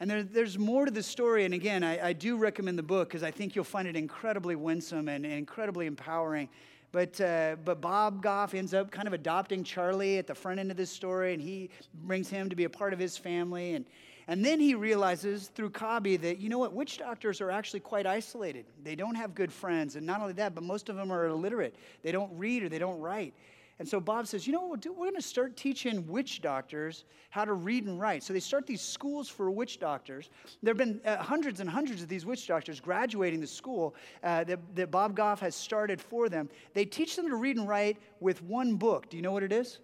And 0.00 0.08
there, 0.08 0.22
there's 0.22 0.58
more 0.58 0.84
to 0.84 0.90
the 0.90 1.02
story. 1.02 1.44
And 1.44 1.54
again, 1.54 1.82
I, 1.82 2.08
I 2.08 2.12
do 2.12 2.36
recommend 2.36 2.78
the 2.78 2.84
book 2.84 3.08
because 3.08 3.22
I 3.22 3.30
think 3.30 3.56
you'll 3.56 3.64
find 3.64 3.88
it 3.88 3.96
incredibly 3.96 4.54
winsome 4.54 5.08
and, 5.08 5.24
and 5.24 5.34
incredibly 5.34 5.86
empowering. 5.86 6.48
But, 6.90 7.20
uh, 7.20 7.56
but 7.64 7.80
Bob 7.80 8.22
Goff 8.22 8.54
ends 8.54 8.72
up 8.72 8.90
kind 8.90 9.06
of 9.06 9.12
adopting 9.12 9.62
Charlie 9.62 10.18
at 10.18 10.26
the 10.26 10.34
front 10.34 10.58
end 10.58 10.70
of 10.70 10.76
this 10.76 10.90
story, 10.90 11.34
and 11.34 11.42
he 11.42 11.68
brings 12.04 12.30
him 12.30 12.48
to 12.48 12.56
be 12.56 12.64
a 12.64 12.70
part 12.70 12.92
of 12.92 12.98
his 12.98 13.18
family. 13.18 13.74
And, 13.74 13.84
and 14.26 14.44
then 14.44 14.58
he 14.58 14.74
realizes 14.74 15.48
through 15.48 15.70
Kabi 15.70 16.18
that, 16.22 16.38
you 16.38 16.48
know 16.48 16.58
what, 16.58 16.72
witch 16.72 16.98
doctors 16.98 17.40
are 17.40 17.50
actually 17.50 17.80
quite 17.80 18.06
isolated. 18.06 18.64
They 18.84 18.94
don't 18.94 19.16
have 19.16 19.34
good 19.34 19.52
friends. 19.52 19.96
And 19.96 20.06
not 20.06 20.20
only 20.20 20.32
that, 20.34 20.54
but 20.54 20.64
most 20.64 20.88
of 20.88 20.96
them 20.96 21.10
are 21.10 21.26
illiterate. 21.26 21.76
They 22.02 22.12
don't 22.12 22.30
read 22.38 22.62
or 22.62 22.68
they 22.68 22.78
don't 22.78 23.00
write. 23.00 23.34
And 23.78 23.88
so 23.88 24.00
Bob 24.00 24.26
says, 24.26 24.46
you 24.46 24.52
know 24.52 24.60
what 24.60 24.70
we'll 24.70 24.76
do? 24.78 24.92
We're 24.92 25.06
going 25.06 25.14
to 25.14 25.22
start 25.22 25.56
teaching 25.56 26.06
witch 26.08 26.42
doctors 26.42 27.04
how 27.30 27.44
to 27.44 27.52
read 27.52 27.84
and 27.86 28.00
write. 28.00 28.24
So 28.24 28.32
they 28.32 28.40
start 28.40 28.66
these 28.66 28.80
schools 28.80 29.28
for 29.28 29.50
witch 29.50 29.78
doctors. 29.78 30.30
There 30.62 30.72
have 30.72 30.78
been 30.78 31.00
uh, 31.04 31.18
hundreds 31.18 31.60
and 31.60 31.70
hundreds 31.70 32.02
of 32.02 32.08
these 32.08 32.26
witch 32.26 32.48
doctors 32.48 32.80
graduating 32.80 33.40
the 33.40 33.46
school 33.46 33.94
uh, 34.24 34.42
that, 34.44 34.58
that 34.74 34.90
Bob 34.90 35.14
Goff 35.14 35.38
has 35.40 35.54
started 35.54 36.00
for 36.00 36.28
them. 36.28 36.48
They 36.74 36.84
teach 36.84 37.14
them 37.14 37.28
to 37.28 37.36
read 37.36 37.56
and 37.56 37.68
write 37.68 37.98
with 38.18 38.42
one 38.42 38.74
book. 38.74 39.08
Do 39.10 39.16
you 39.16 39.22
know 39.22 39.32
what 39.32 39.44
it 39.44 39.52
is? 39.52 39.78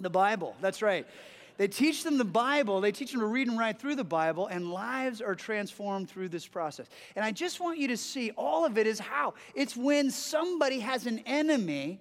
The 0.00 0.10
Bible. 0.10 0.56
That's 0.62 0.80
right. 0.80 1.06
They 1.58 1.68
teach 1.68 2.02
them 2.02 2.16
the 2.16 2.24
Bible, 2.24 2.80
they 2.80 2.92
teach 2.92 3.12
them 3.12 3.20
to 3.20 3.26
read 3.26 3.46
and 3.46 3.58
write 3.58 3.78
through 3.78 3.96
the 3.96 4.02
Bible, 4.02 4.46
and 4.46 4.72
lives 4.72 5.20
are 5.20 5.34
transformed 5.34 6.08
through 6.08 6.30
this 6.30 6.46
process. 6.46 6.88
And 7.14 7.24
I 7.24 7.30
just 7.30 7.60
want 7.60 7.78
you 7.78 7.88
to 7.88 7.96
see 7.96 8.30
all 8.38 8.64
of 8.64 8.78
it 8.78 8.86
is 8.86 8.98
how. 8.98 9.34
It's 9.54 9.76
when 9.76 10.10
somebody 10.10 10.80
has 10.80 11.06
an 11.06 11.18
enemy 11.26 12.00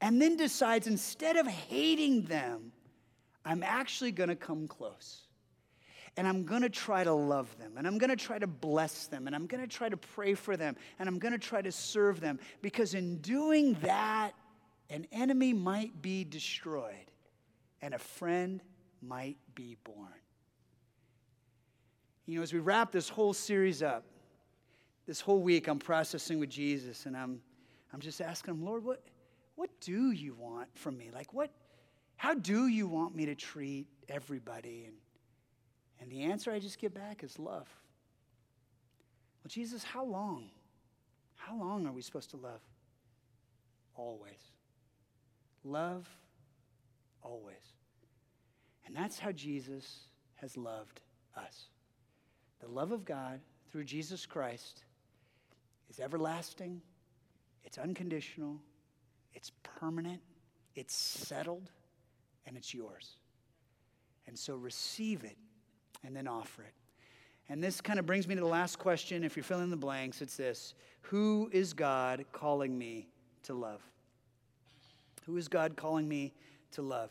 and 0.00 0.20
then 0.20 0.36
decides 0.36 0.86
instead 0.86 1.36
of 1.36 1.46
hating 1.46 2.22
them, 2.22 2.72
I'm 3.44 3.62
actually 3.62 4.12
going 4.12 4.28
to 4.28 4.36
come 4.36 4.68
close. 4.68 5.22
And 6.16 6.26
I'm 6.26 6.44
going 6.44 6.62
to 6.62 6.68
try 6.68 7.04
to 7.04 7.12
love 7.12 7.56
them. 7.58 7.74
And 7.76 7.86
I'm 7.86 7.96
going 7.96 8.10
to 8.10 8.16
try 8.16 8.38
to 8.38 8.46
bless 8.46 9.06
them. 9.06 9.26
And 9.26 9.36
I'm 9.36 9.46
going 9.46 9.60
to 9.60 9.68
try 9.68 9.88
to 9.88 9.96
pray 9.96 10.34
for 10.34 10.56
them. 10.56 10.74
And 10.98 11.08
I'm 11.08 11.18
going 11.18 11.32
to 11.32 11.38
try 11.38 11.62
to 11.62 11.70
serve 11.70 12.20
them. 12.20 12.40
Because 12.60 12.94
in 12.94 13.18
doing 13.18 13.74
that, 13.82 14.32
an 14.90 15.06
enemy 15.12 15.52
might 15.52 16.02
be 16.02 16.24
destroyed 16.24 17.12
and 17.82 17.94
a 17.94 17.98
friend 17.98 18.60
might 19.00 19.36
be 19.54 19.76
born. 19.84 20.08
You 22.26 22.38
know, 22.38 22.42
as 22.42 22.52
we 22.52 22.58
wrap 22.58 22.90
this 22.90 23.08
whole 23.08 23.32
series 23.32 23.82
up, 23.82 24.04
this 25.06 25.20
whole 25.20 25.40
week 25.40 25.68
I'm 25.68 25.78
processing 25.78 26.38
with 26.38 26.50
Jesus 26.50 27.06
and 27.06 27.16
I'm, 27.16 27.40
I'm 27.92 28.00
just 28.00 28.20
asking 28.20 28.54
him, 28.54 28.64
Lord, 28.64 28.84
what, 28.84 29.02
what 29.58 29.70
do 29.80 30.12
you 30.12 30.34
want 30.34 30.68
from 30.76 30.96
me? 30.96 31.10
Like, 31.12 31.34
what, 31.34 31.50
how 32.14 32.32
do 32.32 32.68
you 32.68 32.86
want 32.86 33.16
me 33.16 33.26
to 33.26 33.34
treat 33.34 33.88
everybody? 34.08 34.84
And, 34.86 34.94
and 36.00 36.12
the 36.12 36.30
answer 36.30 36.52
I 36.52 36.60
just 36.60 36.78
get 36.78 36.94
back 36.94 37.24
is 37.24 37.40
love. 37.40 37.66
Well, 39.42 39.48
Jesus, 39.48 39.82
how 39.82 40.04
long? 40.04 40.44
How 41.34 41.58
long 41.58 41.88
are 41.88 41.92
we 41.92 42.02
supposed 42.02 42.30
to 42.30 42.36
love? 42.36 42.60
Always. 43.96 44.38
Love 45.64 46.08
always. 47.20 47.56
And 48.86 48.94
that's 48.94 49.18
how 49.18 49.32
Jesus 49.32 50.02
has 50.36 50.56
loved 50.56 51.00
us. 51.36 51.64
The 52.60 52.68
love 52.68 52.92
of 52.92 53.04
God 53.04 53.40
through 53.72 53.84
Jesus 53.84 54.24
Christ 54.24 54.84
is 55.90 55.98
everlasting, 55.98 56.80
it's 57.64 57.76
unconditional, 57.76 58.60
it's 59.38 59.52
permanent, 59.62 60.20
it's 60.74 60.92
settled, 60.92 61.70
and 62.44 62.56
it's 62.56 62.74
yours. 62.74 63.18
And 64.26 64.36
so 64.36 64.56
receive 64.56 65.22
it 65.22 65.36
and 66.04 66.14
then 66.14 66.26
offer 66.26 66.62
it. 66.62 66.74
And 67.48 67.62
this 67.62 67.80
kind 67.80 68.00
of 68.00 68.04
brings 68.04 68.26
me 68.26 68.34
to 68.34 68.40
the 68.40 68.48
last 68.48 68.80
question. 68.80 69.22
If 69.22 69.36
you're 69.36 69.44
filling 69.44 69.62
in 69.62 69.70
the 69.70 69.76
blanks, 69.76 70.22
it's 70.22 70.36
this 70.36 70.74
Who 71.02 71.48
is 71.52 71.72
God 71.72 72.24
calling 72.32 72.76
me 72.76 73.06
to 73.44 73.54
love? 73.54 73.80
Who 75.26 75.36
is 75.36 75.46
God 75.46 75.76
calling 75.76 76.08
me 76.08 76.32
to 76.72 76.82
love? 76.82 77.10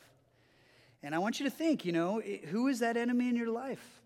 And 1.03 1.15
I 1.15 1.19
want 1.19 1.39
you 1.39 1.45
to 1.45 1.49
think, 1.49 1.85
you 1.85 1.93
know, 1.93 2.21
who 2.49 2.67
is 2.67 2.79
that 2.79 2.97
enemy 2.97 3.29
in 3.29 3.37
your 3.37 3.49
life? 3.49 3.96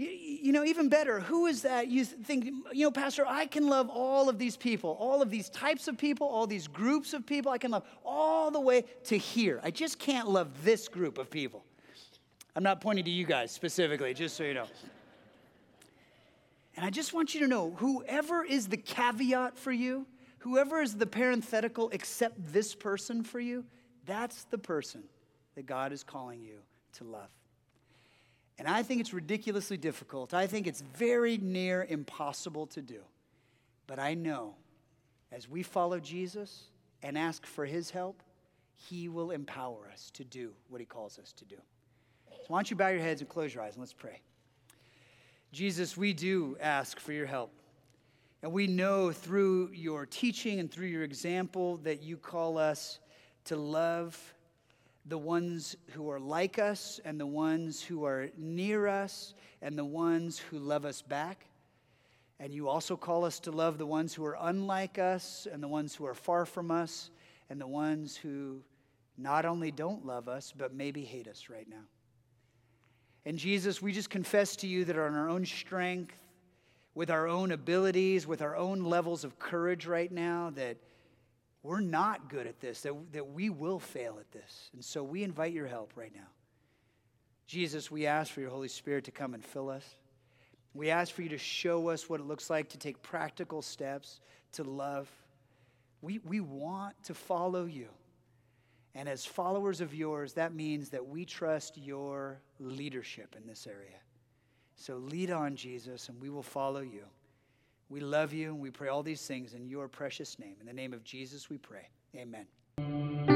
You, 0.00 0.52
know, 0.52 0.64
even 0.64 0.88
better, 0.88 1.20
who 1.20 1.44
is 1.44 1.60
that 1.62 1.88
you 1.88 2.06
think, 2.06 2.46
you 2.72 2.86
know, 2.86 2.90
Pastor, 2.90 3.26
I 3.26 3.44
can 3.44 3.68
love 3.68 3.90
all 3.90 4.30
of 4.30 4.38
these 4.38 4.56
people, 4.56 4.96
all 4.98 5.20
of 5.20 5.28
these 5.28 5.50
types 5.50 5.88
of 5.88 5.98
people, 5.98 6.26
all 6.26 6.46
these 6.46 6.66
groups 6.66 7.12
of 7.12 7.26
people. 7.26 7.52
I 7.52 7.58
can 7.58 7.70
love 7.70 7.84
all 8.02 8.50
the 8.50 8.60
way 8.60 8.86
to 9.04 9.18
here. 9.18 9.60
I 9.62 9.70
just 9.70 9.98
can't 9.98 10.26
love 10.26 10.64
this 10.64 10.88
group 10.88 11.18
of 11.18 11.30
people. 11.30 11.66
I'm 12.56 12.62
not 12.62 12.80
pointing 12.80 13.04
to 13.04 13.10
you 13.10 13.26
guys 13.26 13.50
specifically, 13.50 14.14
just 14.14 14.38
so 14.38 14.44
you 14.44 14.54
know. 14.54 14.66
And 16.76 16.86
I 16.86 16.88
just 16.88 17.12
want 17.12 17.34
you 17.34 17.40
to 17.40 17.46
know 17.46 17.74
whoever 17.76 18.42
is 18.42 18.68
the 18.68 18.78
caveat 18.78 19.58
for 19.58 19.70
you, 19.70 20.06
whoever 20.38 20.80
is 20.80 20.96
the 20.96 21.06
parenthetical 21.06 21.90
except 21.90 22.52
this 22.54 22.74
person 22.74 23.22
for 23.22 23.38
you, 23.38 23.66
that's 24.06 24.44
the 24.44 24.56
person 24.56 25.02
that 25.56 25.66
God 25.66 25.92
is 25.92 26.02
calling 26.02 26.40
you 26.40 26.60
to 26.94 27.04
love. 27.04 27.28
And 28.60 28.68
I 28.68 28.82
think 28.82 29.00
it's 29.00 29.14
ridiculously 29.14 29.78
difficult. 29.78 30.34
I 30.34 30.46
think 30.46 30.66
it's 30.66 30.82
very 30.82 31.38
near 31.38 31.86
impossible 31.88 32.66
to 32.66 32.82
do. 32.82 33.00
But 33.86 33.98
I 33.98 34.12
know 34.12 34.54
as 35.32 35.48
we 35.48 35.62
follow 35.62 35.98
Jesus 35.98 36.64
and 37.02 37.16
ask 37.16 37.46
for 37.46 37.64
his 37.64 37.88
help, 37.88 38.22
he 38.74 39.08
will 39.08 39.30
empower 39.30 39.88
us 39.90 40.10
to 40.10 40.24
do 40.24 40.52
what 40.68 40.78
he 40.78 40.84
calls 40.84 41.18
us 41.18 41.32
to 41.38 41.46
do. 41.46 41.56
So 42.28 42.44
why 42.48 42.58
don't 42.58 42.70
you 42.70 42.76
bow 42.76 42.88
your 42.88 43.00
heads 43.00 43.22
and 43.22 43.30
close 43.30 43.54
your 43.54 43.64
eyes 43.64 43.76
and 43.76 43.80
let's 43.80 43.94
pray. 43.94 44.20
Jesus, 45.52 45.96
we 45.96 46.12
do 46.12 46.58
ask 46.60 47.00
for 47.00 47.14
your 47.14 47.26
help. 47.26 47.54
And 48.42 48.52
we 48.52 48.66
know 48.66 49.10
through 49.10 49.70
your 49.72 50.04
teaching 50.04 50.60
and 50.60 50.70
through 50.70 50.88
your 50.88 51.04
example 51.04 51.78
that 51.78 52.02
you 52.02 52.18
call 52.18 52.58
us 52.58 52.98
to 53.44 53.56
love 53.56 54.34
the 55.06 55.18
ones 55.18 55.76
who 55.92 56.10
are 56.10 56.20
like 56.20 56.58
us 56.58 57.00
and 57.04 57.18
the 57.18 57.26
ones 57.26 57.82
who 57.82 58.04
are 58.04 58.28
near 58.36 58.86
us 58.86 59.34
and 59.62 59.78
the 59.78 59.84
ones 59.84 60.38
who 60.38 60.58
love 60.58 60.84
us 60.84 61.02
back. 61.02 61.46
And 62.38 62.54
you 62.54 62.68
also 62.68 62.96
call 62.96 63.24
us 63.24 63.40
to 63.40 63.50
love 63.50 63.78
the 63.78 63.86
ones 63.86 64.14
who 64.14 64.24
are 64.24 64.36
unlike 64.40 64.98
us 64.98 65.46
and 65.50 65.62
the 65.62 65.68
ones 65.68 65.94
who 65.94 66.06
are 66.06 66.14
far 66.14 66.46
from 66.46 66.70
us 66.70 67.10
and 67.48 67.60
the 67.60 67.66
ones 67.66 68.16
who 68.16 68.60
not 69.18 69.44
only 69.44 69.70
don't 69.70 70.06
love 70.06 70.28
us, 70.28 70.52
but 70.56 70.72
maybe 70.72 71.04
hate 71.04 71.28
us 71.28 71.48
right 71.50 71.68
now. 71.68 71.84
And 73.26 73.36
Jesus, 73.36 73.82
we 73.82 73.92
just 73.92 74.08
confess 74.08 74.56
to 74.56 74.66
you 74.66 74.84
that 74.86 74.96
on 74.98 75.14
our 75.14 75.28
own 75.28 75.44
strength, 75.44 76.16
with 76.94 77.10
our 77.10 77.28
own 77.28 77.52
abilities, 77.52 78.26
with 78.26 78.40
our 78.40 78.56
own 78.56 78.84
levels 78.84 79.24
of 79.24 79.38
courage 79.38 79.86
right 79.86 80.10
now, 80.10 80.50
that 80.54 80.78
we're 81.62 81.80
not 81.80 82.28
good 82.28 82.46
at 82.46 82.60
this, 82.60 82.80
that, 82.82 82.94
that 83.12 83.32
we 83.32 83.50
will 83.50 83.78
fail 83.78 84.16
at 84.18 84.30
this. 84.32 84.70
And 84.72 84.84
so 84.84 85.02
we 85.02 85.22
invite 85.22 85.52
your 85.52 85.66
help 85.66 85.92
right 85.94 86.12
now. 86.14 86.28
Jesus, 87.46 87.90
we 87.90 88.06
ask 88.06 88.32
for 88.32 88.40
your 88.40 88.50
Holy 88.50 88.68
Spirit 88.68 89.04
to 89.04 89.10
come 89.10 89.34
and 89.34 89.44
fill 89.44 89.68
us. 89.68 89.84
We 90.72 90.90
ask 90.90 91.12
for 91.12 91.22
you 91.22 91.28
to 91.30 91.38
show 91.38 91.88
us 91.88 92.08
what 92.08 92.20
it 92.20 92.26
looks 92.26 92.48
like 92.48 92.68
to 92.70 92.78
take 92.78 93.02
practical 93.02 93.60
steps 93.60 94.20
to 94.52 94.62
love. 94.62 95.10
We, 96.00 96.20
we 96.20 96.40
want 96.40 96.94
to 97.04 97.14
follow 97.14 97.64
you. 97.66 97.88
And 98.94 99.08
as 99.08 99.26
followers 99.26 99.80
of 99.80 99.94
yours, 99.94 100.32
that 100.34 100.54
means 100.54 100.90
that 100.90 101.06
we 101.06 101.24
trust 101.24 101.76
your 101.76 102.40
leadership 102.58 103.36
in 103.36 103.46
this 103.46 103.66
area. 103.66 103.98
So 104.76 104.96
lead 104.96 105.30
on, 105.30 105.56
Jesus, 105.56 106.08
and 106.08 106.20
we 106.20 106.30
will 106.30 106.42
follow 106.42 106.80
you. 106.80 107.04
We 107.90 108.00
love 108.00 108.32
you 108.32 108.50
and 108.50 108.60
we 108.60 108.70
pray 108.70 108.88
all 108.88 109.02
these 109.02 109.26
things 109.26 109.52
in 109.52 109.68
your 109.68 109.88
precious 109.88 110.38
name. 110.38 110.54
In 110.60 110.66
the 110.66 110.72
name 110.72 110.92
of 110.92 111.02
Jesus, 111.02 111.50
we 111.50 111.58
pray. 111.58 111.88
Amen. 112.16 113.29